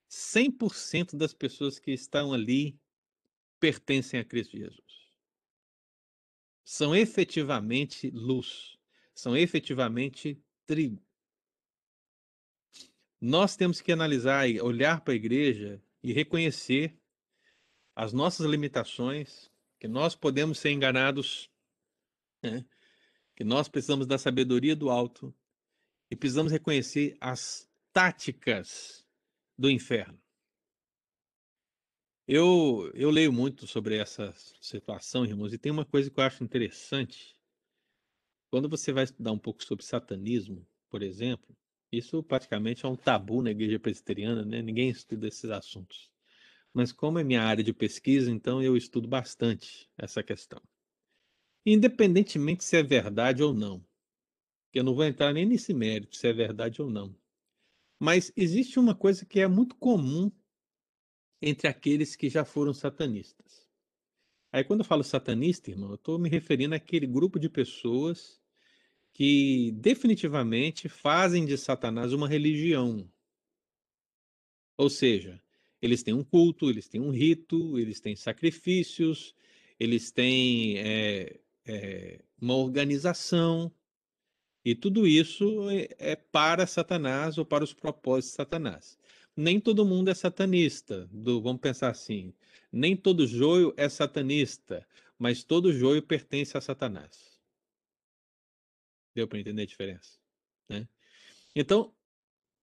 100% 0.07 1.15
das 1.15 1.33
pessoas 1.33 1.79
que 1.79 1.91
estão 1.91 2.31
ali 2.31 2.79
pertencem 3.59 4.19
a 4.19 4.25
Cristo 4.25 4.57
Jesus. 4.57 4.82
São 6.64 6.95
efetivamente 6.95 8.09
luz, 8.11 8.78
são 9.14 9.36
efetivamente 9.36 10.41
trigo. 10.66 11.03
Nós 13.20 13.55
temos 13.55 13.82
que 13.82 13.91
analisar 13.91 14.49
e 14.49 14.59
olhar 14.61 15.01
para 15.01 15.14
a 15.14 15.16
igreja 15.16 15.82
e 16.01 16.11
reconhecer 16.11 16.97
as 17.95 18.11
nossas 18.11 18.45
limitações, 18.45 19.51
que 19.80 19.88
nós 19.88 20.16
podemos 20.16 20.59
ser 20.59 20.72
enganados, 20.72 21.49
né? 22.41 22.66
que 23.36 23.43
nós 23.43 23.68
precisamos 23.68 24.05
da 24.07 24.18
sabedoria 24.18 24.76
do 24.76 24.89
alto 24.89 25.34
e 26.09 26.16
precisamos 26.16 26.51
reconhecer 26.51 27.18
as 27.20 27.68
táticas 27.91 29.05
do 29.57 29.70
inferno. 29.70 30.22
Eu, 32.26 32.89
eu 32.93 33.09
leio 33.09 33.34
muito 33.34 33.67
sobre 33.67 33.97
essa 33.97 34.34
situação, 34.61 35.26
irmãos, 35.26 35.51
e 35.51 35.57
tem 35.57 35.71
uma 35.71 35.84
coisa 35.84 36.09
que 36.09 36.17
eu 36.17 36.24
acho 36.24 36.41
interessante. 36.41 37.36
Quando 38.49 38.69
você 38.69 38.93
vai 38.93 39.03
estudar 39.03 39.34
um 39.34 39.38
pouco 39.38 39.61
sobre 39.61 39.84
satanismo, 39.84 40.65
por 40.89 41.03
exemplo, 41.03 41.53
isso 41.91 42.24
praticamente 42.24 42.86
é 42.86 42.88
um 42.88 42.95
tabu 42.95 43.41
na 43.41 43.51
igreja 43.51 43.78
presbiteriana, 43.78 44.45
né? 44.45 44.61
Ninguém 44.61 44.89
estuda 44.89 45.28
esses 45.28 45.49
assuntos. 45.49 46.09
Mas 46.74 46.93
como 46.93 47.19
é 47.19 47.24
minha 47.26 47.43
área 47.43 47.63
de 47.63 47.74
pesquisa, 47.74 48.32
então 48.32 48.63
eu 48.63 48.78
estudo 48.78 49.07
bastante 49.07 49.89
essa 49.97 50.24
questão. 50.24 50.61
Independentemente 51.65 52.63
se 52.63 52.78
é 52.78 52.84
verdade 52.84 53.43
ou 53.43 53.53
não. 53.53 53.86
Eu 54.74 54.84
não 54.84 54.95
vou 54.95 55.03
entrar 55.03 55.34
nem 55.34 55.45
nesse 55.45 55.74
mérito 55.74 56.15
se 56.15 56.26
é 56.26 56.32
verdade 56.32 56.82
ou 56.82 56.89
não. 56.89 57.13
Mas 57.99 58.32
existe 58.36 58.80
uma 58.80 58.95
coisa 58.95 59.26
que 59.26 59.41
é 59.41 59.47
muito 59.47 59.76
comum 59.76 60.32
entre 61.43 61.67
aqueles 61.67 62.15
que 62.15 62.29
já 62.29 62.45
foram 62.45 62.73
satanistas. 62.73 63.67
Aí 64.51 64.63
quando 64.63 64.79
eu 64.79 64.85
falo 64.85 65.03
satanista, 65.03 65.69
irmão, 65.69 65.89
eu 65.89 65.95
estou 65.95 66.17
me 66.17 66.29
referindo 66.29 66.73
àquele 66.73 67.05
grupo 67.05 67.39
de 67.39 67.49
pessoas 67.49 68.39
que 69.11 69.71
definitivamente 69.73 70.87
fazem 70.87 71.45
de 71.45 71.57
Satanás 71.57 72.13
uma 72.13 72.27
religião. 72.27 73.07
Ou 74.77 74.89
seja, 74.89 75.41
eles 75.81 76.01
têm 76.01 76.13
um 76.13 76.23
culto, 76.23 76.69
eles 76.69 76.87
têm 76.87 77.01
um 77.01 77.11
rito, 77.11 77.77
eles 77.77 77.99
têm 77.99 78.15
sacrifícios, 78.15 79.35
eles 79.79 80.11
têm 80.11 80.77
é, 80.79 81.39
é, 81.65 82.23
uma 82.39 82.55
organização, 82.55 83.71
e 84.65 84.73
tudo 84.73 85.05
isso 85.05 85.69
é, 85.69 85.89
é 85.97 86.15
para 86.15 86.65
Satanás 86.65 87.37
ou 87.37 87.45
para 87.45 87.63
os 87.63 87.73
propósitos 87.73 88.31
de 88.31 88.35
Satanás. 88.37 88.97
Nem 89.36 89.59
todo 89.59 89.86
mundo 89.86 90.09
é 90.09 90.13
satanista, 90.13 91.07
do, 91.07 91.41
vamos 91.41 91.61
pensar 91.61 91.89
assim, 91.89 92.34
nem 92.71 92.95
todo 92.95 93.25
joio 93.25 93.73
é 93.77 93.89
satanista, 93.89 94.88
mas 95.17 95.43
todo 95.43 95.73
joio 95.73 96.01
pertence 96.01 96.57
a 96.57 96.61
Satanás. 96.61 97.41
Deu 99.15 99.27
para 99.27 99.39
entender 99.39 99.63
a 99.63 99.65
diferença? 99.65 100.19
Né? 100.69 100.88
Então, 101.55 101.95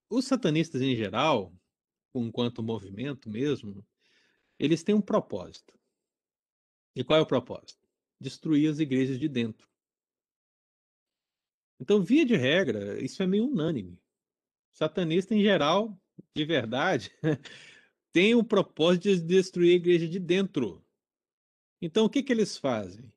os 0.09 0.25
satanistas 0.25 0.83
em 0.83 0.97
geral, 0.97 1.55
enquanto 2.15 2.63
movimento 2.63 3.31
mesmo, 3.31 3.87
eles 4.59 4.83
têm 4.83 4.95
um 4.95 5.01
propósito. 5.01 5.79
E 6.95 7.05
qual 7.05 7.19
é 7.19 7.23
o 7.23 7.27
propósito? 7.27 7.89
Destruir 8.21 8.69
as 8.69 8.81
igrejas 8.81 9.19
de 9.19 9.29
dentro. 9.29 9.69
Então, 11.79 12.03
via 12.03 12.27
de 12.27 12.37
regra, 12.37 13.03
isso 13.03 13.23
é 13.23 13.27
meio 13.27 13.47
unânime. 13.47 13.99
Satanista, 14.73 15.35
em 15.35 15.43
geral, 15.43 15.99
de 16.35 16.45
verdade, 16.45 17.11
tem 18.13 18.35
o 18.35 18.45
propósito 18.45 19.05
de 19.05 19.21
destruir 19.21 19.73
a 19.73 19.77
igreja 19.77 20.09
de 20.09 20.19
dentro. 20.19 20.85
Então, 21.81 22.05
o 22.05 22.11
que, 22.11 22.23
que 22.23 22.33
eles 22.33 22.57
fazem? 22.57 23.13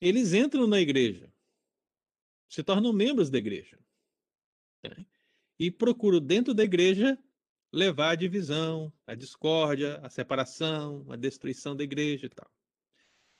Eles 0.00 0.32
entram 0.32 0.66
na 0.66 0.80
igreja, 0.80 1.32
se 2.48 2.62
tornam 2.62 2.92
membros 2.92 3.30
da 3.30 3.38
igreja. 3.38 3.78
Né? 4.82 5.06
E 5.58 5.70
procuram, 5.70 6.20
dentro 6.20 6.52
da 6.52 6.64
igreja, 6.64 7.18
levar 7.72 8.10
a 8.10 8.14
divisão, 8.14 8.92
a 9.06 9.14
discórdia, 9.14 9.98
a 9.98 10.10
separação, 10.10 11.06
a 11.10 11.16
destruição 11.16 11.74
da 11.74 11.84
igreja 11.84 12.26
e 12.26 12.28
tal. 12.28 12.50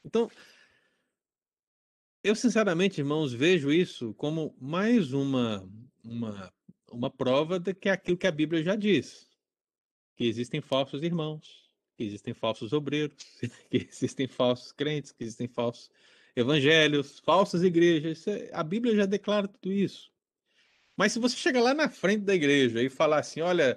Então, 0.05 0.31
eu 2.23 2.35
sinceramente, 2.35 3.01
irmãos, 3.01 3.33
vejo 3.33 3.71
isso 3.71 4.15
como 4.15 4.57
mais 4.59 5.13
uma 5.13 5.69
uma, 6.05 6.53
uma 6.95 7.11
prova 7.11 7.59
de 7.59 7.75
que 7.75 7.89
é 7.89 7.93
aquilo 7.93 8.17
que 8.17 8.27
a 8.27 8.33
Bíblia 8.33 8.63
já 8.63 8.77
diz, 8.77 9.29
que 10.17 10.25
existem 10.25 10.61
falsos 10.61 11.03
irmãos, 11.03 11.71
que 11.97 12.05
existem 12.05 12.35
falsos 12.35 12.73
obreiros, 12.73 13.17
que 13.71 13.89
existem 13.89 14.27
falsos 14.27 14.73
crentes, 14.73 15.13
que 15.13 15.25
existem 15.25 15.49
falsos 15.49 15.91
evangelhos, 16.37 17.21
falsas 17.21 17.63
igrejas. 17.63 18.27
É, 18.27 18.51
a 18.53 18.63
Bíblia 18.63 18.97
já 18.97 19.07
declara 19.07 19.49
tudo 19.49 19.73
isso. 19.73 20.13
Mas 20.97 21.13
se 21.13 21.19
você 21.19 21.37
chegar 21.37 21.61
lá 21.61 21.75
na 21.75 21.89
frente 21.89 22.25
da 22.25 22.35
igreja 22.35 22.83
e 22.83 22.89
falar 22.89 23.19
assim, 23.19 23.41
olha, 23.41 23.77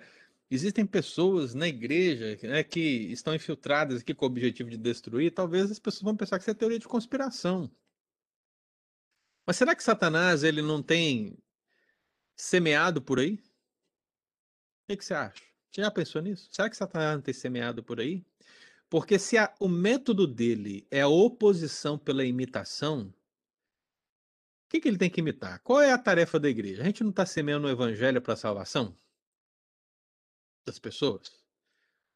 existem 0.50 0.86
pessoas 0.86 1.54
na 1.54 1.68
igreja 1.68 2.38
né, 2.44 2.64
que 2.64 2.80
estão 3.12 3.34
infiltradas 3.34 4.02
aqui 4.02 4.14
com 4.14 4.26
o 4.26 4.28
objetivo 4.28 4.70
de 4.70 4.78
destruir, 4.78 5.32
talvez 5.32 5.72
as 5.72 5.80
pessoas 5.80 6.04
vão 6.04 6.16
pensar 6.16 6.38
que 6.38 6.44
isso 6.44 6.52
é 6.52 6.54
teoria 6.54 6.80
de 6.80 6.88
conspiração. 6.88 7.72
Mas 9.46 9.56
será 9.56 9.76
que 9.76 9.84
Satanás 9.84 10.44
ele 10.44 10.62
não 10.62 10.84
tem 10.84 11.38
semeado 12.38 13.02
por 13.02 13.20
aí? 13.20 13.34
O 13.34 13.40
que, 14.88 14.98
que 14.98 15.04
você 15.04 15.14
acha? 15.14 15.44
Você 15.72 15.82
já 15.82 15.92
pensou 15.92 16.22
nisso? 16.22 16.48
Será 16.52 16.70
que 16.70 16.78
Satanás 16.78 17.16
não 17.16 17.22
tem 17.22 17.34
semeado 17.34 17.84
por 17.84 18.00
aí? 18.00 18.24
Porque 18.90 19.20
se 19.20 19.38
a, 19.38 19.54
o 19.60 19.68
método 19.68 20.26
dele 20.26 20.88
é 20.90 21.02
a 21.02 21.10
oposição 21.10 21.98
pela 21.98 22.24
imitação, 22.24 23.14
o 24.66 24.70
que, 24.70 24.80
que 24.80 24.88
ele 24.88 24.98
tem 24.98 25.10
que 25.10 25.20
imitar? 25.20 25.60
Qual 25.60 25.82
é 25.82 25.92
a 25.92 25.98
tarefa 25.98 26.40
da 26.40 26.48
igreja? 26.48 26.84
A 26.84 26.86
gente 26.86 27.04
não 27.04 27.10
está 27.10 27.26
semeando 27.26 27.68
o 27.68 27.70
evangelho 27.70 28.22
para 28.22 28.34
a 28.34 28.38
salvação? 28.38 28.96
das 30.68 30.78
pessoas? 30.78 31.32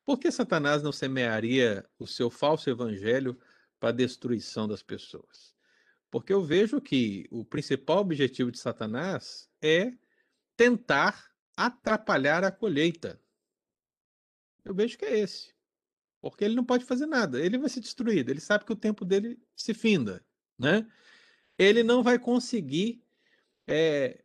Por 0.05 0.19
que 0.19 0.29
Satanás 0.29 0.83
não 0.83 0.91
semearia 0.91 1.85
o 1.97 2.05
seu 2.05 2.29
falso 2.29 2.69
evangelho 2.69 3.39
para 3.79 3.89
a 3.89 3.93
destruição 3.93 4.67
das 4.67 4.83
pessoas? 4.83 5.55
Porque 6.11 6.33
eu 6.33 6.43
vejo 6.43 6.81
que 6.81 7.25
o 7.31 7.45
principal 7.45 7.99
objetivo 7.99 8.51
de 8.51 8.59
Satanás 8.59 9.49
é 9.61 9.93
tentar 10.61 11.33
atrapalhar 11.57 12.43
a 12.43 12.51
colheita. 12.51 13.19
Eu 14.63 14.75
vejo 14.75 14.95
que 14.95 15.05
é 15.05 15.17
esse. 15.17 15.55
Porque 16.21 16.45
ele 16.45 16.53
não 16.53 16.63
pode 16.63 16.85
fazer 16.85 17.07
nada, 17.07 17.43
ele 17.43 17.57
vai 17.57 17.67
ser 17.67 17.79
destruído, 17.79 18.29
ele 18.29 18.39
sabe 18.39 18.63
que 18.63 18.71
o 18.71 18.75
tempo 18.75 19.03
dele 19.03 19.41
se 19.55 19.73
finda, 19.73 20.23
né? 20.59 20.87
Ele 21.57 21.81
não 21.81 22.03
vai 22.03 22.19
conseguir 22.19 23.03
é, 23.65 24.23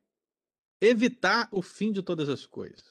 evitar 0.79 1.49
o 1.51 1.63
fim 1.63 1.91
de 1.91 2.03
todas 2.03 2.29
as 2.29 2.45
coisas. 2.45 2.85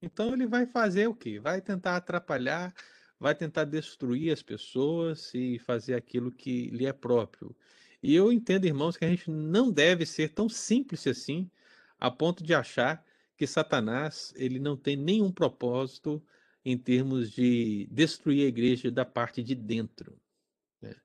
Então 0.00 0.32
ele 0.32 0.46
vai 0.46 0.64
fazer 0.64 1.06
o 1.08 1.14
quê? 1.14 1.38
Vai 1.38 1.60
tentar 1.60 1.96
atrapalhar, 1.96 2.74
vai 3.20 3.34
tentar 3.34 3.64
destruir 3.64 4.32
as 4.32 4.42
pessoas 4.42 5.30
e 5.34 5.58
fazer 5.58 5.92
aquilo 5.92 6.32
que 6.32 6.70
lhe 6.70 6.86
é 6.86 6.92
próprio. 6.94 7.54
E 8.02 8.14
eu 8.14 8.32
entendo, 8.32 8.64
irmãos, 8.64 8.96
que 8.96 9.04
a 9.04 9.10
gente 9.10 9.30
não 9.30 9.70
deve 9.70 10.06
ser 10.06 10.30
tão 10.30 10.48
simples 10.48 11.06
assim, 11.06 11.50
a 12.02 12.10
ponto 12.10 12.42
de 12.42 12.52
achar 12.52 13.06
que 13.36 13.46
Satanás 13.46 14.34
ele 14.34 14.58
não 14.58 14.76
tem 14.76 14.96
nenhum 14.96 15.30
propósito 15.30 16.20
em 16.64 16.76
termos 16.76 17.30
de 17.30 17.86
destruir 17.92 18.44
a 18.44 18.48
igreja 18.48 18.90
da 18.90 19.04
parte 19.04 19.40
de 19.40 19.54
dentro. 19.54 20.20
Né? 20.80 20.96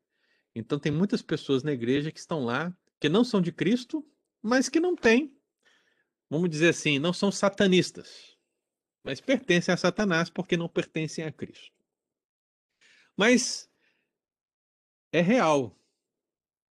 Então 0.56 0.80
tem 0.80 0.92
muitas 0.92 1.22
pessoas 1.22 1.62
na 1.62 1.72
igreja 1.72 2.12
que 2.12 2.20
estão 2.20 2.44
lá, 2.44 2.76
que 3.00 3.10
não 3.10 3.24
são 3.24 3.40
de 3.40 3.52
Cristo, 3.52 4.04
mas 4.42 4.70
que 4.70 4.80
não 4.80 4.96
têm, 4.96 5.40
vamos 6.28 6.50
dizer 6.50 6.70
assim, 6.70 6.98
não 6.98 7.14
são 7.14 7.32
satanistas, 7.32 8.36
mas 9.04 9.22
pertencem 9.22 9.72
a 9.72 9.78
Satanás 9.78 10.32
porque 10.32 10.58
não 10.58 10.68
pertencem 10.68 11.24
a 11.24 11.32
Cristo. 11.32 11.78
Mas 13.16 13.70
é 15.12 15.22
real 15.22 15.78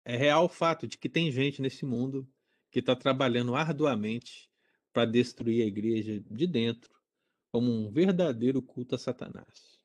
é 0.04 0.16
real 0.16 0.46
o 0.46 0.50
fato 0.50 0.88
de 0.88 0.98
que 0.98 1.10
tem 1.10 1.32
gente 1.32 1.62
nesse 1.62 1.86
mundo 1.86 2.28
que 2.76 2.80
está 2.82 2.94
trabalhando 2.94 3.56
arduamente 3.56 4.52
para 4.92 5.10
destruir 5.10 5.64
a 5.64 5.66
igreja 5.66 6.20
de 6.20 6.46
dentro, 6.46 6.94
como 7.50 7.72
um 7.72 7.90
verdadeiro 7.90 8.62
culto 8.62 8.96
a 8.96 8.98
Satanás. 8.98 9.80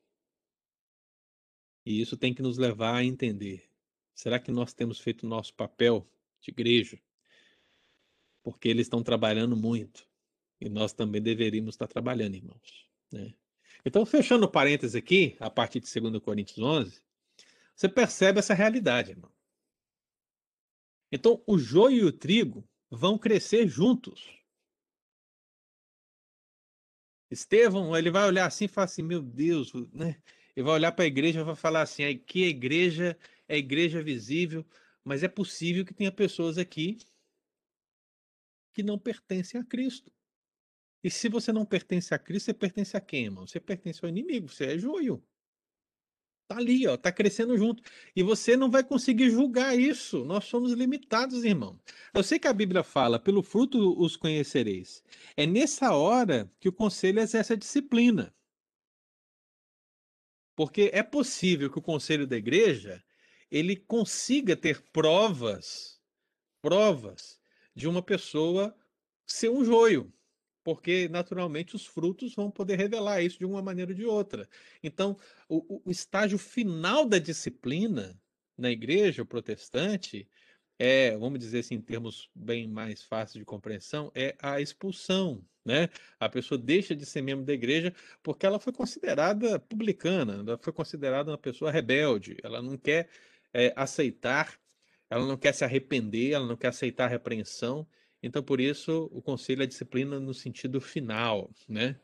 E 1.85 2.01
isso 2.01 2.17
tem 2.17 2.33
que 2.33 2.41
nos 2.41 2.57
levar 2.57 2.95
a 2.95 3.03
entender: 3.05 3.65
será 4.13 4.37
que 4.41 4.51
nós 4.51 4.73
temos 4.73 4.99
feito 4.99 5.25
o 5.25 5.29
nosso 5.29 5.53
papel 5.53 6.05
de 6.41 6.51
igreja? 6.51 7.01
Porque 8.43 8.67
eles 8.67 8.87
estão 8.87 9.01
trabalhando 9.01 9.55
muito 9.55 10.05
e 10.59 10.67
nós 10.67 10.91
também 10.91 11.21
deveríamos 11.21 11.75
estar 11.75 11.87
trabalhando, 11.87 12.35
irmãos. 12.35 12.89
Né? 13.09 13.33
Então, 13.85 14.05
fechando 14.05 14.51
parênteses 14.51 14.95
aqui, 14.97 15.37
a 15.39 15.49
partir 15.49 15.79
de 15.79 16.01
2 16.01 16.21
Coríntios 16.21 16.59
11, 16.59 17.01
você 17.73 17.87
percebe 17.87 18.39
essa 18.39 18.53
realidade, 18.53 19.11
irmão. 19.11 19.31
Então, 21.09 21.41
o 21.47 21.57
joio 21.57 21.97
e 21.97 22.03
o 22.03 22.11
trigo 22.11 22.67
vão 22.91 23.17
crescer 23.17 23.67
juntos. 23.69 24.37
Estevão, 27.31 27.97
ele 27.97 28.11
vai 28.11 28.27
olhar 28.27 28.45
assim 28.45 28.65
e 28.65 28.67
falar 28.67 28.85
assim: 28.85 29.01
meu 29.01 29.21
Deus, 29.21 29.71
né? 29.93 30.21
Ele 30.53 30.65
vai 30.65 30.73
olhar 30.73 30.91
para 30.91 31.05
a 31.05 31.07
igreja 31.07 31.39
e 31.39 31.43
vai 31.43 31.55
falar 31.55 31.81
assim: 31.81 32.17
que 32.19 32.43
a 32.43 32.47
igreja 32.47 33.17
é 33.47 33.57
igreja 33.57 34.03
visível, 34.03 34.65
mas 35.03 35.23
é 35.23 35.29
possível 35.29 35.85
que 35.85 35.93
tenha 35.93 36.11
pessoas 36.11 36.57
aqui 36.57 36.97
que 38.73 38.83
não 38.83 38.99
pertencem 38.99 39.59
a 39.59 39.63
Cristo. 39.63 40.11
E 41.03 41.09
se 41.09 41.29
você 41.29 41.51
não 41.51 41.65
pertence 41.65 42.13
a 42.13 42.19
Cristo, 42.19 42.45
você 42.45 42.53
pertence 42.53 42.95
a 42.95 43.01
quem, 43.01 43.25
irmão? 43.25 43.47
Você 43.47 43.59
pertence 43.59 44.03
ao 44.03 44.09
inimigo, 44.09 44.47
você 44.47 44.65
é 44.65 44.77
joio. 44.77 45.25
Tá 46.51 46.57
ali, 46.57 46.85
ó, 46.85 46.97
tá 46.97 47.13
crescendo 47.13 47.57
junto. 47.57 47.81
E 48.13 48.21
você 48.21 48.57
não 48.57 48.69
vai 48.69 48.83
conseguir 48.83 49.29
julgar 49.29 49.73
isso. 49.73 50.25
Nós 50.25 50.43
somos 50.43 50.73
limitados, 50.73 51.45
irmão. 51.45 51.79
Eu 52.13 52.21
sei 52.23 52.37
que 52.37 52.47
a 52.47 52.51
Bíblia 52.51 52.83
fala, 52.83 53.17
pelo 53.17 53.41
fruto 53.41 53.97
os 53.97 54.17
conhecereis. 54.17 55.01
É 55.37 55.45
nessa 55.47 55.95
hora 55.95 56.51
que 56.59 56.67
o 56.67 56.73
conselho 56.73 57.21
exerce 57.21 57.53
a 57.53 57.55
disciplina. 57.55 58.35
Porque 60.53 60.91
é 60.93 61.01
possível 61.01 61.71
que 61.71 61.79
o 61.79 61.81
conselho 61.81 62.27
da 62.27 62.35
igreja 62.35 63.01
ele 63.49 63.77
consiga 63.77 64.53
ter 64.53 64.81
provas, 64.91 66.01
provas 66.61 67.39
de 67.73 67.87
uma 67.87 68.01
pessoa 68.01 68.75
ser 69.25 69.47
um 69.47 69.63
joio 69.63 70.11
porque 70.63 71.07
naturalmente 71.09 71.75
os 71.75 71.85
frutos 71.85 72.35
vão 72.35 72.51
poder 72.51 72.77
revelar 72.77 73.21
isso 73.21 73.39
de 73.39 73.45
uma 73.45 73.61
maneira 73.61 73.91
ou 73.91 73.95
de 73.95 74.05
outra. 74.05 74.47
Então, 74.83 75.17
o, 75.49 75.81
o 75.85 75.91
estágio 75.91 76.37
final 76.37 77.05
da 77.05 77.17
disciplina 77.17 78.19
na 78.57 78.69
igreja 78.69 79.25
protestante 79.25 80.27
é, 80.83 81.15
vamos 81.15 81.37
dizer 81.37 81.59
assim, 81.59 81.75
em 81.75 81.81
termos 81.81 82.27
bem 82.33 82.67
mais 82.67 83.03
fáceis 83.03 83.39
de 83.39 83.45
compreensão, 83.45 84.11
é 84.15 84.35
a 84.41 84.59
expulsão. 84.59 85.45
Né? 85.63 85.89
A 86.19 86.27
pessoa 86.27 86.57
deixa 86.57 86.95
de 86.95 87.05
ser 87.05 87.21
membro 87.21 87.45
da 87.45 87.53
igreja 87.53 87.93
porque 88.23 88.47
ela 88.47 88.59
foi 88.59 88.73
considerada 88.73 89.59
publicana, 89.59 90.43
ela 90.43 90.57
foi 90.57 90.73
considerada 90.73 91.29
uma 91.29 91.37
pessoa 91.37 91.69
rebelde, 91.69 92.35
ela 92.41 92.63
não 92.63 92.75
quer 92.77 93.09
é, 93.53 93.71
aceitar, 93.75 94.59
ela 95.07 95.23
não 95.23 95.37
quer 95.37 95.53
se 95.53 95.63
arrepender, 95.63 96.31
ela 96.31 96.47
não 96.47 96.57
quer 96.57 96.69
aceitar 96.69 97.05
a 97.05 97.09
repreensão. 97.09 97.87
Então, 98.23 98.43
por 98.43 98.59
isso, 98.61 99.09
o 99.11 99.21
conselho 99.21 99.63
é 99.63 99.65
disciplina 99.67 100.19
no 100.19 100.33
sentido 100.33 100.79
final, 100.79 101.49
né? 101.67 101.99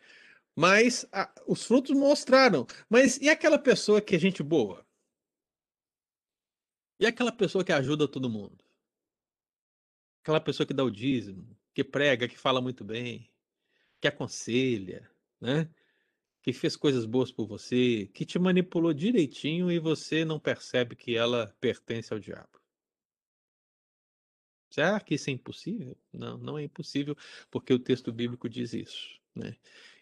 Mas 0.56 1.06
a, 1.12 1.32
os 1.46 1.64
frutos 1.66 1.96
mostraram. 1.96 2.66
Mas 2.90 3.18
e 3.18 3.30
aquela 3.30 3.60
pessoa 3.60 4.02
que 4.02 4.16
é 4.16 4.20
gente 4.20 4.42
boa? 4.42 4.86
E 7.00 7.06
aquela 7.06 7.32
pessoa 7.32 7.64
que 7.64 7.72
ajuda 7.72 8.08
todo 8.08 8.30
mundo? 8.30 8.58
Aquela 10.24 10.42
pessoa 10.42 10.66
que 10.66 10.74
dá 10.74 10.84
o 10.84 10.92
dízimo, 10.92 11.56
que 11.74 11.84
prega, 11.84 12.28
que 12.28 12.38
fala 12.38 12.60
muito 12.60 12.84
bem, 12.84 13.30
que 14.02 14.08
aconselha, 14.08 15.10
né? 15.40 15.70
Que 16.42 16.52
fez 16.54 16.76
coisas 16.76 17.06
boas 17.06 17.32
por 17.32 17.48
você, 17.48 18.08
que 18.14 18.26
te 18.26 18.40
manipulou 18.40 18.94
direitinho 18.94 19.72
e 19.72 19.80
você 19.80 20.26
não 20.26 20.40
percebe 20.40 20.96
que 20.96 21.16
ela 21.16 21.56
pertence 21.60 22.12
ao 22.14 22.20
diabo. 22.20 22.60
Será 24.70 25.00
que 25.00 25.16
isso 25.16 25.30
é 25.30 25.34
impossível? 25.34 25.98
Não, 26.12 26.38
não 26.38 26.58
é 26.58 26.64
impossível, 26.64 27.16
porque 27.50 27.74
o 27.74 27.80
texto 27.80 28.12
bíblico 28.12 28.50
diz 28.50 28.74
isso. 28.74 29.20
Né? 29.34 29.56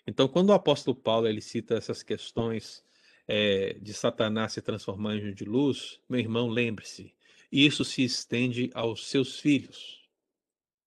Então, 0.08 0.28
quando 0.28 0.50
o 0.50 0.54
apóstolo 0.54 0.96
Paulo 0.96 1.28
ele 1.28 1.42
cita 1.42 1.76
essas 1.76 2.04
questões 2.04 2.84
é, 3.28 3.74
de 3.74 3.94
Satanás 3.94 4.54
se 4.54 4.62
transformar 4.62 5.16
em 5.16 5.20
anjo 5.20 5.34
de 5.34 5.46
luz, 5.46 6.00
meu 6.10 6.20
irmão, 6.20 6.48
lembre-se, 6.48 7.16
isso 7.52 7.86
se 7.86 8.04
estende 8.04 8.70
aos 8.74 9.08
seus 9.08 9.40
filhos, 9.40 10.10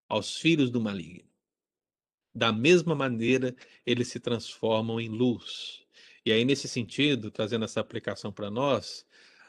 aos 0.08 0.36
filhos 0.36 0.70
do 0.70 0.80
maligno. 0.80 1.28
Da 2.34 2.52
mesma 2.52 2.94
maneira, 2.94 3.56
eles 3.84 4.08
se 4.08 4.20
transformam 4.20 5.00
em 5.00 5.08
luz. 5.08 5.84
E 6.24 6.32
aí, 6.32 6.44
nesse 6.44 6.68
sentido, 6.68 7.30
trazendo 7.30 7.64
essa 7.64 7.80
aplicação 7.80 8.32
para 8.32 8.50
nós, 8.50 9.06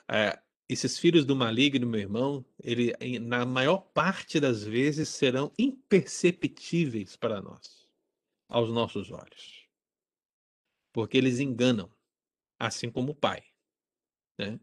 é, 0.07 0.39
esses 0.70 0.99
filhos 0.99 1.26
do 1.26 1.36
maligno, 1.36 1.88
meu 1.88 1.99
irmão, 1.99 2.45
ele, 2.63 2.93
na 3.20 3.43
maior 3.43 3.80
parte 3.80 4.39
das 4.39 4.63
vezes 4.63 5.09
serão 5.09 5.51
imperceptíveis 5.57 7.15
para 7.15 7.41
nós, 7.41 7.89
aos 8.47 8.70
nossos 8.70 9.09
olhos. 9.09 9.67
Porque 10.93 11.17
eles 11.17 11.39
enganam, 11.39 11.91
assim 12.59 12.91
como 12.91 13.13
o 13.13 13.15
pai. 13.15 13.43
Né? 14.38 14.59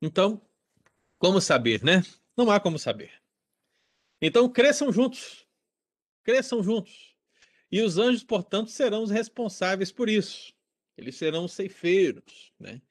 Então, 0.00 0.44
como 1.18 1.40
saber, 1.40 1.84
né? 1.84 2.02
Não 2.36 2.50
há 2.50 2.58
como 2.58 2.76
saber. 2.76 3.12
Então, 4.20 4.48
cresçam 4.48 4.92
juntos. 4.92 5.46
Cresçam 6.24 6.64
juntos. 6.64 7.14
E 7.70 7.80
os 7.80 7.96
anjos, 7.96 8.24
portanto, 8.24 8.70
serão 8.72 9.04
os 9.04 9.10
responsáveis 9.10 9.92
por 9.92 10.08
isso. 10.08 10.52
Eles 10.96 11.14
serão 11.14 11.44
os 11.44 11.52
ceifeiros. 11.52 12.52
Né? 12.58 12.82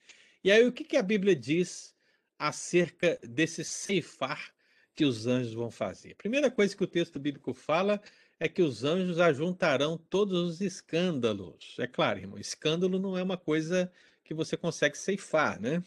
E 0.42 0.50
aí, 0.50 0.66
o 0.66 0.72
que, 0.72 0.86
que 0.86 0.96
a 0.96 1.04
Bíblia 1.04 1.36
diz 1.36 1.94
acerca 2.42 3.20
desse 3.22 3.64
ceifar 3.64 4.52
que 4.96 5.06
os 5.06 5.28
anjos 5.28 5.54
vão 5.54 5.70
fazer. 5.70 6.14
A 6.14 6.16
primeira 6.16 6.50
coisa 6.50 6.76
que 6.76 6.84
o 6.84 6.88
texto 6.88 7.20
bíblico 7.20 7.54
fala 7.54 8.02
é 8.40 8.50
que 8.50 8.64
os 8.64 8.84
anjos 8.84 9.20
ajuntarão 9.20 9.96
todos 9.96 10.56
os 10.56 10.62
escândalos. 10.62 11.76
É 11.78 11.86
claro, 11.86 12.18
irmão, 12.18 12.40
escândalo 12.40 12.98
não 12.98 13.16
é 13.16 13.22
uma 13.22 13.38
coisa 13.38 13.92
que 14.24 14.34
você 14.34 14.58
consegue 14.58 14.98
ceifar, 14.98 15.62
né? 15.62 15.84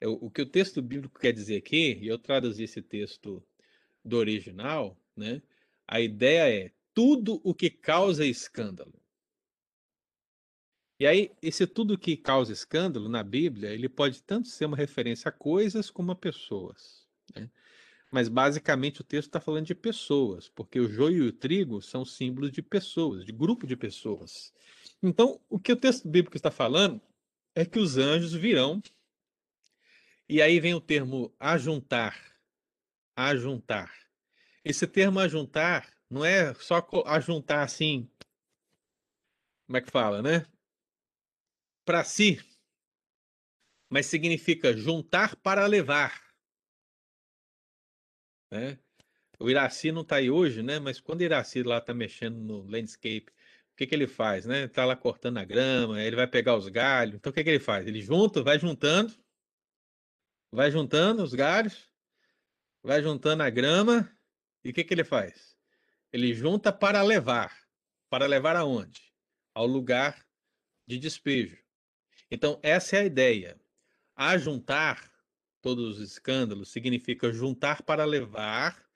É, 0.00 0.08
o 0.08 0.28
que 0.28 0.42
o 0.42 0.46
texto 0.46 0.82
bíblico 0.82 1.20
quer 1.20 1.32
dizer 1.32 1.56
aqui, 1.56 1.96
e 2.02 2.08
eu 2.08 2.18
traduzi 2.18 2.64
esse 2.64 2.82
texto 2.82 3.40
do 4.04 4.16
original, 4.16 4.98
né? 5.16 5.40
A 5.86 6.00
ideia 6.00 6.66
é 6.66 6.72
tudo 6.92 7.40
o 7.44 7.54
que 7.54 7.70
causa 7.70 8.26
escândalo. 8.26 9.00
E 10.98 11.06
aí, 11.06 11.30
esse 11.40 11.66
tudo 11.66 11.96
que 11.96 12.16
causa 12.16 12.52
escândalo 12.52 13.08
na 13.08 13.22
Bíblia, 13.22 13.70
ele 13.70 13.88
pode 13.88 14.20
tanto 14.22 14.48
ser 14.48 14.64
uma 14.64 14.76
referência 14.76 15.28
a 15.28 15.32
coisas 15.32 15.90
como 15.90 16.10
a 16.10 16.16
pessoas. 16.16 17.06
Né? 17.36 17.48
Mas 18.10 18.28
basicamente 18.28 19.00
o 19.00 19.04
texto 19.04 19.28
está 19.28 19.40
falando 19.40 19.66
de 19.66 19.74
pessoas, 19.76 20.48
porque 20.48 20.80
o 20.80 20.88
joio 20.88 21.24
e 21.24 21.28
o 21.28 21.32
trigo 21.32 21.80
são 21.80 22.04
símbolos 22.04 22.50
de 22.50 22.62
pessoas, 22.62 23.24
de 23.24 23.30
grupo 23.30 23.66
de 23.66 23.76
pessoas. 23.76 24.52
Então, 25.00 25.40
o 25.48 25.58
que 25.58 25.72
o 25.72 25.76
texto 25.76 26.08
bíblico 26.08 26.36
está 26.36 26.50
falando 26.50 27.00
é 27.54 27.64
que 27.64 27.78
os 27.78 27.96
anjos 27.96 28.32
virão, 28.32 28.82
e 30.28 30.42
aí 30.42 30.58
vem 30.58 30.74
o 30.74 30.80
termo 30.80 31.32
ajuntar. 31.38 32.36
Ajuntar. 33.16 33.92
Esse 34.64 34.86
termo 34.86 35.20
ajuntar 35.20 35.92
não 36.10 36.24
é 36.24 36.54
só 36.54 36.86
ajuntar 37.06 37.64
assim, 37.64 38.10
como 39.66 39.76
é 39.76 39.80
que 39.80 39.90
fala, 39.90 40.22
né? 40.22 40.46
Para 41.88 42.04
si, 42.04 42.38
mas 43.88 44.04
significa 44.04 44.76
juntar 44.76 45.34
para 45.36 45.64
levar. 45.64 46.22
Né? 48.50 48.78
O 49.40 49.48
Iraci 49.48 49.90
não 49.90 50.02
está 50.02 50.16
aí 50.16 50.30
hoje, 50.30 50.62
né? 50.62 50.78
Mas 50.78 51.00
quando 51.00 51.20
o 51.20 51.22
Iraci 51.22 51.62
lá 51.62 51.78
está 51.78 51.94
mexendo 51.94 52.36
no 52.36 52.60
landscape, 52.60 53.30
o 53.72 53.76
que, 53.78 53.86
que 53.86 53.94
ele 53.94 54.06
faz, 54.06 54.44
né? 54.44 54.64
Está 54.64 54.84
lá 54.84 54.94
cortando 54.94 55.38
a 55.38 55.44
grama, 55.46 56.02
ele 56.02 56.14
vai 56.14 56.26
pegar 56.26 56.56
os 56.56 56.68
galhos. 56.68 57.14
Então 57.14 57.30
o 57.30 57.34
que, 57.34 57.42
que 57.42 57.48
ele 57.48 57.58
faz? 57.58 57.86
Ele 57.86 58.02
junta, 58.02 58.42
vai 58.42 58.58
juntando, 58.58 59.16
vai 60.52 60.70
juntando 60.70 61.22
os 61.22 61.32
galhos, 61.32 61.90
vai 62.82 63.02
juntando 63.02 63.42
a 63.42 63.48
grama 63.48 64.14
e 64.62 64.72
o 64.72 64.74
que, 64.74 64.84
que 64.84 64.92
ele 64.92 65.04
faz? 65.04 65.56
Ele 66.12 66.34
junta 66.34 66.70
para 66.70 67.00
levar. 67.00 67.66
Para 68.10 68.26
levar 68.26 68.56
aonde? 68.56 69.10
Ao 69.54 69.64
lugar 69.66 70.28
de 70.86 70.98
despejo. 70.98 71.66
Então, 72.30 72.58
essa 72.62 72.96
é 72.96 73.00
a 73.00 73.04
ideia. 73.04 73.60
Ajuntar 74.14 75.10
todos 75.60 75.98
os 75.98 76.00
escândalos 76.00 76.70
significa 76.70 77.32
juntar 77.32 77.82
para 77.82 78.04
levar 78.04 78.86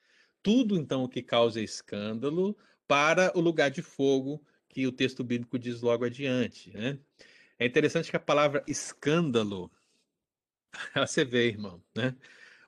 tudo, 0.43 0.77
então, 0.77 1.05
o 1.05 1.09
que 1.09 1.23
causa 1.23 1.61
escândalo 1.61 2.57
para 2.87 3.37
o 3.37 3.41
lugar 3.41 3.71
de 3.71 3.83
fogo 3.83 4.45
que 4.69 4.87
o 4.87 4.93
texto 4.93 5.23
bíblico 5.23 5.59
diz 5.59 5.81
logo 5.83 6.05
adiante. 6.05 6.71
Né? 6.73 6.99
É 7.59 7.67
interessante 7.67 8.11
que 8.11 8.17
a 8.17 8.21
palavra 8.21 8.65
escândalo, 8.67 9.71
você 10.97 11.25
vê, 11.25 11.49
irmão, 11.49 11.83
né? 11.95 12.17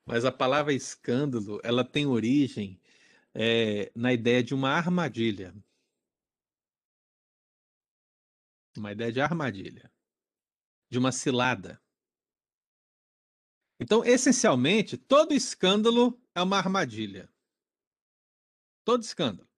mas 0.07 0.25
a 0.25 0.33
palavra 0.33 0.73
escândalo 0.73 1.61
ela 1.65 1.85
tem 1.85 2.07
origem 2.07 2.81
é, 3.35 3.91
na 3.95 4.13
ideia 4.13 4.43
de 4.43 4.55
uma 4.55 4.71
armadilha. 4.71 5.55
Uma 8.77 8.93
ideia 8.93 9.13
de 9.13 9.21
armadilha, 9.21 9.91
de 10.95 10.99
uma 11.01 11.11
cilada. 11.11 11.83
Então, 13.81 14.05
essencialmente, 14.05 14.97
todo 14.97 15.35
escândalo 15.35 16.23
é 16.33 16.41
uma 16.41 16.57
armadilha. 16.57 17.29
Todo 18.85 19.03
escândalo. 19.03 19.51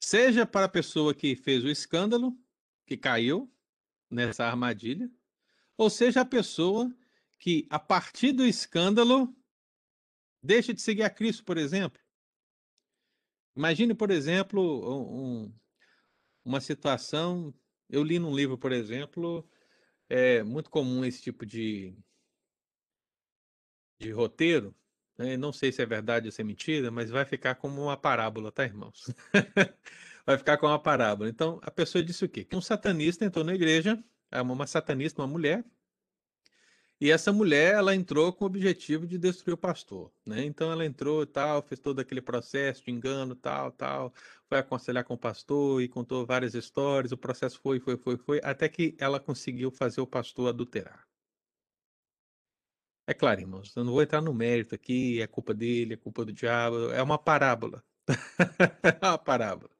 Seja 0.00 0.46
para 0.46 0.66
a 0.66 0.68
pessoa 0.68 1.12
que 1.12 1.34
fez 1.34 1.64
o 1.64 1.68
escândalo, 1.68 2.38
que 2.86 2.96
caiu 2.96 3.52
nessa 4.08 4.44
armadilha, 4.46 5.10
ou 5.76 5.90
seja 5.90 6.20
a 6.20 6.24
pessoa 6.24 6.88
que, 7.36 7.66
a 7.68 7.80
partir 7.80 8.30
do 8.30 8.46
escândalo, 8.46 9.34
deixa 10.40 10.72
de 10.72 10.80
seguir 10.80 11.02
a 11.02 11.10
Cristo, 11.10 11.44
por 11.44 11.58
exemplo. 11.58 12.00
Imagine, 13.56 13.92
por 13.92 14.12
exemplo, 14.12 14.62
um, 14.88 15.52
uma 16.44 16.60
situação. 16.60 17.52
Eu 17.88 18.04
li 18.04 18.20
num 18.20 18.34
livro, 18.34 18.56
por 18.56 18.70
exemplo, 18.70 19.44
é 20.12 20.42
muito 20.42 20.68
comum 20.68 21.04
esse 21.06 21.22
tipo 21.22 21.46
de, 21.46 21.96
de 23.98 24.10
roteiro. 24.12 24.74
Né? 25.16 25.36
Não 25.38 25.52
sei 25.52 25.72
se 25.72 25.80
é 25.82 25.86
verdade 25.86 26.28
ou 26.28 26.32
se 26.32 26.42
é 26.42 26.44
mentira, 26.44 26.90
mas 26.90 27.08
vai 27.10 27.24
ficar 27.24 27.54
como 27.54 27.82
uma 27.82 27.96
parábola, 27.96 28.52
tá, 28.52 28.64
irmãos? 28.64 29.06
vai 30.26 30.36
ficar 30.36 30.58
como 30.58 30.70
uma 30.72 30.82
parábola. 30.82 31.30
Então, 31.30 31.58
a 31.62 31.70
pessoa 31.70 32.04
disse 32.04 32.24
o 32.24 32.28
quê? 32.28 32.44
Que 32.44 32.56
um 32.56 32.60
satanista 32.60 33.24
entrou 33.24 33.44
na 33.44 33.54
igreja, 33.54 34.02
é 34.30 34.42
uma 34.42 34.66
satanista, 34.66 35.22
uma 35.22 35.28
mulher, 35.28 35.64
e 37.02 37.10
essa 37.10 37.32
mulher, 37.32 37.74
ela 37.74 37.96
entrou 37.96 38.32
com 38.32 38.44
o 38.44 38.46
objetivo 38.46 39.08
de 39.08 39.18
destruir 39.18 39.54
o 39.54 39.58
pastor, 39.58 40.12
né? 40.24 40.44
Então 40.44 40.70
ela 40.70 40.86
entrou 40.86 41.24
e 41.24 41.26
tal, 41.26 41.60
fez 41.60 41.80
todo 41.80 41.98
aquele 41.98 42.22
processo 42.22 42.84
de 42.84 42.92
engano, 42.92 43.34
tal, 43.34 43.72
tal, 43.72 44.14
foi 44.48 44.58
aconselhar 44.58 45.02
com 45.02 45.14
o 45.14 45.18
pastor 45.18 45.82
e 45.82 45.88
contou 45.88 46.24
várias 46.24 46.54
histórias, 46.54 47.10
o 47.10 47.16
processo 47.16 47.58
foi, 47.60 47.80
foi, 47.80 47.96
foi, 47.96 48.16
foi, 48.16 48.40
até 48.44 48.68
que 48.68 48.94
ela 49.00 49.18
conseguiu 49.18 49.72
fazer 49.72 50.00
o 50.00 50.06
pastor 50.06 50.50
adulterar. 50.50 51.04
É 53.04 53.12
claro, 53.12 53.40
irmãos, 53.40 53.74
eu 53.74 53.82
não 53.82 53.94
vou 53.94 54.02
entrar 54.02 54.20
no 54.20 54.32
mérito 54.32 54.76
aqui, 54.76 55.20
é 55.20 55.26
culpa 55.26 55.52
dele, 55.52 55.94
é 55.94 55.96
culpa 55.96 56.24
do 56.24 56.32
diabo, 56.32 56.92
é 56.92 57.02
uma 57.02 57.18
parábola. 57.18 57.82
é 59.02 59.08
uma 59.08 59.18
parábola. 59.18 59.72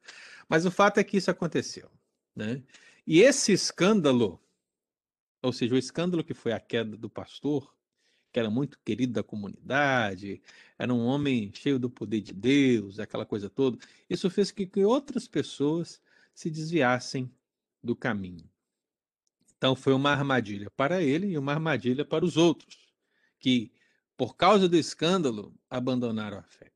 Mas 0.48 0.66
o 0.66 0.72
fato 0.72 0.98
é 0.98 1.04
que 1.04 1.18
isso 1.18 1.30
aconteceu, 1.30 1.88
né? 2.34 2.64
E 3.06 3.20
esse 3.20 3.52
escândalo 3.52 4.41
ou 5.42 5.52
seja, 5.52 5.74
o 5.74 5.78
escândalo 5.78 6.22
que 6.24 6.34
foi 6.34 6.52
a 6.52 6.60
queda 6.60 6.96
do 6.96 7.10
pastor, 7.10 7.74
que 8.32 8.38
era 8.38 8.48
muito 8.48 8.78
querido 8.84 9.12
da 9.12 9.22
comunidade, 9.22 10.40
era 10.78 10.92
um 10.92 11.04
homem 11.04 11.52
cheio 11.52 11.78
do 11.78 11.90
poder 11.90 12.20
de 12.20 12.32
Deus, 12.32 12.98
aquela 12.98 13.26
coisa 13.26 13.50
toda, 13.50 13.78
isso 14.08 14.30
fez 14.30 14.50
com 14.50 14.66
que 14.66 14.84
outras 14.84 15.28
pessoas 15.28 16.00
se 16.34 16.48
desviassem 16.48 17.30
do 17.82 17.94
caminho. 17.94 18.48
Então 19.56 19.76
foi 19.76 19.92
uma 19.92 20.10
armadilha 20.10 20.70
para 20.70 21.02
ele 21.02 21.28
e 21.28 21.38
uma 21.38 21.52
armadilha 21.52 22.04
para 22.04 22.24
os 22.24 22.36
outros, 22.36 22.92
que, 23.38 23.70
por 24.16 24.36
causa 24.36 24.68
do 24.68 24.76
escândalo, 24.76 25.54
abandonaram 25.68 26.38
a 26.38 26.42
fé. 26.42 26.72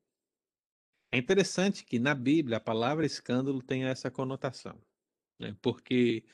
É 1.11 1.19
interessante 1.19 1.85
que 1.85 1.99
na 1.99 2.15
Bíblia 2.15 2.59
a 2.59 2.61
palavra 2.61 3.07
escândalo 3.07 3.63
tem 3.63 3.85
essa 3.85 4.11
conotação, 4.11 4.79
né? 5.39 5.57
porque, 5.63 6.25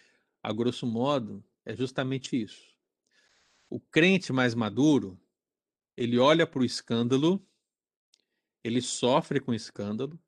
a 0.42 0.52
grosso 0.52 0.86
modo, 0.86 1.44
é 1.64 1.74
justamente 1.74 2.40
isso. 2.40 2.76
O 3.68 3.80
crente 3.80 4.32
mais 4.32 4.54
maduro, 4.54 5.20
ele 5.96 6.18
olha 6.18 6.46
para 6.46 6.60
o 6.60 6.64
escândalo, 6.64 7.46
ele 8.62 8.80
sofre 8.80 9.40
com 9.40 9.52
o 9.52 9.54
escândalo, 9.54 10.18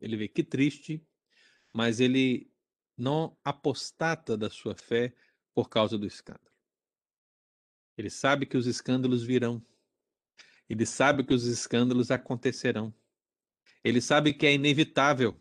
ele 0.00 0.16
vê 0.16 0.28
que 0.28 0.42
triste, 0.42 1.06
mas 1.72 2.00
ele 2.00 2.50
não 2.96 3.36
apostata 3.44 4.36
da 4.36 4.48
sua 4.48 4.76
fé 4.76 5.14
por 5.54 5.68
causa 5.68 5.98
do 5.98 6.06
escândalo. 6.06 6.54
Ele 7.96 8.10
sabe 8.10 8.46
que 8.46 8.56
os 8.56 8.66
escândalos 8.66 9.22
virão. 9.22 9.64
Ele 10.68 10.84
sabe 10.84 11.24
que 11.24 11.34
os 11.34 11.44
escândalos 11.44 12.10
acontecerão. 12.10 12.94
Ele 13.82 14.00
sabe 14.00 14.34
que 14.34 14.46
é 14.46 14.54
inevitável. 14.54 15.40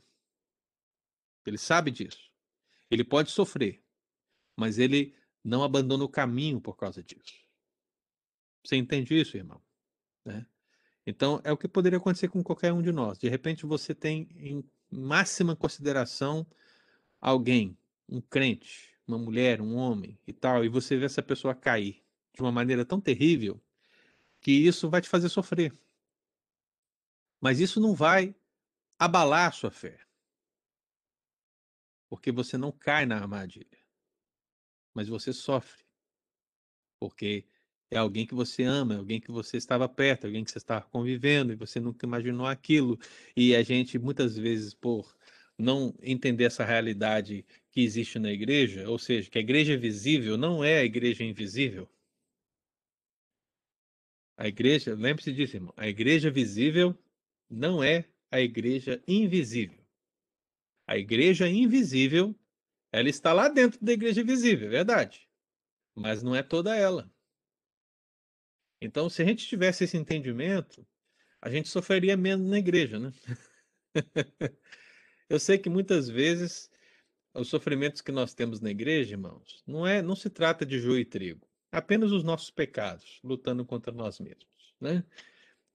Ele 1.45 1.57
sabe 1.57 1.91
disso. 1.91 2.31
Ele 2.91 3.03
pode 3.03 3.31
sofrer, 3.31 3.82
mas 4.55 4.77
ele 4.77 5.15
não 5.43 5.63
abandona 5.63 6.03
o 6.03 6.09
caminho 6.09 6.61
por 6.61 6.75
causa 6.75 7.03
disso. 7.03 7.43
Você 8.63 8.75
entende 8.77 9.19
isso, 9.19 9.35
irmão? 9.35 9.61
Né? 10.23 10.45
Então, 11.05 11.41
é 11.43 11.51
o 11.51 11.57
que 11.57 11.67
poderia 11.67 11.97
acontecer 11.97 12.29
com 12.29 12.41
qualquer 12.41 12.71
um 12.71 12.81
de 12.81 12.91
nós. 12.91 13.17
De 13.17 13.27
repente, 13.27 13.65
você 13.65 13.93
tem 13.93 14.29
em 14.35 14.63
máxima 14.89 15.55
consideração 15.55 16.47
alguém, 17.19 17.77
um 18.07 18.21
crente, 18.21 18.97
uma 19.05 19.17
mulher, 19.17 19.59
um 19.59 19.75
homem 19.75 20.17
e 20.25 20.31
tal, 20.31 20.63
e 20.63 20.69
você 20.69 20.97
vê 20.97 21.05
essa 21.05 21.21
pessoa 21.21 21.53
cair 21.53 22.01
de 22.33 22.41
uma 22.41 22.51
maneira 22.51 22.85
tão 22.85 23.01
terrível 23.01 23.61
que 24.39 24.51
isso 24.51 24.89
vai 24.89 25.01
te 25.01 25.09
fazer 25.09 25.27
sofrer. 25.29 25.77
Mas 27.41 27.59
isso 27.59 27.81
não 27.81 27.93
vai 27.93 28.33
abalar 28.97 29.49
a 29.49 29.51
sua 29.51 29.71
fé. 29.71 29.99
Porque 32.09 32.31
você 32.31 32.57
não 32.57 32.71
cai 32.71 33.05
na 33.05 33.17
armadilha 33.17 33.82
mas 34.93 35.07
você 35.07 35.33
sofre. 35.33 35.83
Porque 36.99 37.45
é 37.91 37.97
alguém 37.97 38.25
que 38.25 38.33
você 38.33 38.63
ama, 38.63 38.95
é 38.95 38.97
alguém 38.97 39.19
que 39.19 39.31
você 39.31 39.57
estava 39.57 39.87
perto, 39.87 40.25
é 40.25 40.27
alguém 40.27 40.43
que 40.43 40.51
você 40.51 40.57
estava 40.57 40.85
convivendo 40.85 41.53
e 41.53 41.55
você 41.55 41.79
nunca 41.79 42.05
imaginou 42.05 42.45
aquilo. 42.45 42.97
E 43.35 43.55
a 43.55 43.63
gente, 43.63 43.99
muitas 43.99 44.37
vezes, 44.37 44.73
por 44.73 45.15
não 45.57 45.93
entender 46.01 46.45
essa 46.45 46.65
realidade 46.65 47.45
que 47.71 47.81
existe 47.81 48.19
na 48.19 48.31
igreja, 48.31 48.89
ou 48.89 48.97
seja, 48.97 49.29
que 49.29 49.37
a 49.37 49.41
igreja 49.41 49.77
visível 49.77 50.37
não 50.37 50.63
é 50.63 50.79
a 50.79 50.85
igreja 50.85 51.23
invisível. 51.23 51.89
A 54.37 54.47
igreja, 54.47 54.95
lembre-se 54.95 55.31
disso, 55.31 55.55
irmão, 55.57 55.73
a 55.77 55.87
igreja 55.87 56.31
visível 56.31 56.97
não 57.49 57.83
é 57.83 58.05
a 58.31 58.41
igreja 58.41 59.01
invisível. 59.07 59.85
A 60.87 60.97
igreja 60.97 61.47
invisível 61.47 62.35
ela 62.93 63.09
está 63.09 63.33
lá 63.33 63.49
dentro 63.49 63.83
da 63.83 63.91
igreja 63.91 64.23
visível, 64.23 64.67
é 64.67 64.69
verdade. 64.69 65.27
Mas 65.95 66.21
não 66.21 66.35
é 66.35 66.43
toda 66.43 66.75
ela. 66.75 67.11
Então, 68.79 69.09
se 69.09 69.23
a 69.23 69.25
gente 69.25 69.47
tivesse 69.47 69.83
esse 69.83 69.97
entendimento, 69.97 70.85
a 71.41 71.49
gente 71.49 71.69
sofreria 71.69 72.15
menos 72.15 72.47
na 72.47 72.59
igreja, 72.59 72.99
né? 72.99 73.11
Eu 75.27 75.39
sei 75.39 75.57
que 75.57 75.69
muitas 75.69 76.07
vezes 76.07 76.69
os 77.33 77.47
sofrimentos 77.47 77.99
que 78.01 78.11
nós 78.11 78.35
temos 78.35 78.61
na 78.61 78.69
igreja, 78.69 79.15
irmãos, 79.15 79.63
não 79.65 79.87
é, 79.87 79.99
não 80.01 80.15
se 80.15 80.29
trata 80.29 80.63
de 80.63 80.79
joio 80.79 80.99
e 80.99 81.05
trigo, 81.05 81.47
apenas 81.71 82.11
os 82.11 82.23
nossos 82.23 82.51
pecados, 82.51 83.19
lutando 83.23 83.65
contra 83.65 83.91
nós 83.91 84.19
mesmos, 84.19 84.75
né? 84.79 85.03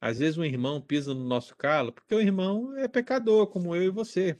Às 0.00 0.20
vezes 0.20 0.38
um 0.38 0.44
irmão 0.44 0.80
pisa 0.80 1.12
no 1.12 1.24
nosso 1.24 1.56
calo, 1.56 1.92
porque 1.92 2.14
o 2.14 2.20
irmão 2.20 2.76
é 2.76 2.86
pecador, 2.86 3.48
como 3.48 3.74
eu 3.74 3.82
e 3.82 3.90
você. 3.90 4.38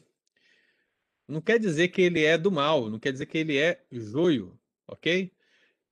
Não 1.29 1.43
quer 1.43 1.59
dizer 1.59 1.89
que 1.89 2.01
ele 2.01 2.25
é 2.25 2.39
do 2.39 2.51
mal, 2.51 2.89
não 2.89 2.99
quer 2.99 3.13
dizer 3.13 3.27
que 3.27 3.37
ele 3.37 3.59
é 3.59 3.85
joio, 3.93 4.59
ok? 4.87 5.31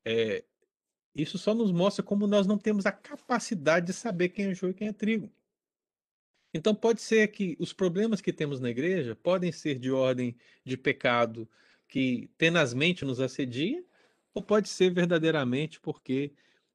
É, 0.03 0.43
isso 1.14 1.37
só 1.37 1.55
nos 1.55 1.70
mostra 1.70 2.03
como 2.03 2.26
nós 2.26 2.47
não 2.47 2.57
temos 2.57 2.87
a 2.87 2.93
capacidade 2.93 3.87
de 3.87 3.93
saber 3.93 4.30
quem 4.30 4.47
é 4.47 4.55
joio 4.55 4.70
e 4.70 4.74
quem 4.74 4.89
é 4.89 4.93
trigo. 4.95 5.30
Então 6.55 6.74
pode 6.74 7.03
ser 7.03 7.28
que 7.28 7.55
os 7.61 7.72
problemas 7.74 8.22
que 8.22 8.32
temos 8.32 8.61
na 8.61 8.70
igreja 8.70 9.14
podem 9.14 9.53
ser 9.53 9.78
de 9.78 9.91
ordem 9.91 10.34
de 10.64 10.76
pecado 10.76 11.47
que 11.87 12.30
tenazmente 12.39 13.05
nos 13.05 13.20
assedia, 13.20 13.84
ou 14.32 14.43
pode 14.43 14.68
ser 14.70 14.91
verdadeiramente 14.91 15.78
porque 15.80 16.32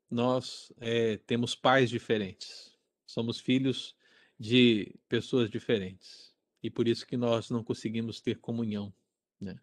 nós 0.09 0.71
é, 0.79 1.17
temos 1.17 1.55
pais 1.55 1.89
diferentes, 1.89 2.77
somos 3.07 3.39
filhos 3.39 3.95
de 4.39 4.95
pessoas 5.09 5.49
diferentes 5.49 6.30
e 6.63 6.69
por 6.69 6.87
isso 6.87 7.05
que 7.05 7.17
nós 7.17 7.49
não 7.49 7.63
conseguimos 7.63 8.21
ter 8.21 8.39
comunhão, 8.39 8.93
né? 9.39 9.59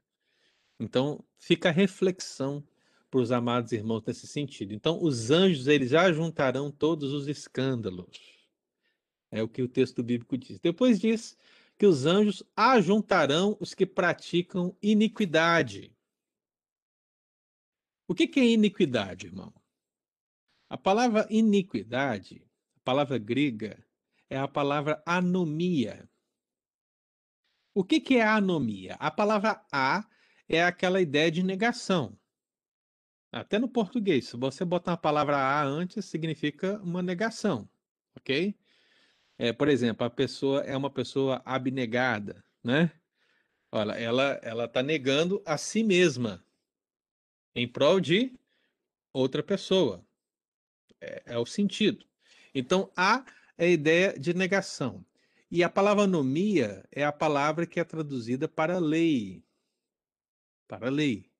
Então 0.78 1.24
fica 1.38 1.68
a 1.68 1.72
reflexão 1.72 2.66
para 3.11 3.20
os 3.20 3.32
amados 3.32 3.72
irmãos 3.72 4.05
nesse 4.07 4.26
sentido. 4.26 4.72
Então 4.72 5.03
os 5.03 5.30
anjos 5.30 5.66
eles 5.66 5.90
já 5.90 6.12
juntarão 6.12 6.70
todos 6.70 7.12
os 7.12 7.26
escândalos, 7.26 8.38
é 9.30 9.42
o 9.42 9.49
que 9.49 9.62
o 9.62 9.68
texto 9.68 10.03
bíblico 10.03 10.36
diz. 10.36 10.59
Depois 10.59 10.99
diz 10.99 11.36
que 11.76 11.86
os 11.86 12.07
anjos 12.07 12.42
ajuntarão 12.57 13.57
os 13.61 13.74
que 13.74 13.86
praticam 13.86 14.76
iniquidade. 14.82 15.94
O 18.07 18.14
que, 18.14 18.26
que 18.26 18.40
é 18.40 18.46
iniquidade, 18.46 19.26
irmão? 19.26 19.53
A 20.68 20.76
palavra 20.76 21.26
iniquidade, 21.30 22.42
a 22.76 22.80
palavra 22.80 23.18
grega, 23.18 23.84
é 24.28 24.38
a 24.38 24.49
palavra 24.49 25.03
anomia. 25.07 26.09
O 27.78 27.84
que, 27.84 28.00
que 28.00 28.16
é 28.16 28.26
anomia? 28.26 28.96
A 28.98 29.08
palavra 29.08 29.64
a 29.70 30.04
é 30.48 30.64
aquela 30.64 31.00
ideia 31.00 31.30
de 31.30 31.44
negação. 31.44 32.18
Até 33.30 33.56
no 33.56 33.68
português, 33.68 34.26
se 34.26 34.36
você 34.36 34.64
botar 34.64 34.94
a 34.94 34.96
palavra 34.96 35.36
a 35.36 35.62
antes, 35.62 36.04
significa 36.06 36.80
uma 36.82 37.00
negação, 37.00 37.70
ok? 38.16 38.58
É, 39.38 39.52
por 39.52 39.68
exemplo, 39.68 40.04
a 40.04 40.10
pessoa 40.10 40.62
é 40.62 40.76
uma 40.76 40.90
pessoa 40.90 41.40
abnegada, 41.44 42.44
né? 42.64 42.90
Olha, 43.70 43.92
ela 43.92 44.40
ela 44.42 44.64
está 44.64 44.82
negando 44.82 45.40
a 45.46 45.56
si 45.56 45.84
mesma 45.84 46.44
em 47.54 47.68
prol 47.68 48.00
de 48.00 48.36
outra 49.12 49.40
pessoa 49.40 50.04
é, 51.00 51.22
é 51.26 51.38
o 51.38 51.46
sentido. 51.46 52.04
Então, 52.52 52.90
há 52.96 53.24
é 53.56 53.66
a 53.66 53.68
ideia 53.68 54.18
de 54.18 54.34
negação. 54.34 55.06
E 55.51 55.64
a 55.64 55.68
palavra 55.70 56.05
anomia 56.05 56.86
é 56.92 57.05
a 57.05 57.12
palavra 57.12 57.66
que 57.66 57.80
é 57.80 57.84
traduzida 57.84 58.46
para 58.46 58.78
lei. 58.78 59.42
Para 60.66 60.90
lei. 60.90 61.30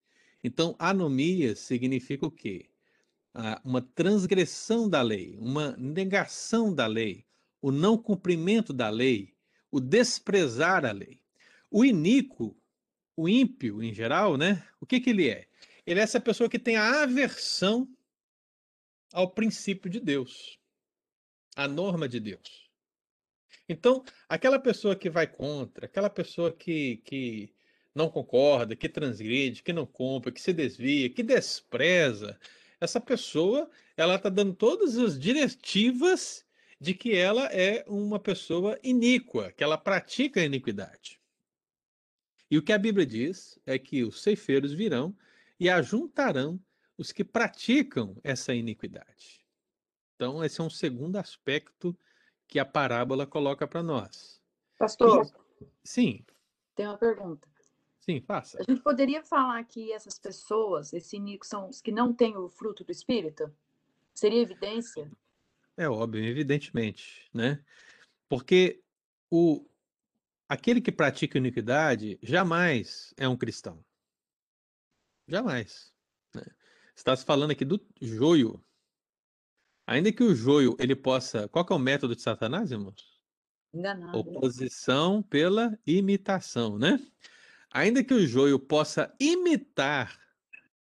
Então, 0.43 0.75
anomia 0.79 1.55
significa 1.55 2.27
o 2.27 2.31
quê? 2.31 2.71
Uma 3.63 3.83
transgressão 3.83 4.89
da 4.89 5.03
lei, 5.03 5.37
uma 5.39 5.77
negação 5.77 6.75
da 6.75 6.87
lei, 6.87 7.27
o 7.61 7.71
não 7.71 7.99
cumprimento 7.99 8.73
da 8.73 8.89
lei, 8.89 9.35
o 9.71 9.79
desprezar 9.79 10.87
a 10.87 10.93
lei. 10.93 11.21
O 11.71 11.85
iníquo, 11.85 12.57
o 13.15 13.29
ímpio 13.29 13.83
em 13.83 13.93
geral, 13.93 14.39
né? 14.39 14.67
O 14.81 14.87
que, 14.87 15.01
que 15.01 15.11
ele 15.11 15.29
é? 15.29 15.49
Ele 15.85 16.01
é 16.01 16.03
essa 16.03 16.21
pessoa 16.21 16.49
que 16.49 16.59
tem 16.59 16.77
a 16.77 17.03
aversão 17.03 17.87
ao 19.13 19.31
princípio 19.31 19.91
de 19.91 20.01
Deus, 20.01 20.59
à 21.55 21.69
norma 21.69 22.09
de 22.09 22.21
Deus. 22.21 22.68
Então, 23.69 24.03
aquela 24.29 24.59
pessoa 24.59 24.97
que 24.97 25.11
vai 25.11 25.27
contra, 25.27 25.87
aquela 25.87 26.09
pessoa 26.09 26.51
que, 26.51 26.97
que 27.05 27.53
não 27.95 28.09
concorda, 28.09 28.75
que 28.75 28.89
transgride, 28.89 29.62
que 29.62 29.73
não 29.73 29.85
compra, 29.85 30.33
que 30.33 30.41
se 30.41 30.53
desvia, 30.53 31.11
que 31.11 31.23
despreza, 31.23 32.39
essa 32.81 33.01
pessoa, 33.01 33.69
ela 33.97 34.14
está 34.14 34.29
dando 34.29 34.55
todas 34.55 34.97
as 34.97 35.19
diretivas 35.19 36.47
de 36.81 36.95
que 36.95 37.14
ela 37.14 37.47
é 37.47 37.85
uma 37.89 38.21
pessoa 38.21 38.79
iníqua, 38.83 39.53
que 39.53 39.64
ela 39.64 39.77
pratica 39.77 40.41
a 40.41 40.45
iniquidade. 40.45 41.21
E 42.51 42.57
o 42.57 42.62
que 42.62 42.73
a 42.73 42.79
Bíblia 42.79 43.05
diz 43.05 43.59
é 43.66 43.79
que 43.79 44.05
os 44.05 44.23
ceifeiros 44.23 44.73
virão 44.73 45.14
e 45.59 45.69
ajuntarão 45.69 46.59
os 46.97 47.12
que 47.12 47.25
praticam 47.25 48.16
essa 48.23 48.55
iniquidade. 48.55 49.45
Então, 50.14 50.43
esse 50.43 50.61
é 50.61 50.64
um 50.64 50.71
segundo 50.71 51.16
aspecto 51.16 51.97
que 52.49 52.59
a 52.59 52.65
parábola 52.65 53.27
coloca 53.27 53.69
para 53.69 53.83
nós. 53.83 54.41
Pastor. 54.79 55.31
Sim. 55.85 56.25
Tem 56.75 56.87
uma 56.87 56.97
pergunta. 56.97 57.47
Sim, 58.01 58.21
faça. 58.23 58.59
A 58.59 58.63
gente 58.63 58.81
poderia 58.81 59.23
falar 59.23 59.63
que 59.65 59.93
essas 59.93 60.19
pessoas, 60.19 60.95
esse 60.95 61.17
iníquo, 61.17 61.47
são 61.47 61.69
os 61.69 61.83
que 61.83 61.93
não 61.93 62.13
têm 62.13 62.37
o 62.37 62.49
fruto 62.49 62.83
do 62.83 62.91
Espírito? 62.91 63.55
Seria 64.15 64.41
evidência? 64.41 65.11
É 65.77 65.89
óbvio, 65.89 66.25
evidentemente, 66.25 67.29
né? 67.33 67.63
Porque 68.29 68.83
o 69.31 69.65
aquele 70.49 70.81
que 70.81 70.91
pratica 70.91 71.37
iniquidade 71.37 72.19
jamais 72.23 73.13
é 73.19 73.29
um 73.29 73.37
cristão. 73.37 73.85
Jamais. 75.29 75.93
Né? 76.35 76.43
Está 76.97 77.15
se 77.15 77.25
falando 77.25 77.51
aqui 77.51 77.65
do 77.65 77.79
joio. 78.01 78.65
Ainda 79.89 80.12
que 80.12 80.22
o 80.22 80.34
joio 80.34 80.76
ele 80.78 80.95
possa. 80.95 81.49
Qual 81.49 81.66
é 81.70 81.72
o 81.72 81.78
método 81.78 82.14
de 82.14 82.20
Satanás, 82.20 82.70
irmãos? 82.70 83.18
Enganado. 83.72 84.18
Oposição 84.18 85.22
pela 85.22 85.78
imitação, 85.86 86.78
né? 86.78 87.01
Ainda 87.70 88.05
que 88.05 88.12
o 88.12 88.26
joio 88.26 88.59
possa 88.59 89.11
imitar 89.18 90.20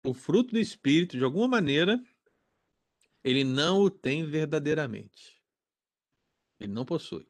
o 0.04 0.14
fruto 0.14 0.52
do 0.52 0.58
espírito 0.60 1.18
de 1.18 1.24
alguma 1.24 1.48
maneira, 1.48 2.00
ele 3.24 3.42
não 3.42 3.80
o 3.80 3.90
tem 3.90 4.24
verdadeiramente. 4.24 5.42
Ele 6.60 6.72
não 6.72 6.84
possui. 6.84 7.26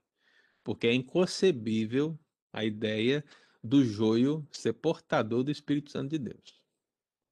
Porque 0.62 0.86
é 0.86 0.92
inconcebível 0.92 2.20
a 2.52 2.66
ideia 2.66 3.24
do 3.64 3.82
joio 3.82 4.46
ser 4.52 4.74
portador 4.74 5.42
do 5.42 5.50
Espírito 5.50 5.90
Santo 5.90 6.10
de 6.10 6.18
Deus. 6.18 6.60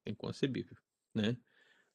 É 0.07 0.11
inconcebível 0.11 0.77
né? 1.15 1.37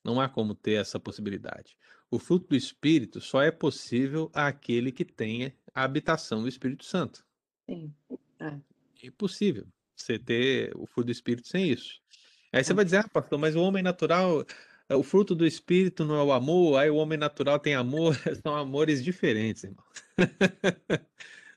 Não 0.06 0.22
há 0.22 0.30
como 0.30 0.54
ter 0.54 0.74
essa 0.74 1.00
possibilidade. 1.00 1.76
O 2.12 2.20
fruto 2.20 2.50
do 2.50 2.56
Espírito 2.56 3.20
só 3.20 3.42
é 3.42 3.50
possível 3.50 4.30
àquele 4.36 4.92
que 4.92 5.04
tenha 5.04 5.52
a 5.74 5.84
habitação 5.84 6.44
do 6.44 6.48
Espírito 6.48 6.86
Santo. 6.86 7.26
Sim. 7.68 7.92
É. 8.40 8.54
Impossível 9.04 9.66
você 9.96 10.20
ter 10.20 10.72
o 10.76 10.86
fruto 10.86 11.08
do 11.08 11.12
Espírito 11.12 11.48
sem 11.48 11.72
isso. 11.72 12.00
Aí 12.54 12.64
você 12.64 12.72
é. 12.72 12.76
vai 12.76 12.86
dizer, 12.86 12.98
ah, 12.98 13.08
pastor, 13.08 13.40
mas 13.40 13.56
o 13.56 13.62
homem 13.62 13.82
natural, 13.82 14.46
o 14.90 15.02
fruto 15.02 15.34
do 15.34 15.46
Espírito 15.46 16.06
não 16.06 16.16
é 16.16 16.24
o 16.24 16.32
amor, 16.32 16.78
aí 16.78 16.90
o 16.92 16.98
homem 16.98 17.18
natural 17.18 17.60
tem 17.60 17.74
amor, 17.74 18.16
são 18.44 18.56
amores 18.56 19.04
diferentes, 19.04 19.64
irmão. 19.64 19.84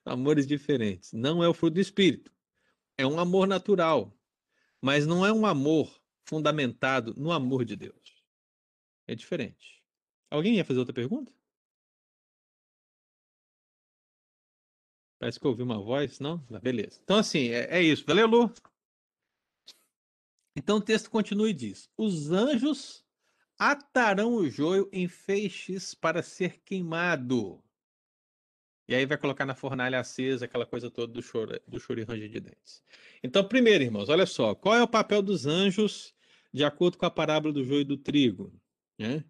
amores 0.06 0.46
diferentes. 0.46 1.12
Não 1.12 1.44
é 1.44 1.48
o 1.48 1.52
fruto 1.54 1.74
do 1.74 1.80
Espírito. 1.80 2.32
É 2.96 3.06
um 3.06 3.20
amor 3.20 3.46
natural, 3.46 4.16
mas 4.80 5.06
não 5.06 5.24
é 5.24 5.32
um 5.32 5.44
amor 5.44 6.00
fundamentado 6.24 7.14
no 7.16 7.32
amor 7.32 7.64
de 7.64 7.76
Deus. 7.76 7.97
É 9.08 9.14
diferente. 9.14 9.82
Alguém 10.30 10.56
ia 10.56 10.64
fazer 10.64 10.78
outra 10.78 10.94
pergunta? 10.94 11.32
Parece 15.18 15.40
que 15.40 15.46
eu 15.46 15.50
ouvi 15.50 15.62
uma 15.62 15.82
voz, 15.82 16.20
não? 16.20 16.46
Ah, 16.52 16.60
beleza. 16.60 17.00
Então, 17.02 17.16
assim, 17.16 17.48
é, 17.48 17.78
é 17.78 17.82
isso. 17.82 18.04
Valeu, 18.06 18.26
Lu? 18.28 18.52
Então 20.54 20.76
o 20.76 20.82
texto 20.82 21.10
continua 21.10 21.48
e 21.48 21.54
diz: 21.54 21.90
Os 21.96 22.30
anjos 22.30 23.04
atarão 23.58 24.34
o 24.34 24.48
joio 24.48 24.88
em 24.92 25.08
feixes 25.08 25.94
para 25.94 26.22
ser 26.22 26.60
queimado. 26.60 27.64
E 28.86 28.94
aí 28.94 29.06
vai 29.06 29.18
colocar 29.18 29.44
na 29.44 29.54
fornalha 29.54 30.00
acesa, 30.00 30.44
aquela 30.44 30.66
coisa 30.66 30.90
toda 30.90 31.12
do 31.12 31.22
choro, 31.22 31.60
do 31.66 31.80
choro 31.80 32.00
e 32.00 32.28
de 32.28 32.40
dentes. 32.40 32.82
Então, 33.22 33.46
primeiro, 33.46 33.84
irmãos, 33.84 34.08
olha 34.08 34.26
só, 34.26 34.54
qual 34.54 34.74
é 34.74 34.82
o 34.82 34.88
papel 34.88 35.22
dos 35.22 35.46
anjos 35.46 36.14
de 36.52 36.64
acordo 36.64 36.96
com 36.96 37.06
a 37.06 37.10
parábola 37.10 37.52
do 37.52 37.64
joio 37.64 37.82
e 37.82 37.84
do 37.84 37.96
trigo, 37.96 38.52
né? 38.98 39.24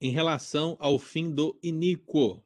em 0.00 0.10
relação 0.10 0.76
ao 0.80 0.98
fim 0.98 1.30
do 1.30 1.58
iníquo, 1.62 2.42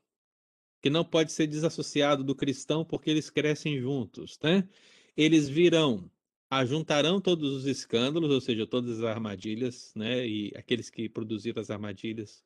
que 0.82 0.91
não 0.91 1.05
pode 1.05 1.32
ser 1.32 1.47
desassociado 1.47 2.24
do 2.24 2.35
cristão 2.35 2.85
porque 2.85 3.09
eles 3.09 3.30
crescem 3.30 3.78
juntos. 3.78 4.39
Né? 4.43 4.68
Eles 5.16 5.49
virão, 5.49 6.11
ajuntarão 6.51 7.20
todos 7.20 7.55
os 7.55 7.66
escândalos, 7.66 8.30
ou 8.30 8.41
seja, 8.41 8.66
todas 8.66 8.99
as 8.99 9.05
armadilhas, 9.05 9.93
né? 9.95 10.26
e 10.26 10.53
aqueles 10.57 10.91
que 10.91 11.09
produziram 11.09 11.61
as 11.61 11.70
armadilhas 11.70 12.43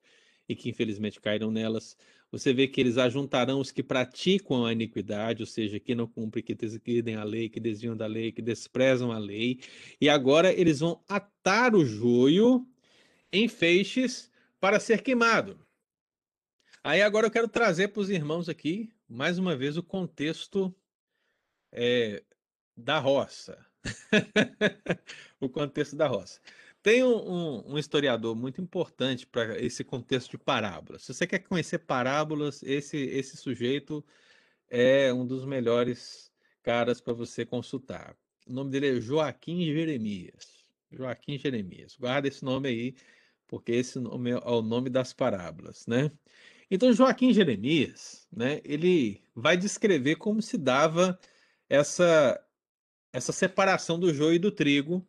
e 0.49 0.55
que 0.55 0.69
infelizmente 0.71 1.21
caíram 1.21 1.51
nelas, 1.51 1.97
você 2.31 2.53
vê 2.53 2.69
que 2.69 2.81
eles 2.81 2.99
ajuntarão 2.99 3.61
os 3.61 3.71
que 3.71 3.83
praticam 3.83 4.67
a 4.67 4.73
iniquidade, 4.73 5.43
ou 5.43 5.47
seja, 5.47 5.81
que 5.81 5.95
não 5.95 6.07
cumprem, 6.07 6.45
que 6.45 6.55
desguidem 6.55 7.17
a 7.17 7.25
lei, 7.25 7.49
que 7.49 7.61
desviam 7.61 7.97
da 7.97 8.07
lei, 8.07 8.33
que 8.33 8.43
desprezam 8.43 9.11
a 9.11 9.19
lei, 9.19 9.61
e 10.01 10.09
agora 10.09 10.53
eles 10.53 10.81
vão 10.81 11.03
atar 11.09 11.75
o 11.75 11.85
joio 11.85 12.67
em 13.33 13.49
feixes 13.49 14.31
para 14.61 14.81
ser 14.81 15.03
queimado. 15.03 15.59
Aí 16.83 17.03
agora 17.03 17.27
eu 17.27 17.31
quero 17.31 17.49
trazer 17.49 17.89
para 17.89 18.01
os 18.01 18.11
irmãos 18.11 18.49
aqui, 18.49 18.93
mais 19.09 19.39
uma 19.39 19.57
vez, 19.57 19.77
o 19.77 19.83
contexto 19.83 20.75
é, 21.73 22.23
da 22.77 22.99
roça. 22.99 23.65
o 25.41 25.49
contexto 25.49 25.97
da 25.97 26.07
roça. 26.07 26.41
Tem 26.83 27.03
um, 27.03 27.17
um, 27.17 27.73
um 27.75 27.79
historiador 27.79 28.35
muito 28.37 28.61
importante 28.61 29.27
para 29.27 29.61
esse 29.61 29.83
contexto 29.83 30.31
de 30.31 30.39
parábolas. 30.39 31.03
Se 31.03 31.13
você 31.13 31.27
quer 31.27 31.41
conhecer 31.41 31.81
parábolas, 31.81 32.63
esse, 32.63 32.97
esse 32.97 33.37
sujeito 33.37 34.05
é 34.71 35.13
um 35.13 35.27
dos 35.27 35.45
melhores 35.45 36.33
caras 36.63 37.01
para 37.01 37.13
você 37.13 37.45
consultar. 37.45 38.17
O 38.47 38.53
nome 38.53 38.71
dele 38.71 38.99
é 38.99 39.01
Joaquim 39.01 39.65
Jeremias. 39.65 40.67
Joaquim 40.91 41.37
Jeremias. 41.37 41.97
Guarda 41.97 42.29
esse 42.29 42.45
nome 42.45 42.69
aí, 42.69 42.95
porque 43.49 43.73
esse 43.73 43.99
nome 43.99 44.31
é 44.31 44.37
o 44.37 44.63
nome 44.63 44.91
das 44.91 45.13
parábolas, 45.13 45.87
né? 45.87 46.13
Então 46.71 46.93
Joaquim 46.93 47.33
Jeremias, 47.33 48.29
né, 48.31 48.61
ele 48.65 49.23
vai 49.35 49.57
descrever 49.57 50.17
como 50.17 50.43
se 50.43 50.59
dava 50.59 51.19
essa 51.69 52.41
essa 53.13 53.33
separação 53.33 53.99
do 53.99 54.13
joio 54.15 54.35
e 54.35 54.39
do 54.39 54.53
trigo 54.53 55.07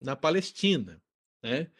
na 0.00 0.16
Palestina, 0.16 1.02
né? 1.42 1.70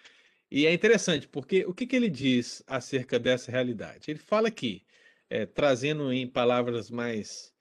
E 0.51 0.67
é 0.67 0.73
interessante 0.75 1.29
porque 1.29 1.65
o 1.67 1.75
que, 1.75 1.87
que 1.87 1.97
ele 1.97 2.11
diz 2.11 2.63
acerca 2.67 3.19
dessa 3.19 3.51
realidade? 3.51 4.11
Ele 4.11 4.19
fala 4.19 4.51
que, 4.51 4.85
é, 5.31 5.47
trazendo 5.47 6.13
em 6.13 6.29
palavras 6.29 6.91
mais 6.91 7.53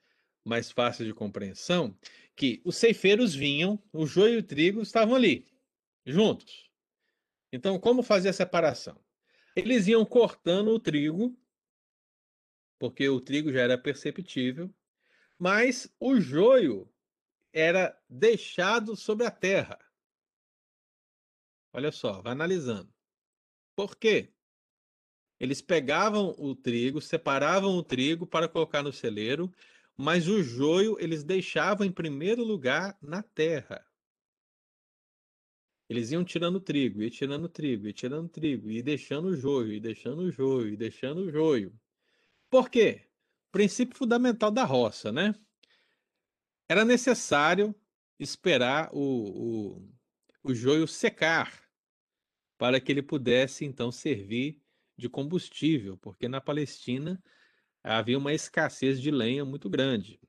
mais 0.44 0.72
fáceis 0.72 1.08
de 1.08 1.14
compreensão, 1.14 1.96
que 2.36 2.62
os 2.66 2.76
ceifeiros 2.78 3.36
vinham, 3.36 3.82
o 3.94 4.08
joio 4.08 4.36
e 4.36 4.38
o 4.38 4.44
trigo 4.44 4.82
estavam 4.82 5.16
ali, 5.16 5.46
juntos. 6.06 6.71
Então, 7.52 7.80
como 7.80 8.02
fazer 8.02 8.30
a 8.30 8.34
separação? 8.34 9.00
Eles 9.56 9.88
iam 9.88 10.06
cortando 10.06 10.70
o 10.70 10.80
trigo, 10.80 11.38
porque 12.80 13.10
o 13.10 13.20
trigo 13.20 13.52
já 13.52 13.62
era 13.62 13.78
perceptível, 13.78 14.74
mas 15.38 15.94
o 16.00 16.20
joio 16.20 16.90
era 17.52 18.00
deixado 18.10 18.96
sobre 18.96 19.26
a 19.26 19.32
terra. 19.32 19.78
Olha 21.74 21.92
só, 21.92 22.22
vai 22.22 22.32
analisando. 22.32 22.94
Por 23.76 23.96
quê? 23.96 24.34
Eles 25.40 25.62
pegavam 25.62 26.36
o 26.38 26.56
trigo, 26.56 27.02
separavam 27.02 27.76
o 27.76 27.84
trigo 27.84 28.28
para 28.28 28.48
colocar 28.48 28.84
no 28.84 28.94
celeiro, 28.94 29.52
mas 29.98 30.28
o 30.28 30.44
joio 30.44 30.98
eles 31.00 31.24
deixavam 31.24 31.86
em 31.86 31.92
primeiro 31.92 32.44
lugar 32.44 32.98
na 33.02 33.24
terra. 33.24 33.86
Eles 35.92 36.10
iam 36.10 36.24
tirando 36.24 36.58
trigo, 36.62 37.04
e 37.04 37.10
tirando 37.10 37.50
trigo, 37.50 37.86
e 37.86 37.92
tirando 37.92 38.30
trigo, 38.30 38.72
e 38.72 38.82
deixando 38.82 39.26
o 39.26 39.36
joio, 39.36 39.74
e 39.74 39.80
deixando 39.82 40.20
o 40.22 40.32
joio, 40.32 40.70
e 40.70 40.78
deixando 40.78 41.18
o 41.18 41.30
joio. 41.30 41.78
Por 42.50 42.70
quê? 42.70 43.10
Princípio 43.52 43.98
fundamental 43.98 44.50
da 44.50 44.64
roça, 44.64 45.12
né? 45.12 45.36
Era 46.70 46.86
necessário 46.86 47.76
esperar 48.18 48.90
o, 48.94 49.82
o, 49.82 49.90
o 50.42 50.54
joio 50.54 50.88
secar 50.88 51.62
para 52.58 52.80
que 52.80 52.90
ele 52.90 53.04
pudesse 53.04 53.66
então 53.66 53.92
servir 53.92 54.64
de 54.96 55.10
combustível, 55.10 55.98
porque 55.98 56.30
na 56.30 56.40
Palestina 56.40 57.22
havia 57.84 58.18
uma 58.18 58.34
escassez 58.34 59.02
de 59.02 59.12
lenha 59.12 59.44
muito 59.44 59.70
grande. 59.70 60.22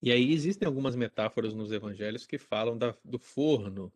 E 0.00 0.10
aí 0.10 0.32
existem 0.32 0.66
algumas 0.66 0.96
metáforas 0.96 1.52
nos 1.52 1.72
evangelhos 1.72 2.24
que 2.24 2.38
falam 2.38 2.78
da, 2.78 2.96
do 3.04 3.18
forno 3.18 3.92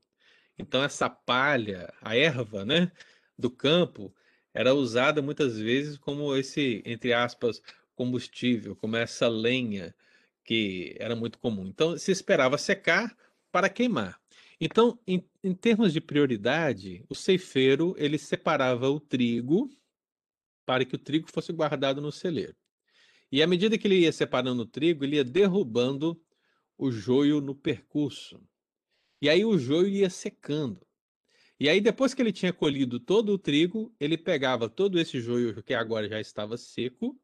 então 0.59 0.83
essa 0.83 1.09
palha, 1.09 1.93
a 2.01 2.17
erva, 2.17 2.65
né, 2.65 2.91
do 3.39 3.51
campo, 3.51 4.15
era 4.55 4.75
usada 4.75 5.23
muitas 5.23 5.59
vezes 5.59 5.97
como 5.99 6.37
esse, 6.37 6.83
entre 6.85 7.13
aspas, 7.13 7.63
combustível, 7.95 8.77
como 8.77 8.97
essa 8.97 9.29
lenha 9.29 9.95
que 10.45 10.95
era 10.99 11.17
muito 11.17 11.39
comum. 11.39 11.67
Então 11.67 11.97
se 11.97 12.11
esperava 12.11 12.59
secar 12.59 13.17
para 13.51 13.69
queimar. 13.69 14.21
Então, 14.61 14.99
em, 15.07 15.25
em 15.43 15.55
termos 15.55 15.93
de 15.93 16.01
prioridade, 16.01 17.05
o 17.09 17.15
ceifeiro 17.15 17.95
ele 17.99 18.19
separava 18.19 18.89
o 18.89 19.01
trigo 19.01 19.71
para 20.65 20.85
que 20.85 20.95
o 20.95 20.99
trigo 20.99 21.31
fosse 21.31 21.53
guardado 21.53 22.01
no 22.01 22.13
celeiro. 22.13 22.55
E 23.31 23.43
à 23.43 23.47
medida 23.47 23.77
que 23.79 23.87
ele 23.89 24.01
ia 24.01 24.13
separando 24.13 24.63
o 24.63 24.67
trigo, 24.67 25.05
ele 25.05 25.17
ia 25.17 25.25
derrubando 25.25 26.21
o 26.79 26.91
joio 26.91 27.41
no 27.41 27.55
percurso. 27.55 28.41
E 29.23 29.31
aí 29.31 29.45
o 29.45 29.57
joio 29.57 29.87
ia 29.87 30.11
secando. 30.11 30.85
E 31.61 31.69
aí, 31.69 31.81
depois 31.81 32.13
que 32.13 32.21
ele 32.21 32.33
tinha 32.33 32.53
colhido 32.53 32.99
todo 32.99 33.33
o 33.33 33.39
trigo, 33.39 33.95
ele 34.01 34.19
pegava 34.19 34.69
todo 34.69 34.99
esse 34.99 35.21
joio 35.21 35.63
que 35.63 35.73
agora 35.73 36.09
já 36.09 36.21
estava 36.21 36.57
seco, 36.57 37.17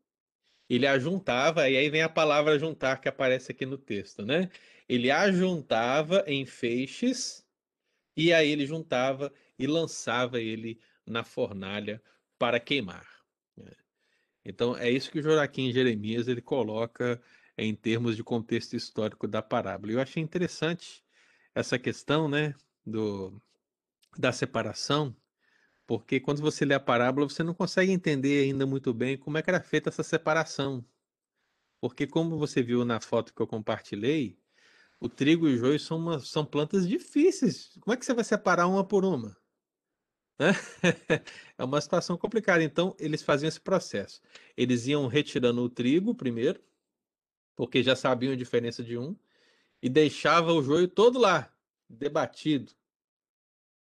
ele 0.69 0.87
ajuntava, 0.87 1.69
e 1.69 1.77
aí 1.77 1.91
vem 1.91 2.03
a 2.03 2.09
palavra 2.09 2.57
juntar 2.57 3.01
que 3.01 3.09
aparece 3.09 3.51
aqui 3.51 3.67
no 3.67 3.77
texto, 3.77 4.25
né? 4.25 4.49
Ele 4.89 5.11
ajuntava 5.11 6.23
em 6.29 6.47
feixes, 6.47 7.45
e 8.17 8.33
aí 8.33 8.49
ele 8.49 8.65
juntava 8.65 9.33
e 9.59 9.67
lançava 9.67 10.41
ele 10.41 10.81
na 11.05 11.25
fornalha 11.25 12.01
para 12.39 12.61
queimar. 12.61 13.09
Né? 13.57 13.73
Então, 14.45 14.77
é 14.77 14.89
isso 14.89 15.11
que 15.11 15.19
o 15.19 15.23
Joaquim 15.23 15.73
Jeremias 15.73 16.29
ele 16.29 16.43
coloca 16.43 17.21
em 17.57 17.75
termos 17.75 18.15
de 18.15 18.23
contexto 18.23 18.77
histórico 18.77 19.27
da 19.27 19.43
parábola. 19.43 19.93
Eu 19.93 20.01
achei 20.01 20.23
interessante 20.23 21.03
essa 21.55 21.79
questão, 21.79 22.29
né, 22.29 22.55
do, 22.85 23.41
da 24.17 24.33
separação, 24.33 25.17
porque 25.87 26.21
quando 26.21 26.43
você 26.43 26.65
lê 26.65 26.75
a 26.75 26.81
parábola, 26.81 27.29
você 27.29 27.43
não 27.43 27.55
consegue 27.55 27.91
entender 27.91 28.45
ainda 28.45 28.67
muito 28.67 28.93
bem 28.93 29.17
como 29.17 29.39
é 29.39 29.43
que 29.43 29.49
era 29.49 29.61
feita 29.61 29.89
essa 29.89 30.03
separação. 30.03 30.85
Porque 31.81 32.07
como 32.07 32.37
você 32.37 32.63
viu 32.63 32.85
na 32.85 33.01
foto 33.01 33.33
que 33.33 33.41
eu 33.41 33.47
compartilhei, 33.47 34.39
o 35.01 35.09
trigo 35.09 35.49
e 35.49 35.55
o 35.55 35.57
joio 35.57 35.81
são, 35.81 35.97
uma, 35.97 36.21
são 36.21 36.45
plantas 36.45 36.87
difíceis. 36.87 37.77
Como 37.81 37.95
é 37.95 37.97
que 37.97 38.05
você 38.05 38.13
vai 38.13 38.25
separar 38.25 38.67
uma 38.67 38.85
por 38.85 39.05
uma? 39.05 39.37
É 41.57 41.65
uma 41.65 41.81
situação 41.81 42.17
complicada. 42.17 42.63
Então, 42.63 42.95
eles 42.99 43.23
faziam 43.23 43.49
esse 43.49 43.61
processo. 43.61 44.21
Eles 44.57 44.87
iam 44.87 45.07
retirando 45.07 45.63
o 45.63 45.71
trigo 45.71 46.15
primeiro, 46.15 46.63
porque 47.57 47.83
já 47.83 47.97
sabiam 47.97 48.33
a 48.33 48.37
diferença 48.37 48.83
de 48.85 48.97
um, 48.97 49.17
e 49.83 49.89
deixava 49.89 50.53
o 50.53 50.63
joio 50.63 50.89
todo 50.89 51.19
lá, 51.19 51.53
debatido. 51.89 52.73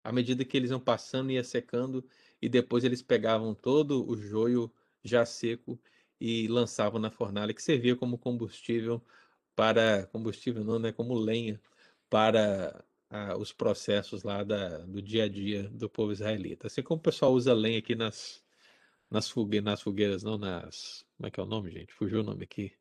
À 0.04 0.12
medida 0.12 0.46
que 0.46 0.56
eles 0.58 0.72
iam 0.72 0.80
passando, 0.80 1.32
ia 1.32 1.44
secando, 1.44 2.06
e 2.42 2.50
depois 2.50 2.84
eles 2.84 3.02
pegavam 3.02 3.56
todo 3.56 4.08
o 4.10 4.16
joio 4.16 4.72
já 5.04 5.26
seco 5.26 5.80
e 6.20 6.48
lançavam 6.48 7.00
na 7.00 7.12
fornalha, 7.12 7.54
que 7.54 7.62
servia 7.62 7.96
como 7.96 8.18
combustível 8.18 9.04
para 9.56 10.06
combustível 10.08 10.64
não, 10.64 10.80
né, 10.80 10.92
como 10.92 11.16
lenha 11.16 11.62
para 12.10 12.84
ah, 13.10 13.38
os 13.38 13.54
processos 13.54 14.24
lá 14.24 14.44
da, 14.44 14.80
do 14.80 15.02
dia 15.02 15.26
a 15.26 15.30
dia 15.30 15.64
do 15.70 15.90
povo 15.90 16.12
israelita. 16.12 16.68
Assim 16.68 16.84
como 16.84 17.00
o 17.00 17.04
pessoal 17.04 17.34
usa 17.34 17.54
lenha 17.54 17.80
aqui 17.80 17.96
nas 17.96 18.44
nas, 19.10 19.30
fogue, 19.30 19.62
nas 19.62 19.82
fogueiras, 19.82 20.24
não 20.24 20.38
nas. 20.38 21.06
Como 21.18 21.28
é 21.28 21.32
que 21.32 21.40
é 21.40 21.44
o 21.44 21.46
nome, 21.46 21.72
gente? 21.72 21.94
Fugiu 21.94 22.22
o 22.22 22.24
nome 22.24 22.44
aqui. 22.44 22.74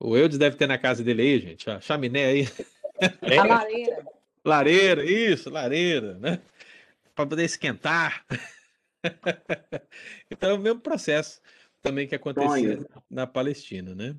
O 0.00 0.16
Eudes 0.16 0.38
deve 0.38 0.56
ter 0.56 0.66
na 0.66 0.78
casa 0.78 1.02
dele 1.02 1.22
aí, 1.22 1.40
gente. 1.40 1.68
A 1.68 1.80
chaminé 1.80 2.26
aí. 2.26 2.44
A 3.38 3.44
lareira. 3.44 4.06
Lareira, 4.44 5.04
isso, 5.04 5.50
lareira, 5.50 6.14
né? 6.18 6.40
Para 7.14 7.26
poder 7.26 7.44
esquentar. 7.44 8.24
então 10.30 10.50
é 10.50 10.54
o 10.54 10.58
mesmo 10.58 10.80
processo 10.80 11.40
também 11.82 12.06
que 12.06 12.14
acontecia 12.14 12.86
na 13.10 13.26
Palestina, 13.26 13.94
né? 13.94 14.16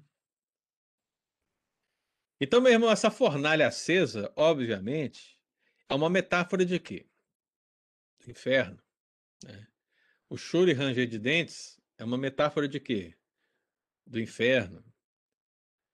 Então, 2.42 2.62
meu 2.62 2.72
irmão, 2.72 2.90
essa 2.90 3.12
fornalha 3.12 3.68
acesa, 3.68 4.32
obviamente, 4.36 5.38
é 5.90 5.94
uma 5.94 6.10
metáfora 6.10 6.66
de 6.66 6.80
quê? 6.80 7.06
Do 8.20 8.32
inferno. 8.32 8.82
Né? 9.44 9.68
O 10.30 10.38
choro 10.38 10.70
e 10.70 10.74
ranger 10.74 11.08
de 11.08 11.20
dentes 11.20 11.80
é 11.98 12.04
uma 12.04 12.18
metáfora 12.18 12.68
de 12.68 12.80
quê? 12.80 13.16
Do 14.06 14.20
inferno. 14.20 14.84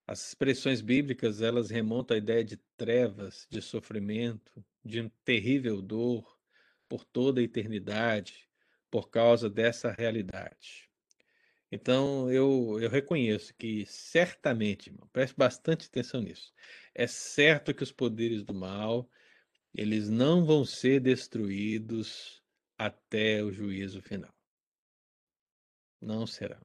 As 0.06 0.28
expressões 0.28 0.80
bíblicas, 0.80 1.42
elas 1.42 1.68
remontam 1.68 2.14
à 2.14 2.18
ideia 2.18 2.44
de 2.44 2.56
trevas, 2.76 3.46
de 3.50 3.60
sofrimento, 3.60 4.64
de 4.84 5.00
um 5.00 5.08
terrível 5.24 5.82
dor 5.82 6.38
por 6.88 7.04
toda 7.04 7.40
a 7.40 7.44
eternidade, 7.44 8.48
por 8.88 9.10
causa 9.10 9.50
dessa 9.50 9.90
realidade. 9.90 10.88
Então, 11.72 12.30
eu, 12.30 12.78
eu 12.80 12.88
reconheço 12.88 13.52
que 13.54 13.84
certamente, 13.86 14.90
irmão, 14.90 15.08
preste 15.12 15.34
bastante 15.36 15.86
atenção 15.86 16.22
nisso. 16.22 16.54
É 16.94 17.08
certo 17.08 17.74
que 17.74 17.82
os 17.82 17.90
poderes 17.90 18.44
do 18.44 18.54
mal, 18.54 19.10
eles 19.74 20.08
não 20.08 20.44
vão 20.44 20.64
ser 20.64 21.00
destruídos 21.00 22.40
até 22.78 23.42
o 23.42 23.50
juízo 23.50 24.00
final. 24.00 24.32
Não 26.00 26.26
serão. 26.26 26.60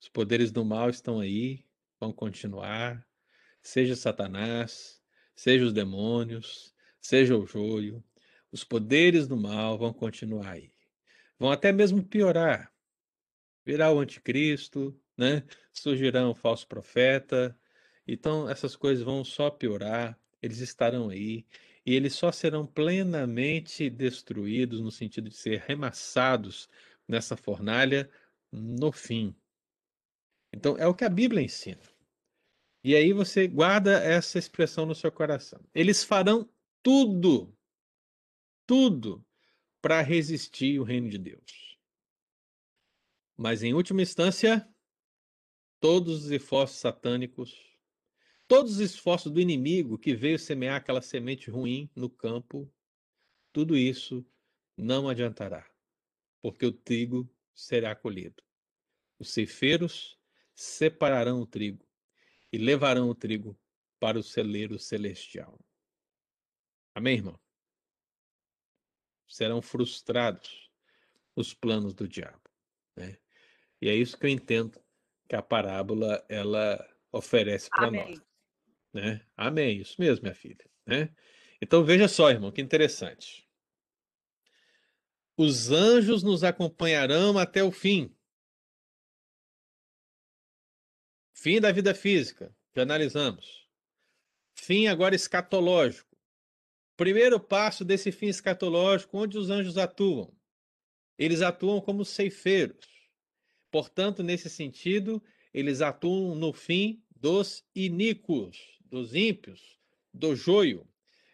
Os 0.00 0.08
poderes 0.08 0.52
do 0.52 0.64
mal 0.64 0.88
estão 0.88 1.18
aí, 1.18 1.64
vão 2.02 2.12
continuar, 2.12 3.06
seja 3.62 3.94
Satanás, 3.94 5.00
seja 5.36 5.66
os 5.66 5.72
demônios, 5.72 6.74
seja 7.00 7.36
o 7.36 7.46
joio, 7.46 8.02
os 8.50 8.64
poderes 8.64 9.28
do 9.28 9.36
mal 9.36 9.78
vão 9.78 9.92
continuar 9.92 10.50
aí. 10.50 10.72
vão 11.38 11.52
até 11.52 11.70
mesmo 11.70 12.04
piorar. 12.04 12.72
Virá 13.64 13.92
o 13.92 14.00
anticristo, 14.00 15.00
né? 15.16 15.44
surgirá 15.72 16.28
um 16.28 16.34
falso 16.34 16.66
profeta. 16.66 17.56
Então, 18.06 18.50
essas 18.50 18.74
coisas 18.74 19.04
vão 19.04 19.24
só 19.24 19.48
piorar, 19.48 20.18
eles 20.42 20.58
estarão 20.58 21.08
aí, 21.08 21.46
e 21.86 21.94
eles 21.94 22.14
só 22.14 22.32
serão 22.32 22.66
plenamente 22.66 23.88
destruídos, 23.88 24.80
no 24.80 24.90
sentido 24.90 25.28
de 25.28 25.36
ser 25.36 25.60
remassados 25.60 26.68
nessa 27.06 27.36
fornalha 27.36 28.10
no 28.50 28.90
fim. 28.90 29.36
Então, 30.52 30.76
é 30.76 30.86
o 30.86 30.94
que 30.94 31.04
a 31.04 31.08
Bíblia 31.08 31.42
ensina. 31.42 31.91
E 32.84 32.96
aí 32.96 33.12
você 33.12 33.46
guarda 33.46 34.02
essa 34.02 34.38
expressão 34.38 34.84
no 34.84 34.94
seu 34.94 35.12
coração. 35.12 35.64
Eles 35.72 36.02
farão 36.02 36.48
tudo, 36.82 37.56
tudo 38.66 39.24
para 39.80 40.00
resistir 40.02 40.80
o 40.80 40.82
reino 40.82 41.08
de 41.08 41.16
Deus. 41.16 41.78
Mas 43.36 43.62
em 43.62 43.72
última 43.72 44.02
instância, 44.02 44.68
todos 45.78 46.24
os 46.24 46.30
esforços 46.32 46.78
satânicos, 46.78 47.56
todos 48.48 48.72
os 48.72 48.80
esforços 48.80 49.30
do 49.30 49.40
inimigo 49.40 49.96
que 49.96 50.14
veio 50.14 50.38
semear 50.38 50.76
aquela 50.76 51.00
semente 51.00 51.50
ruim 51.50 51.88
no 51.94 52.10
campo, 52.10 52.72
tudo 53.52 53.76
isso 53.76 54.26
não 54.76 55.08
adiantará, 55.08 55.70
porque 56.40 56.66
o 56.66 56.72
trigo 56.72 57.32
será 57.54 57.94
colhido. 57.94 58.42
Os 59.20 59.30
ceifeiros 59.30 60.18
separarão 60.54 61.40
o 61.40 61.46
trigo 61.46 61.91
e 62.52 62.58
levarão 62.58 63.08
o 63.08 63.14
trigo 63.14 63.58
para 63.98 64.18
o 64.18 64.22
celeiro 64.22 64.78
celestial. 64.78 65.58
Amém, 66.94 67.16
irmão? 67.16 67.40
serão 69.32 69.62
frustrados 69.62 70.70
os 71.34 71.54
planos 71.54 71.94
do 71.94 72.06
diabo. 72.06 72.42
Né? 72.94 73.16
E 73.80 73.88
é 73.88 73.94
isso 73.94 74.18
que 74.18 74.26
eu 74.26 74.30
entendo 74.30 74.78
que 75.28 75.34
a 75.34 75.42
parábola 75.42 76.22
ela 76.28 76.86
oferece 77.10 77.70
para 77.70 77.90
nós. 77.90 78.20
Né? 78.92 79.26
Amém, 79.34 79.80
isso 79.80 79.96
mesmo, 79.98 80.22
minha 80.22 80.34
filha. 80.34 80.68
Né? 80.86 81.08
Então 81.60 81.82
veja 81.82 82.08
só, 82.08 82.30
irmão, 82.30 82.52
que 82.52 82.60
interessante. 82.60 83.48
Os 85.34 85.70
anjos 85.70 86.22
nos 86.22 86.44
acompanharão 86.44 87.38
até 87.38 87.64
o 87.64 87.72
fim. 87.72 88.14
Fim 91.42 91.60
da 91.60 91.72
vida 91.72 91.92
física, 91.92 92.54
já 92.72 92.82
analisamos. 92.82 93.66
Fim 94.54 94.86
agora 94.86 95.16
escatológico 95.16 96.16
Primeiro 96.96 97.40
passo 97.40 97.84
desse 97.84 98.12
fim 98.12 98.28
escatológico, 98.28 99.18
onde 99.18 99.36
os 99.36 99.50
anjos 99.50 99.76
atuam? 99.76 100.32
Eles 101.18 101.42
atuam 101.42 101.80
como 101.80 102.04
ceifeiros. 102.04 102.86
Portanto, 103.72 104.22
nesse 104.22 104.48
sentido, 104.48 105.20
eles 105.52 105.80
atuam 105.80 106.36
no 106.36 106.52
fim 106.52 107.02
dos 107.10 107.64
iníquos, 107.74 108.78
dos 108.84 109.12
ímpios, 109.12 109.80
do 110.14 110.36
joio. 110.36 110.86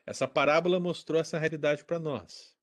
Essa 0.06 0.26
parábola 0.26 0.80
mostrou 0.80 1.20
essa 1.20 1.38
realidade 1.38 1.84
para 1.84 1.98
nós. 1.98 2.56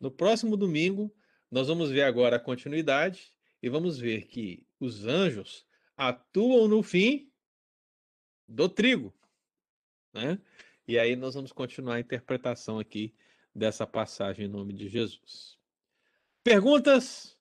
No 0.00 0.10
próximo 0.10 0.56
domingo, 0.56 1.14
nós 1.50 1.68
vamos 1.68 1.90
ver 1.90 2.04
agora 2.04 2.36
a 2.36 2.40
continuidade 2.40 3.34
e 3.62 3.68
vamos 3.68 3.98
ver 3.98 4.28
que 4.28 4.66
os 4.80 5.04
anjos 5.04 5.68
atuam 6.00 6.66
no 6.66 6.82
fim 6.82 7.30
do 8.48 8.70
trigo. 8.70 9.14
Né? 10.14 10.40
E 10.88 10.98
aí 10.98 11.14
nós 11.14 11.34
vamos 11.34 11.52
continuar 11.52 11.96
a 11.96 12.00
interpretação 12.00 12.78
aqui 12.78 13.14
dessa 13.54 13.86
passagem 13.86 14.46
em 14.46 14.48
nome 14.48 14.72
de 14.72 14.88
Jesus. 14.88 15.58
Perguntas? 16.42 17.38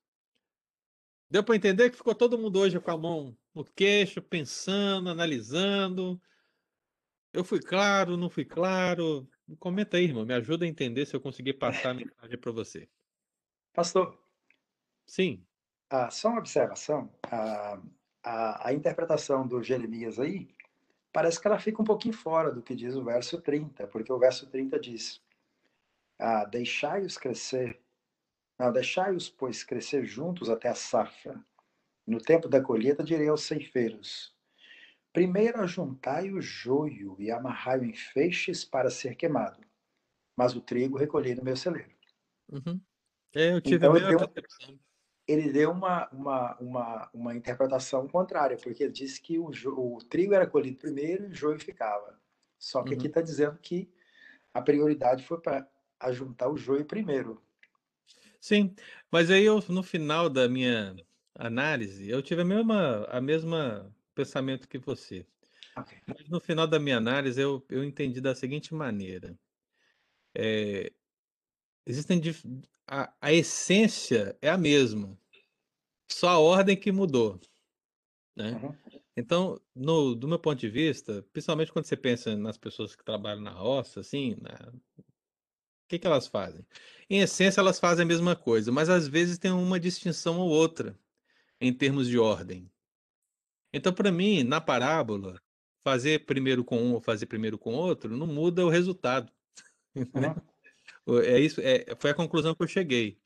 Deu 1.31 1.41
para 1.41 1.55
entender 1.55 1.89
que 1.89 1.95
ficou 1.95 2.13
todo 2.13 2.37
mundo 2.37 2.59
hoje 2.59 2.77
com 2.81 2.91
a 2.91 2.97
mão 2.97 3.37
no 3.55 3.63
queixo, 3.63 4.21
pensando, 4.21 5.09
analisando. 5.09 6.21
Eu 7.31 7.45
fui 7.45 7.61
claro, 7.61 8.17
não 8.17 8.29
fui 8.29 8.43
claro? 8.43 9.25
Comenta 9.57 9.95
aí, 9.95 10.03
irmão, 10.03 10.25
me 10.25 10.33
ajuda 10.33 10.65
a 10.65 10.67
entender 10.67 11.05
se 11.05 11.15
eu 11.15 11.21
conseguir 11.21 11.53
passar 11.53 11.91
a 11.91 11.93
mensagem 11.93 12.37
para 12.37 12.51
você. 12.51 12.89
Pastor. 13.73 14.21
Sim. 15.07 15.45
Ah, 15.89 16.11
só 16.11 16.27
uma 16.27 16.39
observação. 16.39 17.09
A, 17.23 17.81
a, 18.29 18.69
a 18.69 18.73
interpretação 18.73 19.47
do 19.47 19.63
Jeremias 19.63 20.19
aí 20.19 20.47
parece 21.11 21.41
que 21.41 21.47
ela 21.47 21.57
fica 21.57 21.81
um 21.81 21.85
pouquinho 21.85 22.13
fora 22.13 22.51
do 22.51 22.61
que 22.61 22.75
diz 22.75 22.95
o 22.95 23.03
verso 23.03 23.41
30, 23.41 23.87
porque 23.87 24.13
o 24.13 24.19
verso 24.19 24.47
30 24.47 24.79
diz: 24.79 25.19
ah, 26.19 26.45
Deixai-os 26.45 27.17
crescer, 27.17 27.81
não, 28.59 28.71
deixai-os, 28.71 29.29
pois, 29.29 29.63
crescer 29.63 30.05
juntos 30.05 30.49
até 30.49 30.69
a 30.69 30.75
safra. 30.75 31.43
No 32.05 32.19
tempo 32.19 32.47
da 32.47 32.61
colheita, 32.61 33.03
direi 33.03 33.27
aos 33.27 33.43
ceifeiros: 33.43 34.35
Primeiro 35.11 35.61
ajuntai 35.61 36.31
o 36.31 36.39
joio 36.39 37.15
e 37.17 37.31
amarrai-o 37.31 37.83
em 37.83 37.93
feixes 37.93 38.63
para 38.63 38.91
ser 38.91 39.15
queimado, 39.15 39.59
mas 40.35 40.55
o 40.55 40.61
trigo 40.61 40.97
recolhei 40.97 41.33
no 41.33 41.43
meu 41.43 41.55
celeiro. 41.55 41.91
Uhum. 42.47 42.79
É, 43.33 43.53
eu 43.53 43.61
tive 43.61 43.77
então, 43.77 43.91
a 43.91 43.93
mesma 43.93 44.27
percepção 44.27 44.79
ele 45.29 45.51
deu 45.51 45.69
uma, 45.71 46.09
uma, 46.09 46.57
uma, 46.57 47.09
uma 47.13 47.35
interpretação 47.35 48.07
contrária, 48.07 48.57
porque 48.57 48.83
ele 48.83 48.91
disse 48.91 49.21
que 49.21 49.37
o, 49.37 49.51
o 49.67 49.99
trigo 49.99 50.33
era 50.33 50.47
colhido 50.47 50.77
primeiro 50.77 51.25
e 51.25 51.27
o 51.27 51.33
joio 51.35 51.59
ficava. 51.59 52.19
Só 52.57 52.81
que 52.81 52.89
uhum. 52.89 52.97
aqui 52.97 53.07
está 53.07 53.21
dizendo 53.21 53.57
que 53.61 53.93
a 54.51 54.59
prioridade 54.59 55.23
foi 55.23 55.39
para 55.39 55.69
ajuntar 55.99 56.51
o 56.51 56.57
joio 56.57 56.83
primeiro. 56.83 57.39
Sim, 58.41 58.73
mas 59.11 59.29
aí 59.29 59.45
eu, 59.45 59.63
no 59.69 59.83
final 59.83 60.29
da 60.29 60.49
minha 60.49 60.95
análise, 61.35 62.09
eu 62.09 62.23
tive 62.23 62.41
a 62.41 62.45
mesma, 62.45 63.05
a 63.05 63.21
mesma 63.21 63.93
pensamento 64.15 64.67
que 64.67 64.79
você. 64.79 65.27
Okay. 65.77 65.99
Mas 66.07 66.27
no 66.27 66.39
final 66.39 66.65
da 66.65 66.79
minha 66.79 66.97
análise, 66.97 67.39
eu, 67.39 67.63
eu 67.69 67.83
entendi 67.83 68.19
da 68.19 68.33
seguinte 68.33 68.73
maneira. 68.73 69.37
É, 70.33 70.91
existem 71.89 72.21
a, 72.87 73.13
a 73.21 73.33
essência 73.33 74.37
é 74.41 74.49
a 74.49 74.57
mesma, 74.57 75.17
só 76.09 76.29
a 76.29 76.39
ordem 76.39 76.77
que 76.77 76.91
mudou, 76.91 77.39
né? 78.35 78.51
Uhum. 78.51 78.75
Então, 79.17 79.59
no, 79.75 80.15
do 80.15 80.27
meu 80.27 80.39
ponto 80.39 80.57
de 80.57 80.69
vista, 80.69 81.25
principalmente 81.33 81.73
quando 81.73 81.85
você 81.85 81.97
pensa 81.97 82.37
nas 82.37 82.57
pessoas 82.57 82.95
que 82.95 83.03
trabalham 83.03 83.41
na 83.41 83.51
roça, 83.51 83.99
assim, 83.99 84.37
né? 84.41 84.55
o 84.97 85.03
que, 85.89 85.99
que 85.99 86.07
elas 86.07 86.27
fazem? 86.27 86.65
Em 87.09 87.19
essência, 87.19 87.59
elas 87.59 87.79
fazem 87.79 88.03
a 88.03 88.07
mesma 88.07 88.35
coisa, 88.35 88.71
mas 88.71 88.89
às 88.89 89.07
vezes 89.07 89.37
tem 89.37 89.51
uma 89.51 89.79
distinção 89.79 90.39
ou 90.39 90.49
outra 90.49 90.97
em 91.59 91.73
termos 91.73 92.07
de 92.07 92.17
ordem. 92.17 92.71
Então, 93.73 93.91
para 93.91 94.11
mim, 94.11 94.43
na 94.43 94.61
parábola, 94.61 95.41
fazer 95.83 96.25
primeiro 96.25 96.63
com 96.63 96.79
um 96.79 96.93
ou 96.93 97.01
fazer 97.01 97.25
primeiro 97.25 97.57
com 97.57 97.73
outro 97.73 98.15
não 98.15 98.27
muda 98.27 98.65
o 98.65 98.69
resultado. 98.69 99.31
Né? 100.13 100.33
É 101.17 101.39
isso, 101.39 101.61
é, 101.61 101.85
foi 101.97 102.11
a 102.11 102.13
conclusão 102.13 102.53
que 102.53 102.63
eu 102.63 102.67
cheguei. 102.67 103.17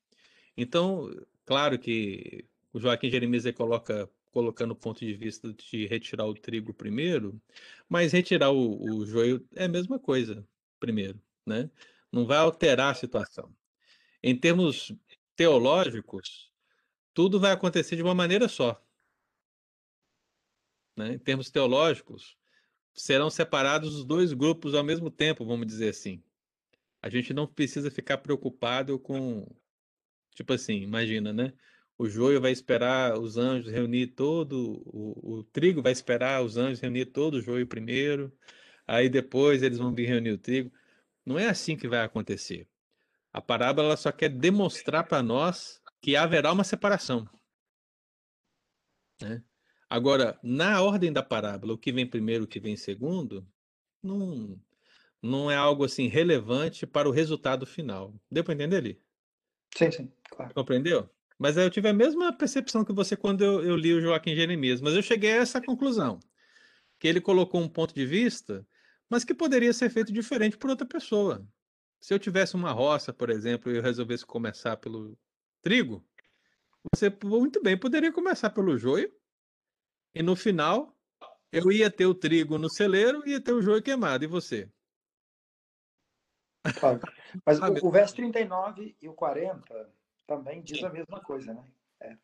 Então, 0.56 1.10
claro 1.46 1.78
que 1.80 2.46
o 2.72 2.80
Joaquim 2.80 3.10
Jeremias 3.10 3.44
coloca 3.52 4.10
colocando 4.32 4.72
o 4.72 4.76
ponto 4.76 5.00
de 5.00 5.14
vista 5.14 5.54
de 5.54 5.86
retirar 5.86 6.26
o 6.26 6.34
trigo 6.34 6.74
primeiro, 6.74 7.40
mas 7.88 8.12
retirar 8.12 8.52
o, 8.52 8.84
o 8.84 9.06
joio 9.06 9.46
é 9.56 9.66
a 9.66 9.68
mesma 9.68 10.00
coisa 10.00 10.48
primeiro, 10.80 11.22
né? 11.46 11.70
Não 12.12 12.26
vai 12.26 12.38
alterar 12.38 12.92
a 12.92 12.96
situação. 12.96 13.56
Em 14.22 14.36
termos 14.36 14.92
teológicos, 15.36 16.52
tudo 17.14 17.40
vai 17.40 17.52
acontecer 17.52 17.96
de 17.96 18.04
uma 18.04 18.16
maneira 18.16 18.48
só. 18.48 18.82
Né? 20.96 21.14
Em 21.14 21.20
termos 21.20 21.50
teológicos, 21.50 22.38
serão 22.94 23.30
separados 23.30 23.96
os 23.96 24.06
dois 24.06 24.34
grupos 24.34 24.74
ao 24.74 24.84
mesmo 24.84 25.10
tempo, 25.12 25.46
vamos 25.46 25.68
dizer 25.68 25.90
assim 25.90 26.24
a 27.04 27.10
gente 27.10 27.34
não 27.34 27.46
precisa 27.46 27.92
ficar 27.92 28.18
preocupado 28.20 28.98
com, 28.98 29.46
tipo 30.34 30.54
assim, 30.54 30.76
imagina, 30.76 31.34
né? 31.34 31.54
O 31.98 32.08
joio 32.08 32.40
vai 32.40 32.54
esperar 32.54 33.20
os 33.20 33.36
anjos 33.38 33.70
reunir 33.70 34.08
todo, 34.08 34.82
o, 34.86 35.40
o 35.40 35.44
trigo 35.44 35.82
vai 35.82 35.92
esperar 35.92 36.42
os 36.42 36.56
anjos 36.56 36.80
reunir 36.80 37.08
todo 37.08 37.36
o 37.36 37.42
joio 37.42 37.68
primeiro, 37.68 38.32
aí 38.88 39.10
depois 39.10 39.62
eles 39.62 39.78
vão 39.78 39.94
vir 39.94 40.08
reunir 40.08 40.32
o 40.32 40.38
trigo. 40.38 40.72
Não 41.26 41.38
é 41.38 41.50
assim 41.50 41.76
que 41.76 41.90
vai 41.90 42.00
acontecer. 42.00 42.70
A 43.34 43.42
parábola 43.42 43.98
só 43.98 44.10
quer 44.10 44.30
demonstrar 44.30 45.06
para 45.06 45.22
nós 45.22 45.82
que 46.02 46.16
haverá 46.16 46.54
uma 46.54 46.64
separação. 46.64 47.28
Né? 49.22 49.44
Agora, 49.90 50.40
na 50.42 50.82
ordem 50.82 51.12
da 51.12 51.22
parábola, 51.22 51.74
o 51.74 51.78
que 51.78 51.92
vem 51.92 52.10
primeiro, 52.10 52.46
o 52.46 52.48
que 52.48 52.62
vem 52.62 52.78
segundo, 52.78 53.46
não, 54.02 54.58
não 55.24 55.50
é 55.50 55.56
algo 55.56 55.86
assim 55.86 56.08
relevante 56.08 56.86
para 56.86 57.08
o 57.08 57.12
resultado 57.12 57.66
final. 57.66 58.14
Deu 58.30 58.44
para 58.44 58.54
entender 58.54 58.76
ali? 58.76 59.02
Sim, 59.74 59.90
sim, 59.90 60.12
claro. 60.30 60.54
Compreendeu? 60.54 61.10
Mas 61.40 61.58
aí 61.58 61.66
eu 61.66 61.70
tive 61.70 61.88
a 61.88 61.94
mesma 61.94 62.32
percepção 62.34 62.84
que 62.84 62.92
você 62.92 63.16
quando 63.16 63.42
eu, 63.42 63.64
eu 63.64 63.76
li 63.76 63.94
o 63.94 64.02
Joaquim 64.02 64.36
Jeremias, 64.36 64.82
mas 64.82 64.94
eu 64.94 65.02
cheguei 65.02 65.32
a 65.32 65.38
essa 65.38 65.62
conclusão, 65.62 66.20
que 67.00 67.08
ele 67.08 67.22
colocou 67.22 67.62
um 67.62 67.70
ponto 67.70 67.96
de 67.96 68.06
vista, 68.06 68.68
mas 69.10 69.24
que 69.24 69.34
poderia 69.34 69.72
ser 69.72 69.90
feito 69.90 70.12
diferente 70.12 70.58
por 70.58 70.70
outra 70.70 70.86
pessoa. 70.86 71.48
Se 72.02 72.14
eu 72.14 72.20
tivesse 72.20 72.56
uma 72.56 72.72
roça, 72.72 73.14
por 73.14 73.30
exemplo, 73.30 73.72
e 73.72 73.78
eu 73.78 73.82
resolvesse 73.82 74.26
começar 74.26 74.76
pelo 74.78 75.18
trigo, 75.62 76.06
você 76.94 77.12
muito 77.24 77.64
bem 77.64 77.78
poderia 77.78 78.12
começar 78.12 78.50
pelo 78.50 78.78
joio 78.78 79.10
e 80.14 80.22
no 80.22 80.36
final 80.36 80.94
eu 81.50 81.72
ia 81.72 81.90
ter 81.90 82.06
o 82.06 82.14
trigo 82.14 82.58
no 82.58 82.70
celeiro 82.70 83.24
e 83.26 83.32
ia 83.32 83.42
ter 83.42 83.54
o 83.54 83.62
joio 83.62 83.82
queimado. 83.82 84.26
E 84.26 84.28
você? 84.28 84.70
Claro. 86.80 87.00
Mas 87.46 87.62
ah, 87.62 87.70
o, 87.70 87.88
o 87.88 87.92
verso 87.92 88.16
39 88.16 88.96
e 89.02 89.10
o 89.10 89.14
40 89.14 89.90
também 90.26 90.62
diz 90.62 90.80
Sim. 90.80 90.86
a 90.86 90.90
mesma 90.90 91.20
coisa, 91.22 91.54
né? 91.54 91.64
É. 92.00 92.18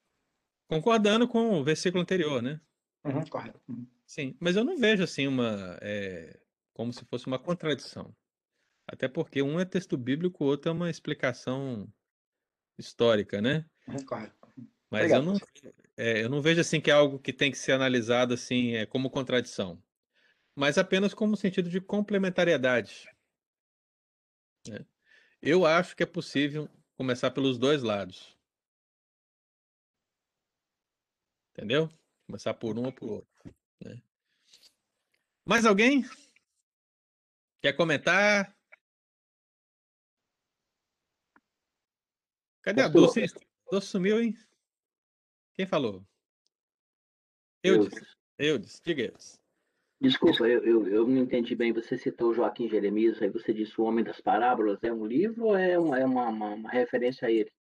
Concordando 0.68 1.28
com 1.28 1.60
o 1.60 1.64
versículo 1.64 2.02
anterior, 2.02 2.42
né? 2.42 2.62
Uhum, 3.04 3.26
correto. 3.26 3.60
Uhum. 3.68 3.88
Sim, 4.06 4.36
mas 4.40 4.56
eu 4.56 4.64
não 4.64 4.78
vejo 4.78 5.04
assim 5.04 5.28
uma. 5.28 5.78
É, 5.82 6.40
como 6.74 6.94
se 6.94 7.04
fosse 7.06 7.28
uma 7.28 7.40
contradição. 7.40 8.16
Até 8.88 9.08
porque 9.08 9.42
um 9.42 9.60
é 9.60 9.66
texto 9.66 9.98
bíblico, 9.98 10.44
o 10.44 10.48
outro 10.48 10.70
é 10.70 10.74
uma 10.74 10.90
explicação 10.90 11.88
histórica, 12.78 13.42
né? 13.42 13.66
Uhum, 13.88 14.06
correto. 14.06 14.36
Mas 14.90 15.12
eu 15.12 15.22
não, 15.22 15.36
é, 15.96 16.24
eu 16.24 16.30
não 16.30 16.42
vejo 16.42 16.62
assim 16.62 16.82
que 16.82 16.90
é 16.90 16.94
algo 16.94 17.20
que 17.20 17.32
tem 17.32 17.52
que 17.52 17.58
ser 17.58 17.74
analisado 17.74 18.34
assim 18.34 18.74
é, 18.74 18.86
como 18.86 19.10
contradição, 19.10 19.82
mas 20.56 20.78
apenas 20.78 21.14
como 21.14 21.38
sentido 21.38 21.70
de 21.70 21.80
complementariedade. 21.80 23.08
Né? 24.68 24.86
Eu 25.42 25.66
acho 25.66 25.96
que 25.96 26.04
é 26.04 26.06
possível 26.06 26.70
começar 26.98 27.32
pelos 27.32 27.58
dois 27.58 27.82
lados. 27.82 28.38
Entendeu? 31.52 31.90
Começar 32.26 32.54
por 32.54 32.78
um 32.78 32.86
ou 32.86 32.92
por 32.92 33.10
outro. 33.10 33.56
Né? 33.84 34.02
Mais 35.46 35.66
alguém? 35.66 36.04
Quer 37.62 37.74
comentar? 37.74 38.56
Cadê 42.62 42.82
a 42.82 42.88
Dulce? 42.88 43.26
Dulce 43.72 43.88
sumiu, 43.88 44.22
hein? 44.22 44.38
Quem 45.56 45.66
falou? 45.66 46.06
Eu 47.64 47.88
disse. 47.88 48.18
Eu 48.38 48.58
disse. 48.58 48.82
Diga 48.84 49.04
Eudes. 49.04 49.39
Desculpa, 50.02 50.48
eu, 50.48 50.64
eu, 50.64 50.88
eu, 50.88 51.08
não 51.08 51.18
entendi 51.18 51.56
bem. 51.56 51.74
Você 51.74 51.98
citou 51.98 52.34
Joaquim 52.34 52.70
Jeremias, 52.70 53.22
aí 53.22 53.30
você 53.30 53.54
disse 53.54 53.80
O 53.80 53.84
Homem 53.84 54.04
das 54.04 54.22
Parábolas. 54.22 54.82
É 54.82 54.94
um 54.94 55.06
livro 55.06 55.48
ou 55.48 55.58
é 55.58 55.78
uma, 55.78 56.00
é 56.00 56.06
uma, 56.06 56.28
uma, 56.30 56.50
uma 56.52 56.70
referência 56.70 57.28
a 57.28 57.32
ele? 57.32 57.52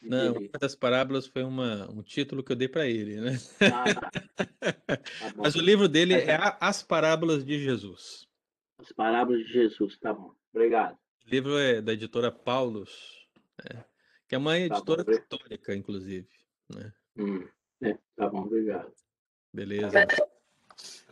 Não, 0.00 0.32
o 0.32 0.36
Homem 0.36 0.50
das 0.58 0.74
Parábolas 0.74 1.26
foi 1.26 1.42
uma, 1.42 1.90
um 1.90 2.02
título 2.02 2.42
que 2.42 2.50
eu 2.50 2.56
dei 2.56 2.68
para 2.68 2.86
ele, 2.86 3.20
né? 3.20 3.32
Ah, 3.60 3.94
tá. 3.94 4.10
Tá 4.10 5.34
Mas 5.36 5.54
o 5.54 5.60
livro 5.60 5.86
dele 5.86 6.14
é 6.14 6.38
As 6.60 6.82
Parábolas 6.82 7.44
de 7.44 7.58
Jesus. 7.58 8.26
As 8.78 8.90
Parábolas 8.90 9.44
de 9.44 9.52
Jesus, 9.52 9.98
tá 9.98 10.14
bom. 10.14 10.34
Obrigado. 10.52 10.96
O 11.26 11.30
livro 11.30 11.58
é 11.58 11.82
da 11.82 11.92
editora 11.92 12.32
Paulus, 12.32 13.28
né? 13.62 13.84
que 14.26 14.34
é 14.34 14.38
uma 14.38 14.52
tá 14.52 14.58
editora 14.60 15.04
tá 15.04 15.12
católica, 15.12 15.74
inclusive. 15.74 16.28
Né? 16.74 16.92
Hum, 17.18 17.46
é, 17.82 17.98
tá 18.16 18.30
bom, 18.30 18.44
obrigado. 18.44 18.90
Beleza. 19.52 20.06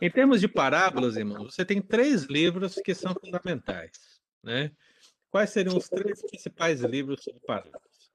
Em 0.01 0.09
termos 0.09 0.41
de 0.41 0.47
parábolas, 0.47 1.15
irmãos, 1.15 1.53
você 1.53 1.63
tem 1.63 1.79
três 1.79 2.23
livros 2.23 2.73
que 2.83 2.95
são 2.95 3.13
fundamentais, 3.13 4.19
né? 4.41 4.71
Quais 5.29 5.51
seriam 5.51 5.77
os 5.77 5.87
três 5.87 6.23
principais 6.23 6.81
livros 6.81 7.23
sobre 7.23 7.39
parábolas? 7.41 8.11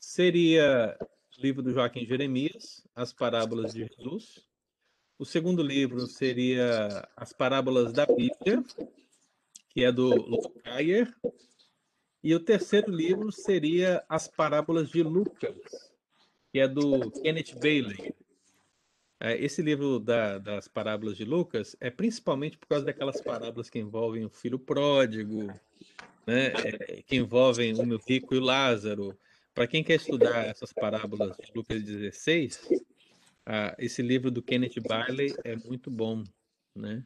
Seria 0.00 0.98
o 1.00 1.40
livro 1.40 1.62
do 1.62 1.72
Joaquim 1.72 2.04
Jeremias, 2.04 2.84
As 2.92 3.12
Parábolas 3.12 3.72
de 3.72 3.86
Jesus. 3.86 4.44
O 5.16 5.24
segundo 5.24 5.62
livro 5.62 6.08
seria 6.08 7.08
As 7.16 7.32
Parábolas 7.32 7.92
da 7.92 8.04
Bíblia, 8.04 8.64
que 9.70 9.84
é 9.84 9.92
do 9.92 10.08
Locayer. 10.08 11.14
E 12.20 12.34
o 12.34 12.40
terceiro 12.40 12.90
livro 12.90 13.30
seria 13.30 14.04
As 14.08 14.26
Parábolas 14.26 14.90
de 14.90 15.04
Lucas, 15.04 15.56
que 16.50 16.58
é 16.58 16.66
do 16.66 17.12
Kenneth 17.12 17.54
Bailey. 17.60 18.12
É, 19.20 19.36
esse 19.36 19.60
livro 19.62 19.98
da, 19.98 20.38
das 20.38 20.68
parábolas 20.68 21.16
de 21.16 21.24
Lucas 21.24 21.76
é 21.80 21.90
principalmente 21.90 22.56
por 22.56 22.68
causa 22.68 22.84
daquelas 22.84 23.20
parábolas 23.20 23.68
que 23.68 23.78
envolvem 23.78 24.24
o 24.24 24.30
filho 24.30 24.58
pródigo, 24.58 25.52
né, 26.26 26.52
é, 26.64 27.02
que 27.02 27.16
envolvem 27.16 27.74
o 27.74 27.84
meu 27.84 28.00
rico 28.06 28.34
e 28.34 28.38
o 28.38 28.42
Lázaro. 28.42 29.18
Para 29.52 29.66
quem 29.66 29.82
quer 29.82 29.96
estudar 29.96 30.46
essas 30.46 30.72
parábolas 30.72 31.36
de 31.36 31.50
Lucas 31.52 31.82
16, 31.82 32.68
ah, 33.44 33.74
esse 33.78 34.02
livro 34.02 34.30
do 34.30 34.42
Kenneth 34.42 34.80
Bailey 34.86 35.34
é 35.42 35.56
muito 35.56 35.90
bom, 35.90 36.22
né? 36.76 37.02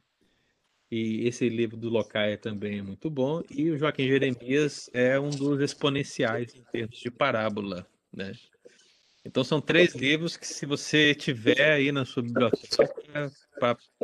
E 0.90 1.26
esse 1.26 1.48
livro 1.48 1.76
do 1.78 1.88
Locaia 1.88 2.36
também 2.36 2.80
é 2.80 2.82
muito 2.82 3.08
bom. 3.08 3.42
E 3.48 3.70
o 3.70 3.78
Joaquim 3.78 4.06
Jeremias 4.08 4.90
é 4.92 5.18
um 5.18 5.30
dos 5.30 5.60
exponenciais 5.60 6.54
em 6.54 6.62
termos 6.64 6.98
de 6.98 7.10
parábola, 7.10 7.86
né? 8.12 8.32
Então 9.24 9.44
são 9.44 9.60
três 9.60 9.94
livros 9.94 10.36
que 10.36 10.46
se 10.46 10.66
você 10.66 11.14
tiver 11.14 11.72
aí 11.72 11.92
na 11.92 12.04
sua 12.04 12.22
biblioteca 12.22 13.30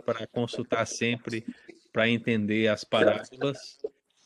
para 0.04 0.26
consultar 0.28 0.86
sempre, 0.86 1.44
para 1.92 2.08
entender 2.08 2.68
as 2.68 2.84
parábolas, 2.84 3.78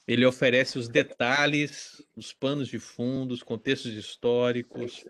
ele 0.07 0.27
oferece 0.27 0.79
os 0.79 0.89
detalhes, 0.89 2.05
os 2.15 2.33
panos 2.33 2.69
de 2.69 2.79
fundo, 2.79 3.33
os 3.33 3.43
contextos 3.43 3.93
históricos. 3.93 5.05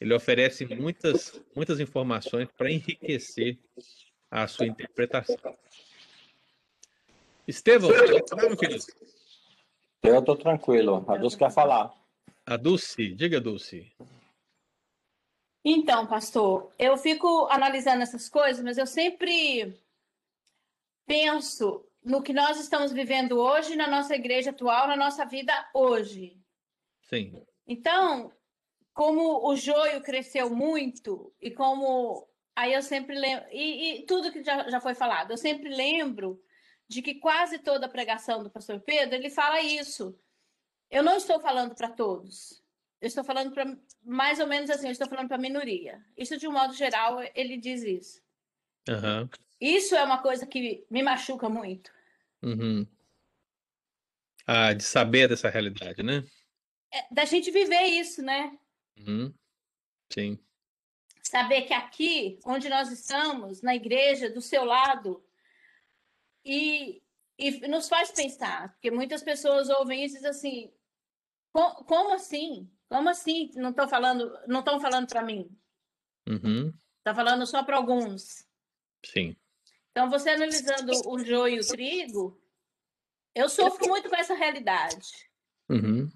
Ele 0.00 0.12
oferece 0.12 0.66
muitas, 0.66 1.40
muitas 1.56 1.80
informações 1.80 2.48
para 2.56 2.70
enriquecer 2.70 3.58
a 4.30 4.46
sua 4.46 4.66
interpretação. 4.66 5.56
Estevão, 7.46 7.90
querido. 8.58 8.84
Eu 10.02 10.18
estou 10.18 10.36
tranquilo. 10.36 11.04
A 11.08 11.16
Dulce 11.16 11.38
quer 11.38 11.50
falar. 11.50 11.94
A 12.44 12.56
Dulce, 12.58 13.14
diga, 13.14 13.40
Dulce. 13.40 13.90
Então, 15.64 16.06
pastor, 16.06 16.70
eu 16.78 16.96
fico 16.98 17.46
analisando 17.50 18.02
essas 18.02 18.28
coisas, 18.28 18.62
mas 18.62 18.76
eu 18.76 18.86
sempre 18.86 19.80
penso 21.06 21.84
no 22.04 22.22
que 22.22 22.34
nós 22.34 22.60
estamos 22.60 22.92
vivendo 22.92 23.38
hoje 23.38 23.74
na 23.74 23.86
nossa 23.86 24.14
igreja 24.14 24.50
atual, 24.50 24.86
na 24.86 24.96
nossa 24.96 25.24
vida 25.24 25.52
hoje. 25.72 26.38
Sim. 27.08 27.42
Então, 27.66 28.30
como 28.92 29.48
o 29.48 29.56
joio 29.56 30.02
cresceu 30.02 30.50
muito 30.50 31.34
e 31.40 31.50
como 31.50 32.28
aí 32.54 32.74
eu 32.74 32.82
sempre 32.82 33.18
lembro 33.18 33.46
e, 33.50 34.00
e 34.00 34.02
tudo 34.06 34.30
que 34.30 34.44
já, 34.44 34.68
já 34.68 34.80
foi 34.80 34.94
falado, 34.94 35.30
eu 35.30 35.38
sempre 35.38 35.70
lembro 35.70 36.40
de 36.86 37.00
que 37.00 37.14
quase 37.14 37.58
toda 37.58 37.86
a 37.86 37.90
pregação 37.90 38.42
do 38.42 38.50
pastor 38.50 38.80
Pedro 38.80 39.14
ele 39.14 39.30
fala 39.30 39.62
isso. 39.62 40.14
Eu 40.90 41.02
não 41.02 41.16
estou 41.16 41.40
falando 41.40 41.74
para 41.74 41.90
todos. 41.90 42.62
Eu 43.04 43.08
estou 43.08 43.22
falando 43.22 43.52
para 43.52 43.76
mais 44.02 44.40
ou 44.40 44.46
menos 44.46 44.70
assim, 44.70 44.86
eu 44.86 44.92
estou 44.92 45.06
falando 45.06 45.28
para 45.28 45.36
a 45.36 45.40
minoria. 45.40 46.02
Isso, 46.16 46.38
de 46.38 46.48
um 46.48 46.52
modo 46.52 46.72
geral, 46.72 47.20
ele 47.34 47.58
diz 47.58 47.82
isso. 47.82 48.22
Uhum. 48.88 49.28
Isso 49.60 49.94
é 49.94 50.02
uma 50.02 50.22
coisa 50.22 50.46
que 50.46 50.86
me 50.90 51.02
machuca 51.02 51.46
muito. 51.46 51.92
Uhum. 52.42 52.86
Ah, 54.46 54.72
de 54.72 54.82
saber 54.82 55.28
dessa 55.28 55.50
realidade, 55.50 56.02
né? 56.02 56.24
É, 56.90 57.04
da 57.14 57.26
gente 57.26 57.50
viver 57.50 57.82
isso, 57.82 58.22
né? 58.22 58.58
Uhum. 58.96 59.34
Sim. 60.10 60.38
Saber 61.22 61.62
que 61.66 61.74
aqui, 61.74 62.38
onde 62.46 62.70
nós 62.70 62.90
estamos, 62.90 63.60
na 63.60 63.76
igreja, 63.76 64.30
do 64.30 64.40
seu 64.40 64.64
lado, 64.64 65.22
e, 66.42 67.02
e 67.38 67.68
nos 67.68 67.86
faz 67.86 68.10
pensar, 68.10 68.72
porque 68.72 68.90
muitas 68.90 69.22
pessoas 69.22 69.68
ouvem 69.68 70.02
isso 70.06 70.14
e 70.14 70.20
dizem 70.20 70.30
assim: 70.30 70.72
como 71.54 72.12
assim? 72.14 72.68
Como 72.88 73.08
assim? 73.08 73.50
Não 73.54 73.70
estão 73.70 73.88
falando, 73.88 74.36
não 74.46 74.60
estão 74.60 74.80
falando 74.80 75.06
para 75.08 75.22
mim. 75.22 75.48
Uhum. 76.28 76.72
Tá 77.04 77.14
falando 77.14 77.46
só 77.46 77.62
para 77.62 77.76
alguns. 77.76 78.46
Sim. 79.04 79.36
Então 79.90 80.10
você 80.10 80.30
analisando 80.30 80.92
o 81.06 81.18
joio 81.20 81.56
e 81.56 81.60
o 81.60 81.66
trigo, 81.66 82.40
eu 83.34 83.48
sofro 83.48 83.88
muito 83.88 84.08
com 84.08 84.16
essa 84.16 84.34
realidade. 84.34 85.30
Uhum. 85.68 86.10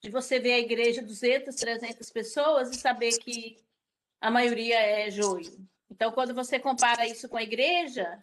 De 0.00 0.10
você 0.10 0.38
ver 0.38 0.52
a 0.52 0.58
igreja 0.60 1.02
200, 1.02 1.56
300 1.56 2.10
pessoas 2.10 2.70
e 2.70 2.78
saber 2.78 3.18
que 3.18 3.58
a 4.20 4.30
maioria 4.30 4.78
é 4.78 5.10
joio. 5.10 5.68
Então, 5.90 6.12
quando 6.12 6.34
você 6.34 6.60
compara 6.60 7.06
isso 7.06 7.28
com 7.28 7.36
a 7.36 7.42
igreja, 7.42 8.20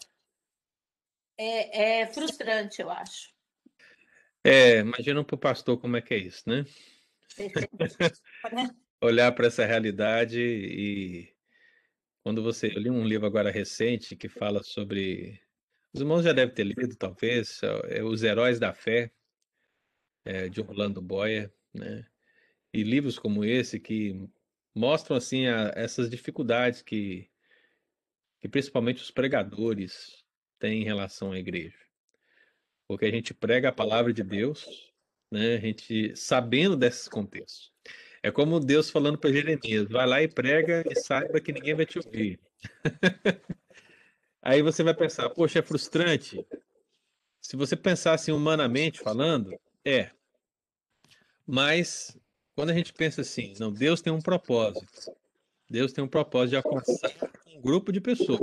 é, 1.37 2.01
é 2.01 2.07
frustrante, 2.07 2.81
eu 2.81 2.89
acho. 2.89 3.34
É, 4.45 4.77
imagina 4.77 5.23
para 5.23 5.35
o 5.35 5.39
pastor 5.39 5.79
como 5.79 5.97
é 5.97 6.01
que 6.01 6.13
é 6.13 6.17
isso, 6.19 6.47
né? 6.47 6.63
Olhar 9.01 9.31
para 9.31 9.47
essa 9.47 9.65
realidade 9.65 10.39
e 10.39 11.35
quando 12.21 12.43
você. 12.43 12.67
Eu 12.67 12.79
li 12.79 12.89
um 12.91 13.03
livro 13.03 13.25
agora 13.25 13.49
recente 13.49 14.15
que 14.15 14.29
fala 14.29 14.61
sobre. 14.61 15.41
Os 15.91 16.01
irmãos 16.01 16.23
já 16.23 16.31
devem 16.31 16.53
ter 16.53 16.63
lido, 16.63 16.95
talvez, 16.95 17.59
é 17.85 18.03
Os 18.03 18.21
Heróis 18.21 18.59
da 18.59 18.71
Fé, 18.71 19.11
é, 20.23 20.47
de 20.47 20.61
Orlando 20.61 21.01
Boyer, 21.01 21.51
né? 21.73 22.05
E 22.71 22.83
livros 22.83 23.17
como 23.17 23.43
esse 23.43 23.79
que 23.79 24.29
mostram 24.75 25.17
assim 25.17 25.47
a, 25.47 25.71
essas 25.75 26.07
dificuldades 26.07 26.83
que, 26.83 27.31
que 28.41 28.47
principalmente 28.47 29.01
os 29.01 29.09
pregadores 29.09 30.23
têm 30.59 30.83
em 30.83 30.85
relação 30.85 31.31
à 31.31 31.39
igreja. 31.39 31.84
Porque 32.87 33.05
a 33.05 33.11
gente 33.11 33.33
prega 33.33 33.69
a 33.69 33.73
palavra 33.73 34.13
de 34.13 34.23
Deus, 34.23 34.91
né? 35.31 35.55
A 35.55 35.59
gente 35.59 36.15
sabendo 36.15 36.75
desses 36.75 37.07
contextos. 37.07 37.71
É 38.21 38.31
como 38.31 38.59
Deus 38.59 38.89
falando 38.89 39.17
para 39.17 39.31
Jeremias: 39.31 39.87
vai 39.87 40.07
lá 40.07 40.21
e 40.21 40.27
prega 40.27 40.83
e 40.89 40.95
saiba 40.95 41.39
que 41.39 41.51
ninguém 41.51 41.75
vai 41.75 41.85
te 41.85 41.99
ouvir. 41.99 42.39
Aí 44.41 44.61
você 44.61 44.83
vai 44.83 44.93
pensar: 44.93 45.29
poxa, 45.29 45.59
é 45.59 45.61
frustrante. 45.61 46.45
Se 47.41 47.55
você 47.55 47.75
pensar 47.75 48.13
assim 48.13 48.31
humanamente 48.31 48.99
falando, 48.99 49.55
é. 49.83 50.09
Mas 51.45 52.17
quando 52.55 52.69
a 52.69 52.73
gente 52.73 52.93
pensa 52.93 53.21
assim, 53.21 53.53
não, 53.59 53.71
Deus 53.71 54.01
tem 54.01 54.11
um 54.11 54.21
propósito. 54.21 55.13
Deus 55.69 55.91
tem 55.91 56.03
um 56.03 56.07
propósito 56.07 56.49
de 56.51 56.55
alcançar 56.55 57.11
um 57.47 57.61
grupo 57.61 57.91
de 57.91 57.99
pessoas. 57.99 58.39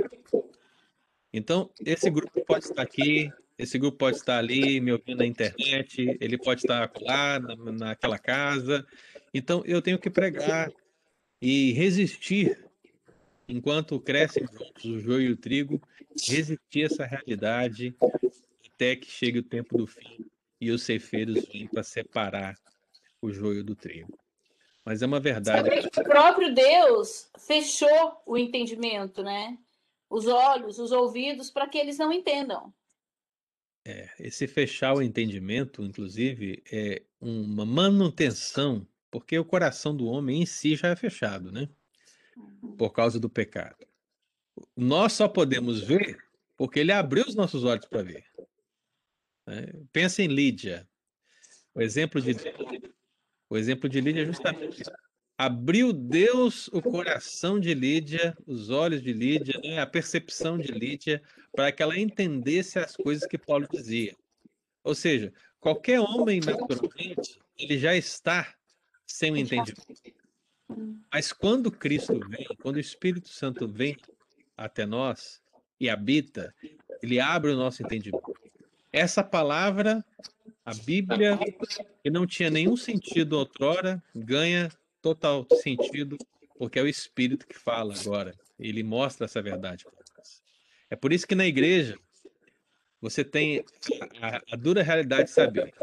Então, 1.33 1.71
esse 1.81 2.11
grupo 2.11 2.45
pode 2.45 2.67
estar 2.67 2.83
aqui, 2.83 3.33
esse 3.63 3.79
grupo 3.79 3.99
pode 3.99 4.17
estar 4.17 4.39
ali, 4.39 4.81
me 4.81 4.91
ouvindo 4.91 5.19
na 5.19 5.27
internet, 5.27 6.19
ele 6.21 6.37
pode 6.37 6.63
estar 6.63 6.91
lá, 7.01 7.39
na, 7.39 7.57
naquela 7.57 8.19
casa. 8.19 8.85
Então, 9.33 9.63
eu 9.65 9.81
tenho 9.81 9.99
que 9.99 10.11
pregar 10.11 10.71
e 11.41 11.73
resistir, 11.73 12.59
enquanto 13.49 14.01
crescem 14.01 14.45
juntos 14.47 14.85
o 14.85 14.99
joio 14.99 15.29
e 15.29 15.33
o 15.33 15.37
trigo, 15.37 15.81
resistir 16.29 16.83
essa 16.83 17.07
realidade 17.07 17.95
até 18.75 18.97
que 18.97 19.09
chegue 19.09 19.39
o 19.39 19.45
tempo 19.45 19.79
do 19.79 19.87
fim 19.87 20.27
e 20.61 20.71
os 20.73 20.83
ceifeiros 20.83 21.45
vêm 21.47 21.69
para 21.69 21.85
separar 21.85 22.57
o 23.21 23.31
joio 23.31 23.63
do 23.63 23.77
trigo. 23.77 24.19
Mas 24.85 25.03
é 25.03 25.07
uma 25.07 25.21
verdade. 25.21 25.71
O 25.97 26.03
próprio 26.03 26.53
Deus 26.53 27.31
fechou 27.39 28.21
o 28.27 28.37
entendimento, 28.37 29.23
né? 29.23 29.57
Os 30.11 30.27
olhos, 30.27 30.81
os 30.81 30.91
ouvidos, 30.91 31.49
para 31.49 31.69
que 31.69 31.79
eles 31.79 31.97
não 31.97 32.13
entendam. 32.13 32.75
É, 33.85 34.09
esse 34.19 34.47
fechar 34.47 34.95
o 34.95 35.03
entendimento, 35.03 35.83
inclusive, 35.83 36.63
é 36.71 37.03
uma 37.21 37.67
manutenção, 37.67 38.87
porque 39.11 39.39
o 39.39 39.45
coração 39.45 39.97
do 39.97 40.07
homem 40.07 40.43
em 40.43 40.47
si 40.47 40.77
já 40.77 40.89
é 40.89 40.97
fechado, 40.97 41.51
né? 41.51 41.69
Uhum. 42.37 42.77
Por 42.77 42.91
causa 42.91 43.19
do 43.19 43.29
pecado. 43.29 43.87
Nós 44.77 45.15
só 45.15 45.27
podemos 45.29 45.81
ver 45.81 46.19
porque 46.57 46.81
ele 46.81 46.93
abriu 46.93 47.25
os 47.27 47.35
nossos 47.35 47.65
olhos 47.65 47.87
para 47.87 48.03
ver. 48.03 48.25
Né? 49.47 49.67
Pensa 49.93 50.23
em 50.23 50.29
Lídia. 50.29 50.89
O 51.75 51.81
exemplo 51.81 52.21
de 52.21 52.33
o 53.49 53.57
exemplo 53.57 53.89
de 53.89 54.01
Lídia 54.01 54.23
é 54.23 54.27
justamente 54.27 54.83
isso. 54.83 54.91
Abriu 55.45 55.93
Deus 55.93 56.69
o 56.69 56.81
coração 56.81 57.59
de 57.59 57.75
Lídia, 57.75 58.33
os 58.47 58.71
olhos 58.71 59.03
de 59.03 59.13
Lídia, 59.13 59.61
né, 59.61 59.81
a 59.81 59.87
percepção 59.89 60.57
de 60.57 60.71
Lídia, 60.71 61.21
para 61.51 61.73
que 61.73 61.83
ela 61.83 61.99
entendesse 61.99 62.79
as 62.79 62.95
coisas 62.95 63.27
que 63.27 63.37
Paulo 63.37 63.67
dizia. 63.69 64.15
Ou 64.85 64.95
seja, 64.95 65.33
qualquer 65.59 65.99
homem, 65.99 66.39
naturalmente, 66.39 67.41
ele 67.59 67.77
já 67.77 67.97
está 67.97 68.55
sem 69.05 69.33
o 69.33 69.37
entendimento. 69.37 69.83
Mas 71.13 71.33
quando 71.33 71.73
Cristo 71.73 72.21
vem, 72.29 72.47
quando 72.63 72.77
o 72.77 72.81
Espírito 72.81 73.29
Santo 73.29 73.67
vem 73.67 73.97
até 74.57 74.87
nós 74.87 75.43
e 75.81 75.91
habita, 75.91 76.55
ele 77.03 77.19
abre 77.19 77.51
o 77.51 77.57
nosso 77.57 77.83
entendimento. 77.83 78.33
Essa 78.93 79.25
palavra 79.25 80.05
a 80.65 80.73
Bíblia, 80.73 81.37
que 82.01 82.11
não 82.11 82.25
tinha 82.25 82.49
nenhum 82.49 82.77
sentido 82.77 83.33
outrora, 83.33 84.01
ganha 84.15 84.71
total 85.03 85.47
sentido, 85.61 86.17
porque 86.57 86.79
é 86.79 86.83
o 86.83 86.89
Espírito 86.89 87.47
que 87.47 87.59
fala 87.59 87.95
agora. 87.95 88.35
Ele 88.59 88.83
mostra 88.83 89.27
essa 89.27 89.43
verdade 89.43 89.85
para 89.85 89.93
nós. 90.17 90.43
É 90.89 90.97
por 90.97 91.13
isso 91.13 91.27
que 91.27 91.35
na 91.35 91.47
igreja 91.47 91.99
você 93.01 93.25
tem 93.25 93.65
a, 94.21 94.41
a, 94.53 94.57
dura 94.57 94.83
realidade 94.83 95.25
de 95.25 95.31
saber 95.31 95.75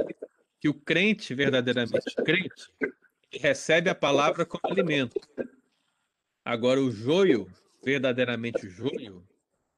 que 0.60 0.70
o 0.70 0.74
crente, 0.74 1.36
verdadeiramente 1.36 2.16
crente, 2.26 2.72
recebe 3.32 3.90
a 3.90 3.96
palavra 3.96 4.46
como 4.46 4.72
alimento. 4.72 5.20
Agora, 6.44 6.82
o 6.82 6.90
joio, 6.90 7.52
verdadeiramente 7.84 8.66
o 8.66 8.70
joio, 8.70 9.28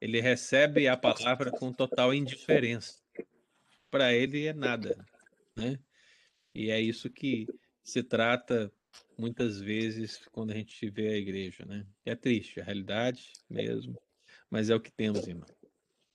ele 0.00 0.20
recebe 0.20 0.88
a 0.88 0.96
palavra 0.96 1.50
com 1.50 1.72
total 1.72 2.14
indiferença 2.14 3.02
para 3.92 4.14
ele 4.14 4.46
é 4.46 4.54
nada, 4.54 5.06
né? 5.54 5.78
E 6.54 6.70
é 6.70 6.80
isso 6.80 7.10
que 7.10 7.46
se 7.84 8.02
trata 8.02 8.72
muitas 9.22 9.60
vezes 9.60 10.26
quando 10.32 10.50
a 10.50 10.54
gente 10.54 10.90
vê 10.90 11.10
a 11.10 11.16
igreja, 11.16 11.64
né? 11.64 11.86
É 12.04 12.16
triste, 12.16 12.60
a 12.60 12.64
realidade 12.64 13.32
mesmo, 13.48 13.96
mas 14.50 14.68
é 14.68 14.74
o 14.74 14.80
que 14.80 14.90
temos, 14.90 15.28
irmão. 15.28 15.46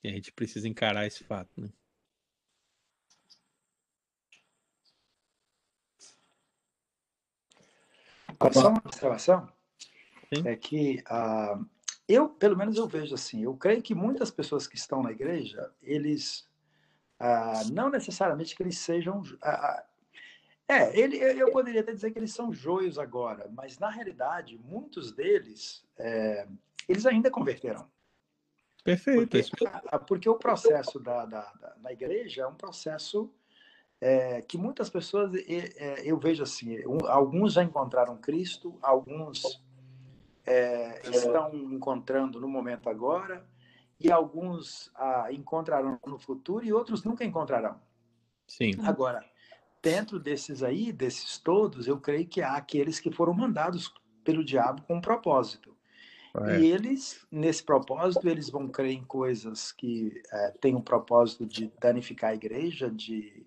E 0.04 0.10
a 0.10 0.12
gente 0.12 0.34
precisa 0.34 0.68
encarar 0.68 1.08
esse 1.08 1.24
fato, 1.24 1.50
né? 1.56 1.70
Só 8.52 8.70
uma 8.70 8.82
observação 8.86 9.50
Sim. 10.34 10.46
é 10.46 10.56
que 10.58 11.02
uh, 11.10 11.66
eu, 12.10 12.28
pelo 12.28 12.58
menos 12.58 12.76
eu 12.76 12.88
vejo 12.88 13.16
assim, 13.16 13.44
eu 13.44 13.56
creio 13.56 13.82
que 13.82 13.96
muitas 13.96 14.30
pessoas 14.30 14.68
que 14.68 14.76
estão 14.76 15.02
na 15.02 15.12
igreja, 15.12 15.74
eles 15.82 16.46
ah, 17.18 17.62
não 17.72 17.90
necessariamente 17.90 18.54
que 18.54 18.62
eles 18.62 18.78
sejam. 18.78 19.24
Ah, 19.42 19.86
é, 20.68 21.00
ele, 21.00 21.18
eu 21.18 21.52
poderia 21.52 21.82
até 21.82 21.94
dizer 21.94 22.12
que 22.12 22.20
eles 22.20 22.34
são 22.34 22.52
joios 22.52 23.00
agora, 23.00 23.50
mas 23.54 23.80
na 23.80 23.90
realidade, 23.90 24.60
muitos 24.64 25.12
deles, 25.12 25.86
é, 25.98 26.48
eles 26.88 27.06
ainda 27.06 27.32
converterão. 27.32 27.88
Perfeito. 28.84 29.30
Porque, 29.30 29.70
porque 30.08 30.30
o 30.30 30.36
processo 30.36 31.00
da, 31.00 31.26
da, 31.26 31.42
da, 31.54 31.74
da 31.76 31.92
igreja 31.92 32.44
é 32.44 32.48
um 32.48 32.56
processo 32.56 33.32
é, 34.00 34.42
que 34.42 34.58
muitas 34.58 34.90
pessoas, 34.90 35.32
é, 35.36 36.02
eu 36.04 36.18
vejo 36.18 36.44
assim, 36.44 36.78
alguns 37.08 37.54
já 37.54 37.64
encontraram 37.64 38.18
Cristo, 38.18 38.78
alguns 38.82 39.62
é, 40.46 41.02
estão 41.10 41.54
encontrando 41.54 42.40
no 42.40 42.48
momento 42.48 42.90
agora, 42.90 43.46
e 44.00 44.12
alguns 44.12 44.92
ah, 44.96 45.28
encontrarão 45.32 46.00
no 46.06 46.20
futuro 46.20 46.64
e 46.64 46.72
outros 46.72 47.04
nunca 47.04 47.26
encontrarão. 47.26 47.80
Sim. 48.48 48.72
Agora, 48.84 49.26
dentro 49.90 50.20
desses 50.20 50.64
aí, 50.64 50.92
desses 50.92 51.38
todos, 51.38 51.88
eu 51.88 52.00
creio 52.00 52.28
que 52.28 52.42
há 52.42 52.54
aqueles 52.56 53.00
que 53.00 53.12
foram 53.12 53.34
mandados 53.34 53.94
pelo 54.24 54.44
diabo 54.44 54.82
com 54.84 54.96
um 54.96 55.02
propósito. 55.02 55.76
É. 56.36 56.60
E 56.60 56.72
eles, 56.72 57.26
nesse 57.32 57.64
propósito, 57.64 58.28
eles 58.28 58.50
vão 58.50 58.68
crer 58.68 58.92
em 58.92 59.04
coisas 59.04 59.72
que 59.72 60.22
é, 60.32 60.52
têm 60.62 60.76
um 60.76 60.82
propósito 60.82 61.46
de 61.46 61.72
danificar 61.80 62.32
a 62.32 62.36
igreja, 62.36 62.92
de, 62.92 63.46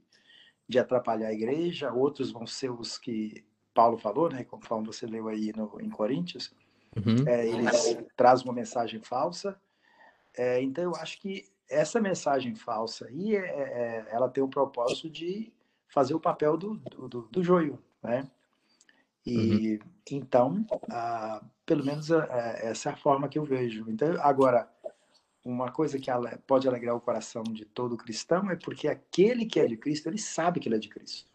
de 0.69 0.79
atrapalhar 0.79 1.29
a 1.29 1.33
igreja. 1.33 1.93
Outros 1.93 2.31
vão 2.33 2.47
ser 2.47 2.71
os 2.71 2.99
que 2.99 3.45
Paulo 3.75 3.99
falou, 3.99 4.31
né, 4.31 4.43
conforme 4.45 4.87
você 4.87 5.07
leu 5.07 5.29
aí 5.29 5.53
no, 5.55 5.81
em 5.81 5.91
Coríntios. 5.91 6.53
Uhum. 6.97 7.29
É, 7.29 7.47
eles 7.47 7.99
trazem 8.17 8.47
uma 8.47 8.55
mensagem 8.55 9.01
falsa 9.01 9.57
é, 10.37 10.63
então, 10.63 10.85
eu 10.85 10.95
acho 10.97 11.21
que 11.21 11.45
essa 11.69 12.01
mensagem 12.01 12.55
falsa 12.55 13.07
aí, 13.07 13.37
é, 13.37 13.41
é, 13.41 13.63
é, 13.63 14.07
ela 14.11 14.29
tem 14.29 14.43
o 14.43 14.49
propósito 14.49 15.09
de 15.09 15.53
fazer 15.91 16.15
o 16.15 16.21
papel 16.21 16.57
do, 16.57 16.77
do, 16.77 17.09
do, 17.09 17.23
do 17.23 17.43
joio, 17.43 17.79
né? 18.03 18.29
E 19.27 19.75
uhum. 19.75 19.79
então, 20.11 20.67
ah, 20.91 21.45
pelo 21.67 21.85
menos 21.85 22.11
essa 22.11 22.89
é 22.89 22.93
a 22.93 22.97
forma 22.97 23.29
que 23.29 23.39
eu 23.39 23.45
vejo. 23.45 23.85
Então, 23.89 24.17
agora, 24.23 24.69
uma 25.45 25.71
coisa 25.71 25.99
que 25.99 26.11
pode 26.47 26.67
alegrar 26.67 26.97
o 26.97 27.01
coração 27.01 27.43
de 27.43 27.65
todo 27.65 27.97
cristão 27.97 28.51
é 28.51 28.57
porque 28.57 28.89
aquele 28.89 29.45
que 29.45 29.61
é 29.61 29.67
de 29.67 29.77
Cristo, 29.77 30.09
ele 30.09 30.19
sabe 30.19 30.59
que 30.59 30.69
ele 30.69 30.77
é 30.77 30.79
de 30.79 30.89
Cristo. 30.89 31.31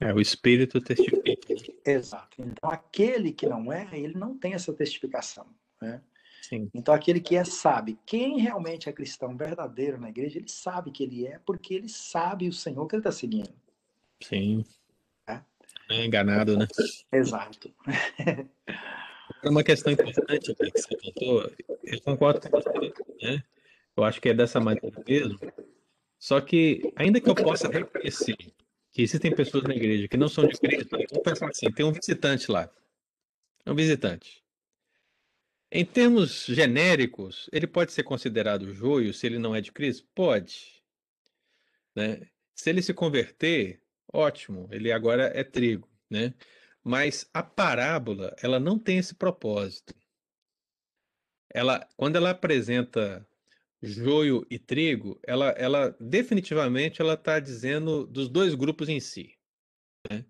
É, 0.00 0.12
o 0.12 0.20
Espírito 0.20 0.80
testifica. 0.80 1.54
Exato. 1.84 2.42
Então, 2.42 2.70
aquele 2.70 3.32
que 3.32 3.46
não 3.46 3.72
é, 3.72 3.88
ele 3.92 4.14
não 4.14 4.36
tem 4.36 4.54
essa 4.54 4.72
testificação. 4.72 5.46
Né? 5.80 6.00
Sim. 6.48 6.70
Então, 6.74 6.92
aquele 6.92 7.20
que 7.20 7.36
é 7.36 7.44
sabe, 7.44 7.98
quem 8.04 8.38
realmente 8.38 8.86
é 8.86 8.92
cristão 8.92 9.34
verdadeiro 9.34 9.98
na 9.98 10.10
igreja, 10.10 10.38
ele 10.38 10.48
sabe 10.48 10.90
que 10.90 11.02
ele 11.02 11.26
é, 11.26 11.38
porque 11.38 11.72
ele 11.72 11.88
sabe 11.88 12.46
o 12.46 12.52
Senhor 12.52 12.86
que 12.86 12.96
ele 12.96 13.00
está 13.00 13.10
seguindo. 13.10 13.48
Sim. 14.22 14.62
É? 15.26 15.40
é 15.88 16.04
enganado, 16.04 16.58
né? 16.58 16.66
Exato. 17.10 17.72
Uma 19.42 19.64
questão 19.64 19.90
importante 19.90 20.54
que 20.54 20.70
você 20.70 20.96
contou, 20.96 21.50
eu 21.82 22.00
concordo 22.02 22.40
com 22.42 22.50
você, 22.50 22.92
né? 23.22 23.42
Eu 23.96 24.04
acho 24.04 24.20
que 24.20 24.28
é 24.28 24.34
dessa 24.34 24.60
maneira 24.60 25.02
mesmo. 25.08 25.38
Só 26.18 26.42
que, 26.42 26.92
ainda 26.94 27.22
que 27.22 27.30
eu 27.30 27.34
possa 27.34 27.68
reconhecer 27.68 28.36
que 28.92 29.00
existem 29.00 29.34
pessoas 29.34 29.64
na 29.64 29.74
igreja 29.74 30.08
que 30.08 30.16
não 30.18 30.28
são 30.28 30.46
de 30.46 30.58
Cristo, 30.58 30.90
vamos 30.90 31.24
pensar 31.24 31.48
assim: 31.48 31.70
tem 31.72 31.86
um 31.86 31.92
visitante 31.92 32.50
lá. 32.50 32.70
É 33.64 33.72
um 33.72 33.74
visitante. 33.74 34.43
Em 35.76 35.84
termos 35.84 36.46
genéricos, 36.46 37.50
ele 37.52 37.66
pode 37.66 37.90
ser 37.90 38.04
considerado 38.04 38.72
joio 38.72 39.12
se 39.12 39.26
ele 39.26 39.40
não 39.40 39.56
é 39.56 39.60
de 39.60 39.72
Cristo? 39.72 40.06
Pode. 40.14 40.80
Né? 41.96 42.28
Se 42.54 42.70
ele 42.70 42.80
se 42.80 42.94
converter, 42.94 43.82
ótimo, 44.12 44.68
ele 44.70 44.92
agora 44.92 45.32
é 45.34 45.42
trigo. 45.42 45.88
Né? 46.08 46.32
Mas 46.80 47.28
a 47.34 47.42
parábola, 47.42 48.36
ela 48.40 48.60
não 48.60 48.78
tem 48.78 48.98
esse 48.98 49.16
propósito. 49.16 49.92
Ela, 51.52 51.84
quando 51.96 52.14
ela 52.14 52.30
apresenta 52.30 53.26
joio 53.82 54.46
e 54.48 54.60
trigo, 54.60 55.18
ela, 55.24 55.48
ela 55.58 55.96
definitivamente 55.98 57.02
ela 57.02 57.14
está 57.14 57.40
dizendo 57.40 58.06
dos 58.06 58.28
dois 58.28 58.54
grupos 58.54 58.88
em 58.88 59.00
si. 59.00 59.36
Né? 60.08 60.24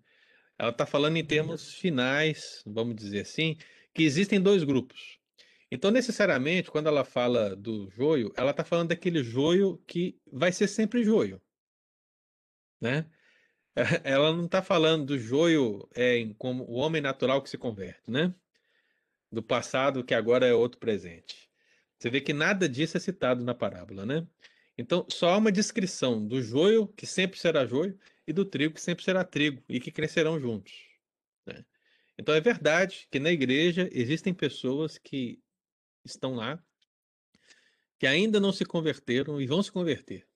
ela 0.57 0.71
está 0.71 0.87
falando 0.87 1.17
em 1.17 1.25
termos 1.25 1.75
finais, 1.75 2.63
vamos 2.65 2.95
dizer 2.95 3.21
assim, 3.21 3.57
que 3.93 4.03
existem 4.03 4.41
dois 4.41 4.63
grupos. 4.63 5.14
Então, 5.75 5.91
necessariamente, 5.91 6.71
quando 6.71 6.87
ela 6.87 7.03
fala 7.03 7.53
do 7.53 7.89
joio, 7.89 8.31
ela 8.37 8.51
está 8.51 8.63
falando 8.63 8.89
daquele 8.89 9.21
joio 9.21 9.77
que 9.85 10.17
vai 10.31 10.49
ser 10.49 10.69
sempre 10.69 11.03
joio. 11.03 11.41
Né? 12.79 13.05
Ela 14.05 14.31
não 14.31 14.45
está 14.45 14.61
falando 14.61 15.05
do 15.07 15.19
joio 15.19 15.85
é, 15.93 16.33
como 16.37 16.63
o 16.63 16.75
homem 16.75 17.01
natural 17.01 17.41
que 17.41 17.49
se 17.49 17.57
converte, 17.57 18.09
né? 18.09 18.33
Do 19.29 19.43
passado 19.43 20.01
que 20.01 20.13
agora 20.13 20.47
é 20.47 20.53
outro 20.53 20.79
presente. 20.79 21.51
Você 21.99 22.09
vê 22.09 22.21
que 22.21 22.31
nada 22.31 22.69
disso 22.69 22.95
é 22.95 22.99
citado 23.01 23.43
na 23.43 23.53
parábola, 23.53 24.05
né? 24.05 24.25
Então, 24.77 25.05
só 25.09 25.31
há 25.31 25.37
uma 25.37 25.51
descrição 25.51 26.25
do 26.25 26.41
joio, 26.41 26.87
que 26.87 27.05
sempre 27.05 27.37
será 27.37 27.65
joio, 27.65 27.99
e 28.25 28.31
do 28.31 28.45
trigo, 28.45 28.75
que 28.75 28.81
sempre 28.81 29.03
será 29.03 29.25
trigo, 29.25 29.61
e 29.67 29.81
que 29.81 29.91
crescerão 29.91 30.39
juntos. 30.39 30.73
Né? 31.45 31.65
Então, 32.17 32.33
é 32.33 32.39
verdade 32.39 33.09
que 33.11 33.19
na 33.19 33.31
igreja 33.31 33.89
existem 33.91 34.33
pessoas 34.33 34.97
que 34.97 35.43
estão 36.05 36.35
lá, 36.35 36.63
que 37.97 38.05
ainda 38.05 38.39
não 38.39 38.51
se 38.51 38.65
converteram 38.65 39.41
e 39.41 39.47
vão 39.47 39.63
se 39.63 39.71
converter. 39.71 40.27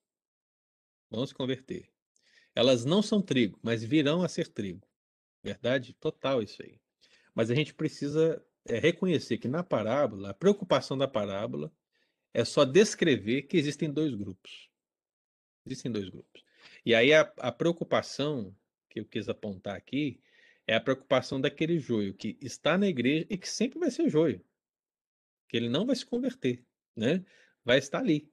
Vão 1.09 1.25
se 1.25 1.33
converter. 1.33 1.89
Elas 2.55 2.85
não 2.85 3.01
são 3.01 3.21
trigo, 3.21 3.59
mas 3.61 3.83
virão 3.83 4.21
a 4.21 4.27
ser 4.27 4.47
trigo. 4.47 4.87
Verdade 5.43 5.93
total 5.93 6.41
isso 6.41 6.61
aí. 6.61 6.79
Mas 7.33 7.49
a 7.49 7.55
gente 7.55 7.73
precisa 7.73 8.43
é, 8.65 8.79
reconhecer 8.79 9.37
que 9.37 9.47
na 9.47 9.63
parábola, 9.63 10.31
a 10.31 10.33
preocupação 10.33 10.97
da 10.97 11.07
parábola 11.07 11.71
é 12.33 12.43
só 12.43 12.65
descrever 12.65 13.43
que 13.43 13.57
existem 13.57 13.91
dois 13.91 14.13
grupos. 14.13 14.69
Existem 15.65 15.91
dois 15.91 16.09
grupos. 16.09 16.43
E 16.85 16.93
aí 16.93 17.13
a, 17.13 17.21
a 17.37 17.51
preocupação 17.51 18.55
que 18.89 18.99
eu 18.99 19.05
quis 19.05 19.29
apontar 19.29 19.75
aqui 19.75 20.19
é 20.67 20.75
a 20.75 20.81
preocupação 20.81 21.39
daquele 21.39 21.79
joio 21.79 22.13
que 22.13 22.37
está 22.41 22.77
na 22.77 22.87
igreja 22.87 23.25
e 23.29 23.37
que 23.37 23.47
sempre 23.47 23.79
vai 23.79 23.89
ser 23.89 24.09
joio. 24.09 24.43
Que 25.49 25.57
ele 25.57 25.67
não 25.67 25.85
vai 25.85 25.95
se 25.95 26.05
converter, 26.05 26.65
né? 26.95 27.25
Vai 27.65 27.79
estar 27.79 27.99
ali. 27.99 28.31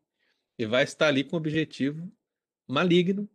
E 0.57 0.65
vai 0.65 0.85
estar 0.85 1.09
ali 1.09 1.25
com 1.25 1.35
o 1.35 1.39
objetivo 1.39 2.13
maligno 2.69 3.29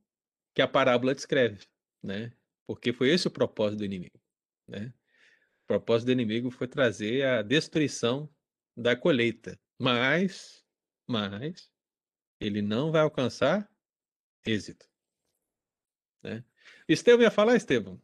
que 0.53 0.61
a 0.61 0.67
parábola 0.67 1.13
descreve, 1.13 1.67
né? 2.01 2.31
Porque 2.65 2.93
foi 2.93 3.09
esse 3.09 3.27
o 3.27 3.31
propósito 3.31 3.79
do 3.79 3.85
inimigo, 3.85 4.19
né? 4.67 4.93
O 5.63 5.67
propósito 5.67 6.07
do 6.07 6.11
inimigo 6.13 6.49
foi 6.49 6.67
trazer 6.67 7.25
a 7.25 7.41
destruição 7.41 8.33
da 8.75 8.95
colheita, 8.95 9.59
mas, 9.77 10.65
mas, 11.07 11.71
ele 12.39 12.61
não 12.61 12.91
vai 12.91 13.01
alcançar 13.01 13.69
êxito. 14.45 14.85
Né? 16.23 16.43
Estevam 16.87 17.23
ia 17.23 17.31
falar, 17.31 17.55
Estevam? 17.55 18.01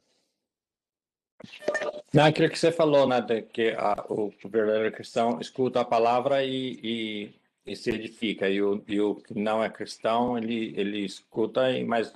Não, 2.18 2.26
aquilo 2.26 2.50
que 2.50 2.58
você 2.58 2.72
falou, 2.72 3.08
né, 3.08 3.22
de 3.22 3.44
que 3.44 3.76
a, 3.78 4.04
o, 4.10 4.34
verdadeiro 4.46 4.92
cristão 4.92 5.40
escuta 5.40 5.82
a 5.82 5.86
palavra 5.86 6.44
e, 6.44 6.80
e, 6.84 7.36
e, 7.64 7.76
se 7.76 7.92
edifica, 7.92 8.50
e 8.50 8.60
o, 8.60 8.84
e 8.88 9.00
o 9.00 9.14
que 9.14 9.38
não 9.38 9.64
é 9.64 9.70
cristão, 9.70 10.36
ele, 10.36 10.74
ele 10.76 11.06
escuta, 11.06 11.62
mas 11.86 12.12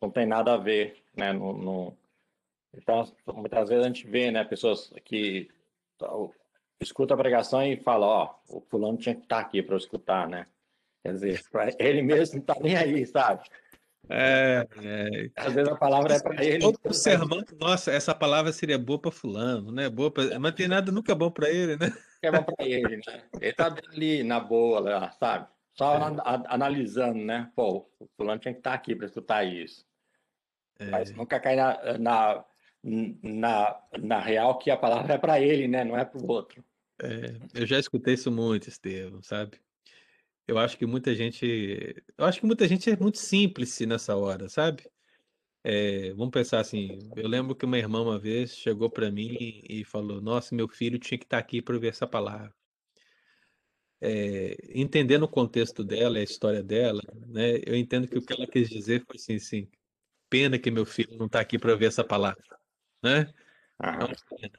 não 0.00 0.08
tem 0.08 0.24
nada 0.24 0.54
a 0.54 0.56
ver, 0.56 1.02
né, 1.16 1.32
no, 1.32 1.52
no... 1.52 1.96
Então, 2.72 3.12
muitas 3.34 3.68
vezes 3.68 3.84
a 3.84 3.88
gente 3.88 4.06
vê, 4.06 4.30
né, 4.30 4.44
pessoas 4.44 4.92
que 5.04 5.48
escuta 6.80 7.14
a 7.14 7.16
pregação 7.16 7.60
e 7.60 7.76
fala, 7.76 8.06
ó, 8.06 8.34
oh, 8.50 8.58
o 8.58 8.60
fulano 8.60 8.98
tinha 8.98 9.16
que 9.16 9.22
estar 9.22 9.40
aqui 9.40 9.60
para 9.64 9.74
eu 9.74 9.78
escutar, 9.78 10.28
né? 10.28 10.46
Quer 11.02 11.12
dizer, 11.14 11.42
ele 11.80 12.02
mesmo 12.02 12.36
não 12.36 12.40
está 12.42 12.54
nem 12.60 12.76
aí, 12.76 13.04
sabe? 13.04 13.42
É, 14.12 14.66
é, 14.82 15.30
Às 15.36 15.52
vezes 15.52 15.70
a 15.70 15.76
palavra 15.76 16.14
é 16.14 16.20
para 16.20 16.44
ele. 16.44 16.58
Todo 16.58 16.92
sermão, 16.92 17.44
nossa, 17.60 17.92
essa 17.92 18.12
palavra 18.12 18.52
seria 18.52 18.76
boa 18.76 18.98
para 18.98 19.12
fulano, 19.12 19.70
né? 19.70 19.88
Boa 19.88 20.10
pra... 20.10 20.38
Mas 20.40 20.54
tem 20.54 20.66
nada 20.66 20.90
nunca 20.90 21.14
bom 21.14 21.30
para 21.30 21.48
ele, 21.48 21.76
né? 21.76 21.92
É 22.20 22.30
bom 22.30 22.42
para 22.42 22.66
ele, 22.66 22.96
né? 22.96 23.22
Ele 23.40 23.52
tá 23.52 23.74
ali 23.92 24.22
na 24.24 24.40
boa, 24.40 24.80
lá, 24.80 25.12
sabe? 25.12 25.46
Só 25.74 25.94
é. 25.96 26.00
analisando, 26.48 27.24
né? 27.24 27.50
Pô, 27.54 27.88
o 28.00 28.08
fulano 28.16 28.40
tinha 28.40 28.52
que 28.52 28.60
estar 28.60 28.74
aqui 28.74 28.96
para 28.96 29.06
escutar 29.06 29.44
isso. 29.44 29.86
É. 30.78 30.86
Mas 30.86 31.12
nunca 31.12 31.38
cai 31.38 31.54
na, 31.54 31.98
na, 31.98 32.44
na, 32.82 33.80
na 33.98 34.18
real 34.18 34.58
que 34.58 34.70
a 34.70 34.76
palavra 34.76 35.14
é 35.14 35.18
para 35.18 35.40
ele, 35.40 35.68
né? 35.68 35.84
Não 35.84 35.96
é 35.96 36.04
para 36.04 36.20
o 36.20 36.28
outro. 36.28 36.64
É, 37.00 37.60
eu 37.60 37.66
já 37.66 37.78
escutei 37.78 38.14
isso 38.14 38.30
muito, 38.30 38.68
Estevam, 38.68 39.22
sabe? 39.22 39.58
Eu 40.50 40.58
acho 40.58 40.76
que 40.76 40.84
muita 40.84 41.14
gente, 41.14 42.02
eu 42.18 42.24
acho 42.24 42.40
que 42.40 42.46
muita 42.46 42.66
gente 42.66 42.90
é 42.90 42.96
muito 42.96 43.18
simples 43.18 43.78
nessa 43.82 44.16
hora, 44.16 44.48
sabe? 44.48 44.82
É, 45.62 46.12
vamos 46.14 46.32
pensar 46.32 46.58
assim. 46.58 46.98
Eu 47.14 47.28
lembro 47.28 47.54
que 47.54 47.64
uma 47.64 47.78
irmã 47.78 48.02
uma 48.02 48.18
vez 48.18 48.56
chegou 48.56 48.90
para 48.90 49.12
mim 49.12 49.62
e 49.68 49.84
falou: 49.84 50.20
Nossa, 50.20 50.52
meu 50.52 50.66
filho 50.66 50.98
tinha 50.98 51.16
que 51.16 51.24
estar 51.24 51.36
tá 51.36 51.40
aqui 51.40 51.62
para 51.62 51.76
ouvir 51.76 51.86
essa 51.86 52.04
palavra. 52.04 52.52
É, 54.00 54.56
entendendo 54.74 55.22
o 55.22 55.28
contexto 55.28 55.84
dela, 55.84 56.18
a 56.18 56.22
história 56.22 56.64
dela, 56.64 57.02
né? 57.28 57.60
Eu 57.64 57.76
entendo 57.76 58.08
que 58.08 58.18
o 58.18 58.22
que 58.22 58.32
ela 58.32 58.46
quis 58.48 58.68
dizer 58.68 59.04
foi 59.06 59.14
assim, 59.14 59.36
assim 59.36 59.68
pena 60.28 60.58
que 60.58 60.70
meu 60.72 60.84
filho 60.84 61.16
não 61.16 61.26
está 61.26 61.38
aqui 61.38 61.60
para 61.60 61.70
ouvir 61.70 61.86
essa 61.86 62.02
palavra, 62.02 62.42
né? 63.00 63.32
É 63.80 64.50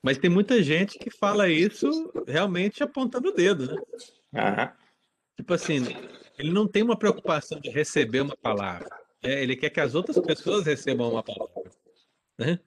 Mas 0.00 0.18
tem 0.18 0.30
muita 0.30 0.62
gente 0.62 1.00
que 1.00 1.10
fala 1.10 1.48
isso 1.48 2.12
realmente 2.28 2.80
apontando 2.80 3.30
o 3.30 3.34
dedo, 3.34 3.74
né? 3.74 3.82
Aham. 4.36 4.80
Tipo 5.40 5.54
assim, 5.54 5.78
ele 6.38 6.52
não 6.52 6.68
tem 6.68 6.82
uma 6.82 6.98
preocupação 6.98 7.58
de 7.60 7.70
receber 7.70 8.20
uma 8.20 8.36
palavra. 8.36 8.88
Né? 9.22 9.42
Ele 9.42 9.56
quer 9.56 9.70
que 9.70 9.80
as 9.80 9.94
outras 9.94 10.18
pessoas 10.18 10.66
recebam 10.66 11.10
uma 11.10 11.22
palavra. 11.22 11.70
Né? 12.38 12.60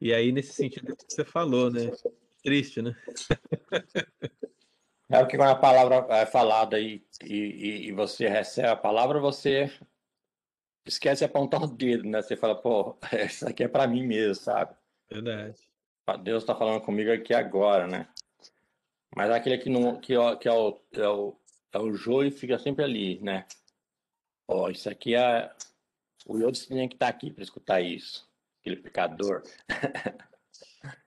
E 0.00 0.14
aí, 0.14 0.30
nesse 0.30 0.52
sentido 0.52 0.94
que 0.94 1.04
você 1.08 1.24
falou, 1.24 1.70
né? 1.70 1.90
Triste, 2.44 2.80
né? 2.80 2.94
É 5.08 5.20
o 5.20 5.26
que 5.26 5.36
quando 5.36 5.50
a 5.50 5.56
palavra 5.56 6.06
é 6.10 6.26
falada 6.26 6.78
e, 6.78 7.04
e, 7.24 7.88
e 7.88 7.92
você 7.92 8.28
recebe 8.28 8.68
a 8.68 8.76
palavra, 8.76 9.18
você 9.18 9.70
esquece 10.84 11.20
de 11.20 11.24
apontar 11.24 11.62
o 11.62 11.66
dedo, 11.66 12.08
né? 12.08 12.22
Você 12.22 12.36
fala, 12.36 12.54
pô, 12.54 12.96
isso 13.26 13.48
aqui 13.48 13.64
é 13.64 13.68
para 13.68 13.86
mim 13.88 14.06
mesmo, 14.06 14.36
sabe? 14.36 14.76
Verdade. 15.10 15.56
Deus 16.22 16.44
está 16.44 16.54
falando 16.54 16.80
comigo 16.82 17.10
aqui 17.10 17.34
agora, 17.34 17.88
né? 17.88 18.08
Mas 19.16 19.30
aquele 19.30 19.58
que, 19.58 19.68
não, 19.68 20.00
que, 20.00 20.14
que 20.40 20.48
é, 20.48 20.52
o, 20.52 20.80
é, 20.92 21.08
o, 21.08 21.36
é 21.76 21.80
o 21.80 21.94
joio 21.94 22.32
fica 22.32 22.58
sempre 22.58 22.84
ali, 22.84 23.20
né? 23.20 23.46
Ó, 24.48 24.70
isso 24.70 24.88
aqui 24.88 25.14
é. 25.14 25.52
O 26.26 26.38
Yodes 26.38 26.66
tinha 26.66 26.88
que 26.88 26.94
estar 26.94 27.06
tá 27.06 27.10
aqui 27.10 27.30
para 27.30 27.44
escutar 27.44 27.80
isso. 27.80 28.28
Aquele 28.60 28.76
pecador. 28.76 29.42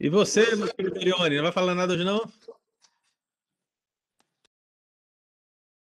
e 0.00 0.08
você, 0.08 0.56
meu 0.56 0.72
Dorione, 0.72 1.36
não 1.36 1.42
vai 1.42 1.52
falar 1.52 1.74
nada 1.74 1.92
hoje, 1.92 2.04
não? 2.04 2.22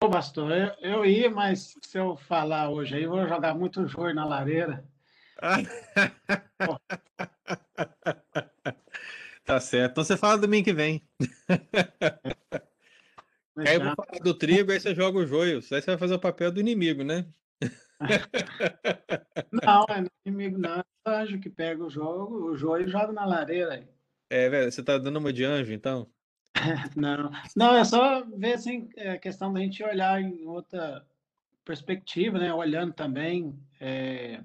Ô, 0.03 0.09
pastor, 0.09 0.51
eu, 0.51 0.73
eu 0.81 1.05
ia, 1.05 1.29
mas 1.29 1.77
se 1.81 1.97
eu 1.97 2.17
falar 2.17 2.69
hoje 2.69 2.95
aí, 2.95 3.03
eu 3.03 3.11
vou 3.11 3.25
jogar 3.27 3.55
muito 3.55 3.87
joio 3.87 4.13
na 4.13 4.25
lareira. 4.25 4.85
tá 9.45 9.59
certo. 9.61 9.91
Então 9.91 10.03
você 10.03 10.17
fala 10.17 10.37
domingo 10.37 10.65
que 10.65 10.73
vem. 10.73 11.01
Aí 13.57 13.75
eu 13.75 13.83
vou 13.83 13.95
falar 13.95 14.19
do 14.19 14.33
trigo, 14.33 14.71
aí 14.71 14.79
você 14.79 14.95
joga 14.95 15.19
o 15.19 15.25
joio. 15.25 15.57
Aí 15.57 15.61
você 15.61 15.81
vai 15.81 15.97
fazer 15.97 16.15
o 16.15 16.19
papel 16.19 16.51
do 16.51 16.59
inimigo, 16.59 17.03
né? 17.03 17.25
Não, 19.51 19.85
é 19.89 20.03
inimigo 20.25 20.57
não. 20.57 20.79
É 20.79 21.09
o 21.09 21.13
anjo 21.13 21.39
que 21.39 21.49
pega 21.49 21.83
o 21.83 21.89
jogo, 21.89 22.51
o 22.51 22.57
joio 22.57 22.87
e 22.87 22.91
joga 22.91 23.13
na 23.13 23.25
lareira. 23.25 23.87
É, 24.29 24.49
velho, 24.49 24.71
você 24.71 24.83
tá 24.83 24.97
dando 24.97 25.17
uma 25.17 25.31
de 25.31 25.43
anjo, 25.43 25.71
então? 25.73 26.09
Não, 26.95 27.31
não, 27.55 27.75
é 27.75 27.83
só 27.83 28.23
ver 28.25 28.53
assim, 28.53 28.87
a 28.97 29.01
é 29.01 29.17
questão 29.17 29.51
da 29.51 29.59
gente 29.59 29.83
olhar 29.83 30.21
em 30.21 30.45
outra 30.45 31.05
perspectiva, 31.65 32.37
né? 32.37 32.53
Olhando 32.53 32.93
também 32.93 33.59
é, 33.79 34.39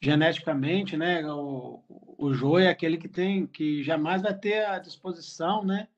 geneticamente, 0.00 0.96
né? 0.96 1.26
O, 1.26 1.82
o 2.18 2.34
joio 2.34 2.66
é 2.66 2.68
aquele 2.68 2.98
que 2.98 3.08
tem, 3.08 3.46
que 3.46 3.82
jamais 3.82 4.22
vai 4.22 4.34
ter 4.34 4.66
a 4.66 4.78
disposição, 4.78 5.64
né? 5.64 5.88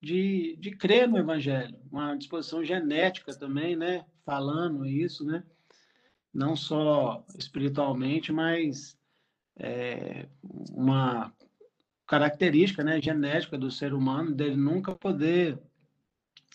De, 0.00 0.56
de 0.58 0.70
crer 0.70 1.06
no 1.08 1.18
Evangelho, 1.18 1.78
uma 1.90 2.16
disposição 2.16 2.64
genética 2.64 3.34
também, 3.34 3.76
né? 3.76 4.04
Falando 4.24 4.86
isso, 4.86 5.24
né? 5.24 5.44
Não 6.32 6.56
só 6.56 7.24
espiritualmente, 7.36 8.32
mas 8.32 8.96
é, 9.56 10.26
uma 10.72 11.32
característica 12.06 12.82
né, 12.82 13.00
genética 13.00 13.58
do 13.58 13.70
ser 13.70 13.92
humano 13.92 14.34
dele 14.34 14.56
nunca 14.56 14.94
poder 14.94 15.60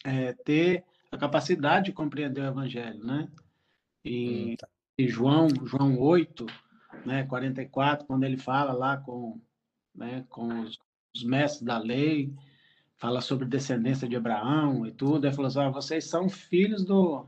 é, 0.04 0.34
ter 0.34 0.84
a 1.12 1.18
capacidade 1.18 1.86
de 1.86 1.94
compreender 1.94 2.42
o 2.42 2.48
Evangelho, 2.48 3.04
né? 3.04 3.30
E, 4.04 4.52
hum, 4.52 4.56
tá. 4.58 4.68
e 4.98 5.08
João, 5.08 5.48
João 5.66 6.00
8, 6.00 6.46
né, 7.06 7.24
44, 7.26 8.06
quando 8.06 8.24
ele 8.24 8.38
fala 8.38 8.74
lá 8.74 8.98
com, 8.98 9.40
né, 9.94 10.26
com 10.30 10.62
os, 10.62 10.80
os 11.16 11.24
mestres 11.24 11.64
da 11.64 11.78
lei, 11.78 12.34
fala 13.06 13.22
sobre 13.22 13.46
descendência 13.46 14.10
de 14.10 14.16
Abraão 14.16 14.84
e 14.84 14.92
tudo, 14.92 15.28
ele 15.28 15.36
falou 15.36 15.48
assim, 15.48 15.60
ah, 15.60 15.70
vocês 15.70 16.06
são 16.06 16.28
filhos 16.28 16.84
do, 16.84 17.24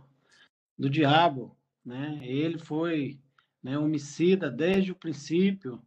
do 0.75 0.89
diabo, 0.89 1.55
né? 1.85 2.19
Ele 2.23 2.57
foi 2.57 3.19
né, 3.61 3.77
homicida 3.77 4.49
desde 4.49 4.91
o 4.91 4.95
princípio, 4.95 5.79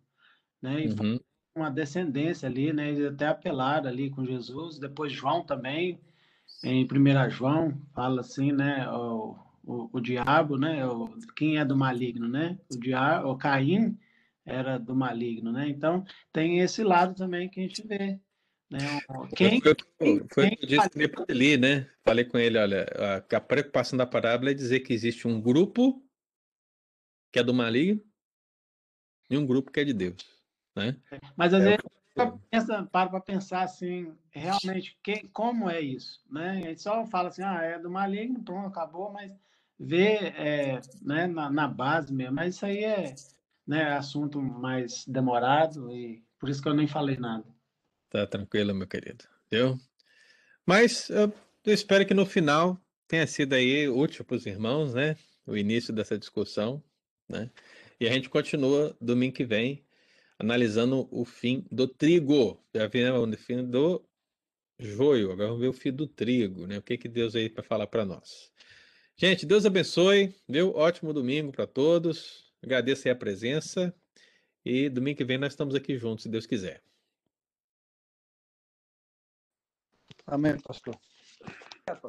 né? 0.62 0.84
E 0.84 0.88
Uhum. 0.90 1.18
uma 1.56 1.72
descendência 1.72 2.48
ali, 2.48 2.72
né? 2.72 2.88
Eles 2.90 3.04
até 3.04 3.26
apelaram 3.26 3.88
ali 3.90 4.10
com 4.10 4.24
Jesus. 4.24 4.78
Depois 4.78 5.12
João 5.12 5.42
também, 5.44 5.98
em 6.62 6.86
1 6.86 7.28
João, 7.28 7.76
fala 7.92 8.20
assim, 8.20 8.52
né? 8.52 8.88
O, 8.92 9.36
o, 9.64 9.90
o 9.92 10.00
diabo, 10.00 10.56
né? 10.56 10.86
O, 10.86 11.08
quem 11.34 11.58
é 11.58 11.64
do 11.64 11.76
maligno, 11.76 12.28
né? 12.28 12.56
O 12.72 12.78
diabo, 12.78 13.28
o 13.28 13.36
Caim 13.36 13.98
era 14.46 14.78
do 14.78 14.94
maligno, 14.94 15.50
né? 15.50 15.68
Então 15.68 16.04
tem 16.32 16.60
esse 16.60 16.84
lado 16.84 17.12
também 17.16 17.48
que 17.48 17.58
a 17.58 17.62
gente 17.64 17.84
vê, 17.84 18.20
né? 18.70 18.78
Quem, 19.36 19.60
Foi, 19.60 19.72
o 19.72 19.76
que 19.76 19.82
eu- 20.00 20.28
foi 20.32 20.46
quem 20.46 20.56
disse 20.66 20.88
para 21.08 21.24
ele, 21.28 21.56
né? 21.56 21.90
Falei 22.04 22.24
com 22.24 22.38
ele, 22.38 22.58
olha, 22.58 22.86
a, 22.98 23.36
a 23.36 23.40
preocupação 23.40 23.96
da 23.96 24.06
parábola 24.06 24.50
é 24.50 24.54
dizer 24.54 24.80
que 24.80 24.92
existe 24.92 25.26
um 25.28 25.40
grupo 25.40 26.02
que 27.32 27.38
é 27.38 27.42
do 27.42 27.54
maligno 27.54 28.02
e 29.28 29.36
um 29.36 29.46
grupo 29.46 29.70
que 29.70 29.80
é 29.80 29.84
de 29.84 29.92
Deus, 29.92 30.16
né? 30.76 30.96
mas 31.36 31.54
às 31.54 31.62
É 31.62 31.64
vezes 31.66 31.80
pensa, 32.50 32.82
para 32.84 33.08
para 33.10 33.20
pensar 33.20 33.62
assim, 33.62 34.14
realmente, 34.30 34.98
que, 35.02 35.28
como 35.28 35.70
é 35.70 35.80
isso, 35.80 36.22
né? 36.30 36.50
A 36.50 36.60
gente 36.68 36.82
só 36.82 37.06
fala 37.06 37.28
assim, 37.28 37.42
ah, 37.42 37.62
é 37.62 37.78
do 37.78 37.90
maligno, 37.90 38.42
pronto, 38.42 38.66
acabou, 38.68 39.12
mas 39.12 39.32
vê 39.78 40.16
é, 40.36 40.80
né, 41.02 41.26
na, 41.26 41.50
na 41.50 41.68
base 41.68 42.12
mesmo. 42.12 42.34
Mas 42.34 42.56
isso 42.56 42.66
aí 42.66 42.84
é 42.84 43.14
né, 43.66 43.92
assunto 43.92 44.40
mais 44.42 45.04
demorado 45.06 45.90
e 45.94 46.22
por 46.38 46.48
isso 46.48 46.62
que 46.62 46.68
eu 46.68 46.74
nem 46.74 46.86
falei 46.88 47.16
nada. 47.16 47.44
Tá 48.10 48.26
tranquilo, 48.26 48.74
meu 48.74 48.88
querido. 48.88 49.24
Viu? 49.50 49.78
Mas 50.66 51.08
eu, 51.10 51.32
eu 51.64 51.72
espero 51.72 52.04
que 52.04 52.12
no 52.12 52.26
final 52.26 52.76
tenha 53.06 53.26
sido 53.26 53.54
aí 53.54 53.88
útil 53.88 54.24
para 54.24 54.36
os 54.36 54.46
irmãos, 54.46 54.92
né? 54.92 55.16
O 55.46 55.56
início 55.56 55.94
dessa 55.94 56.18
discussão, 56.18 56.82
né? 57.28 57.50
E 58.00 58.08
a 58.08 58.12
gente 58.12 58.28
continua 58.28 58.96
domingo 59.00 59.34
que 59.34 59.44
vem 59.44 59.84
analisando 60.38 61.08
o 61.10 61.24
fim 61.24 61.64
do 61.70 61.86
trigo. 61.86 62.60
Já 62.74 62.88
vimos 62.88 63.34
o 63.34 63.38
fim 63.38 63.64
do 63.64 64.04
joio, 64.76 65.30
agora 65.30 65.48
vamos 65.48 65.60
ver 65.60 65.68
o 65.68 65.72
fim 65.72 65.92
do 65.92 66.08
trigo, 66.08 66.66
né? 66.66 66.78
O 66.78 66.82
que 66.82 66.98
que 66.98 67.08
Deus 67.08 67.36
aí 67.36 67.48
para 67.48 67.62
falar 67.62 67.86
para 67.86 68.04
nós. 68.04 68.50
Gente, 69.16 69.46
Deus 69.46 69.64
abençoe, 69.64 70.34
viu? 70.48 70.74
Ótimo 70.74 71.12
domingo 71.12 71.52
para 71.52 71.66
todos. 71.66 72.50
Agradeço 72.60 73.06
aí 73.06 73.12
a 73.12 73.16
presença 73.16 73.94
e 74.64 74.88
domingo 74.88 75.18
que 75.18 75.24
vem 75.24 75.38
nós 75.38 75.52
estamos 75.52 75.76
aqui 75.76 75.96
juntos, 75.96 76.24
se 76.24 76.28
Deus 76.28 76.46
quiser. 76.46 76.82
Amém, 80.26 80.58
pastor. 80.60 80.94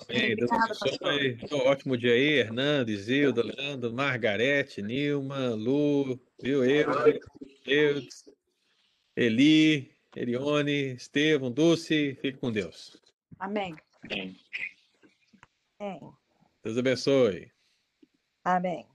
Bem, 0.08 0.36
Deus 0.36 0.52
abençoe. 0.52 1.40
Um 1.52 1.68
ótimo 1.68 1.98
dia 1.98 2.14
aí, 2.14 2.40
Hernando, 2.40 2.90
Isilda, 2.90 3.44
Leandro, 3.44 3.92
Margarete, 3.92 4.82
Nilma, 4.82 5.50
Lu, 5.50 6.20
viu? 6.42 6.64
Eu, 6.64 6.92
Eudes, 7.66 8.30
Eli, 9.16 9.96
Elione, 10.16 10.94
Estevão, 10.94 11.52
Dulce, 11.52 12.18
fique 12.22 12.38
com 12.38 12.52
Deus. 12.52 13.02
Amém. 13.40 13.76
É. 15.80 16.00
Deus 16.64 16.78
abençoe. 16.78 17.52
Amém. 18.44 18.91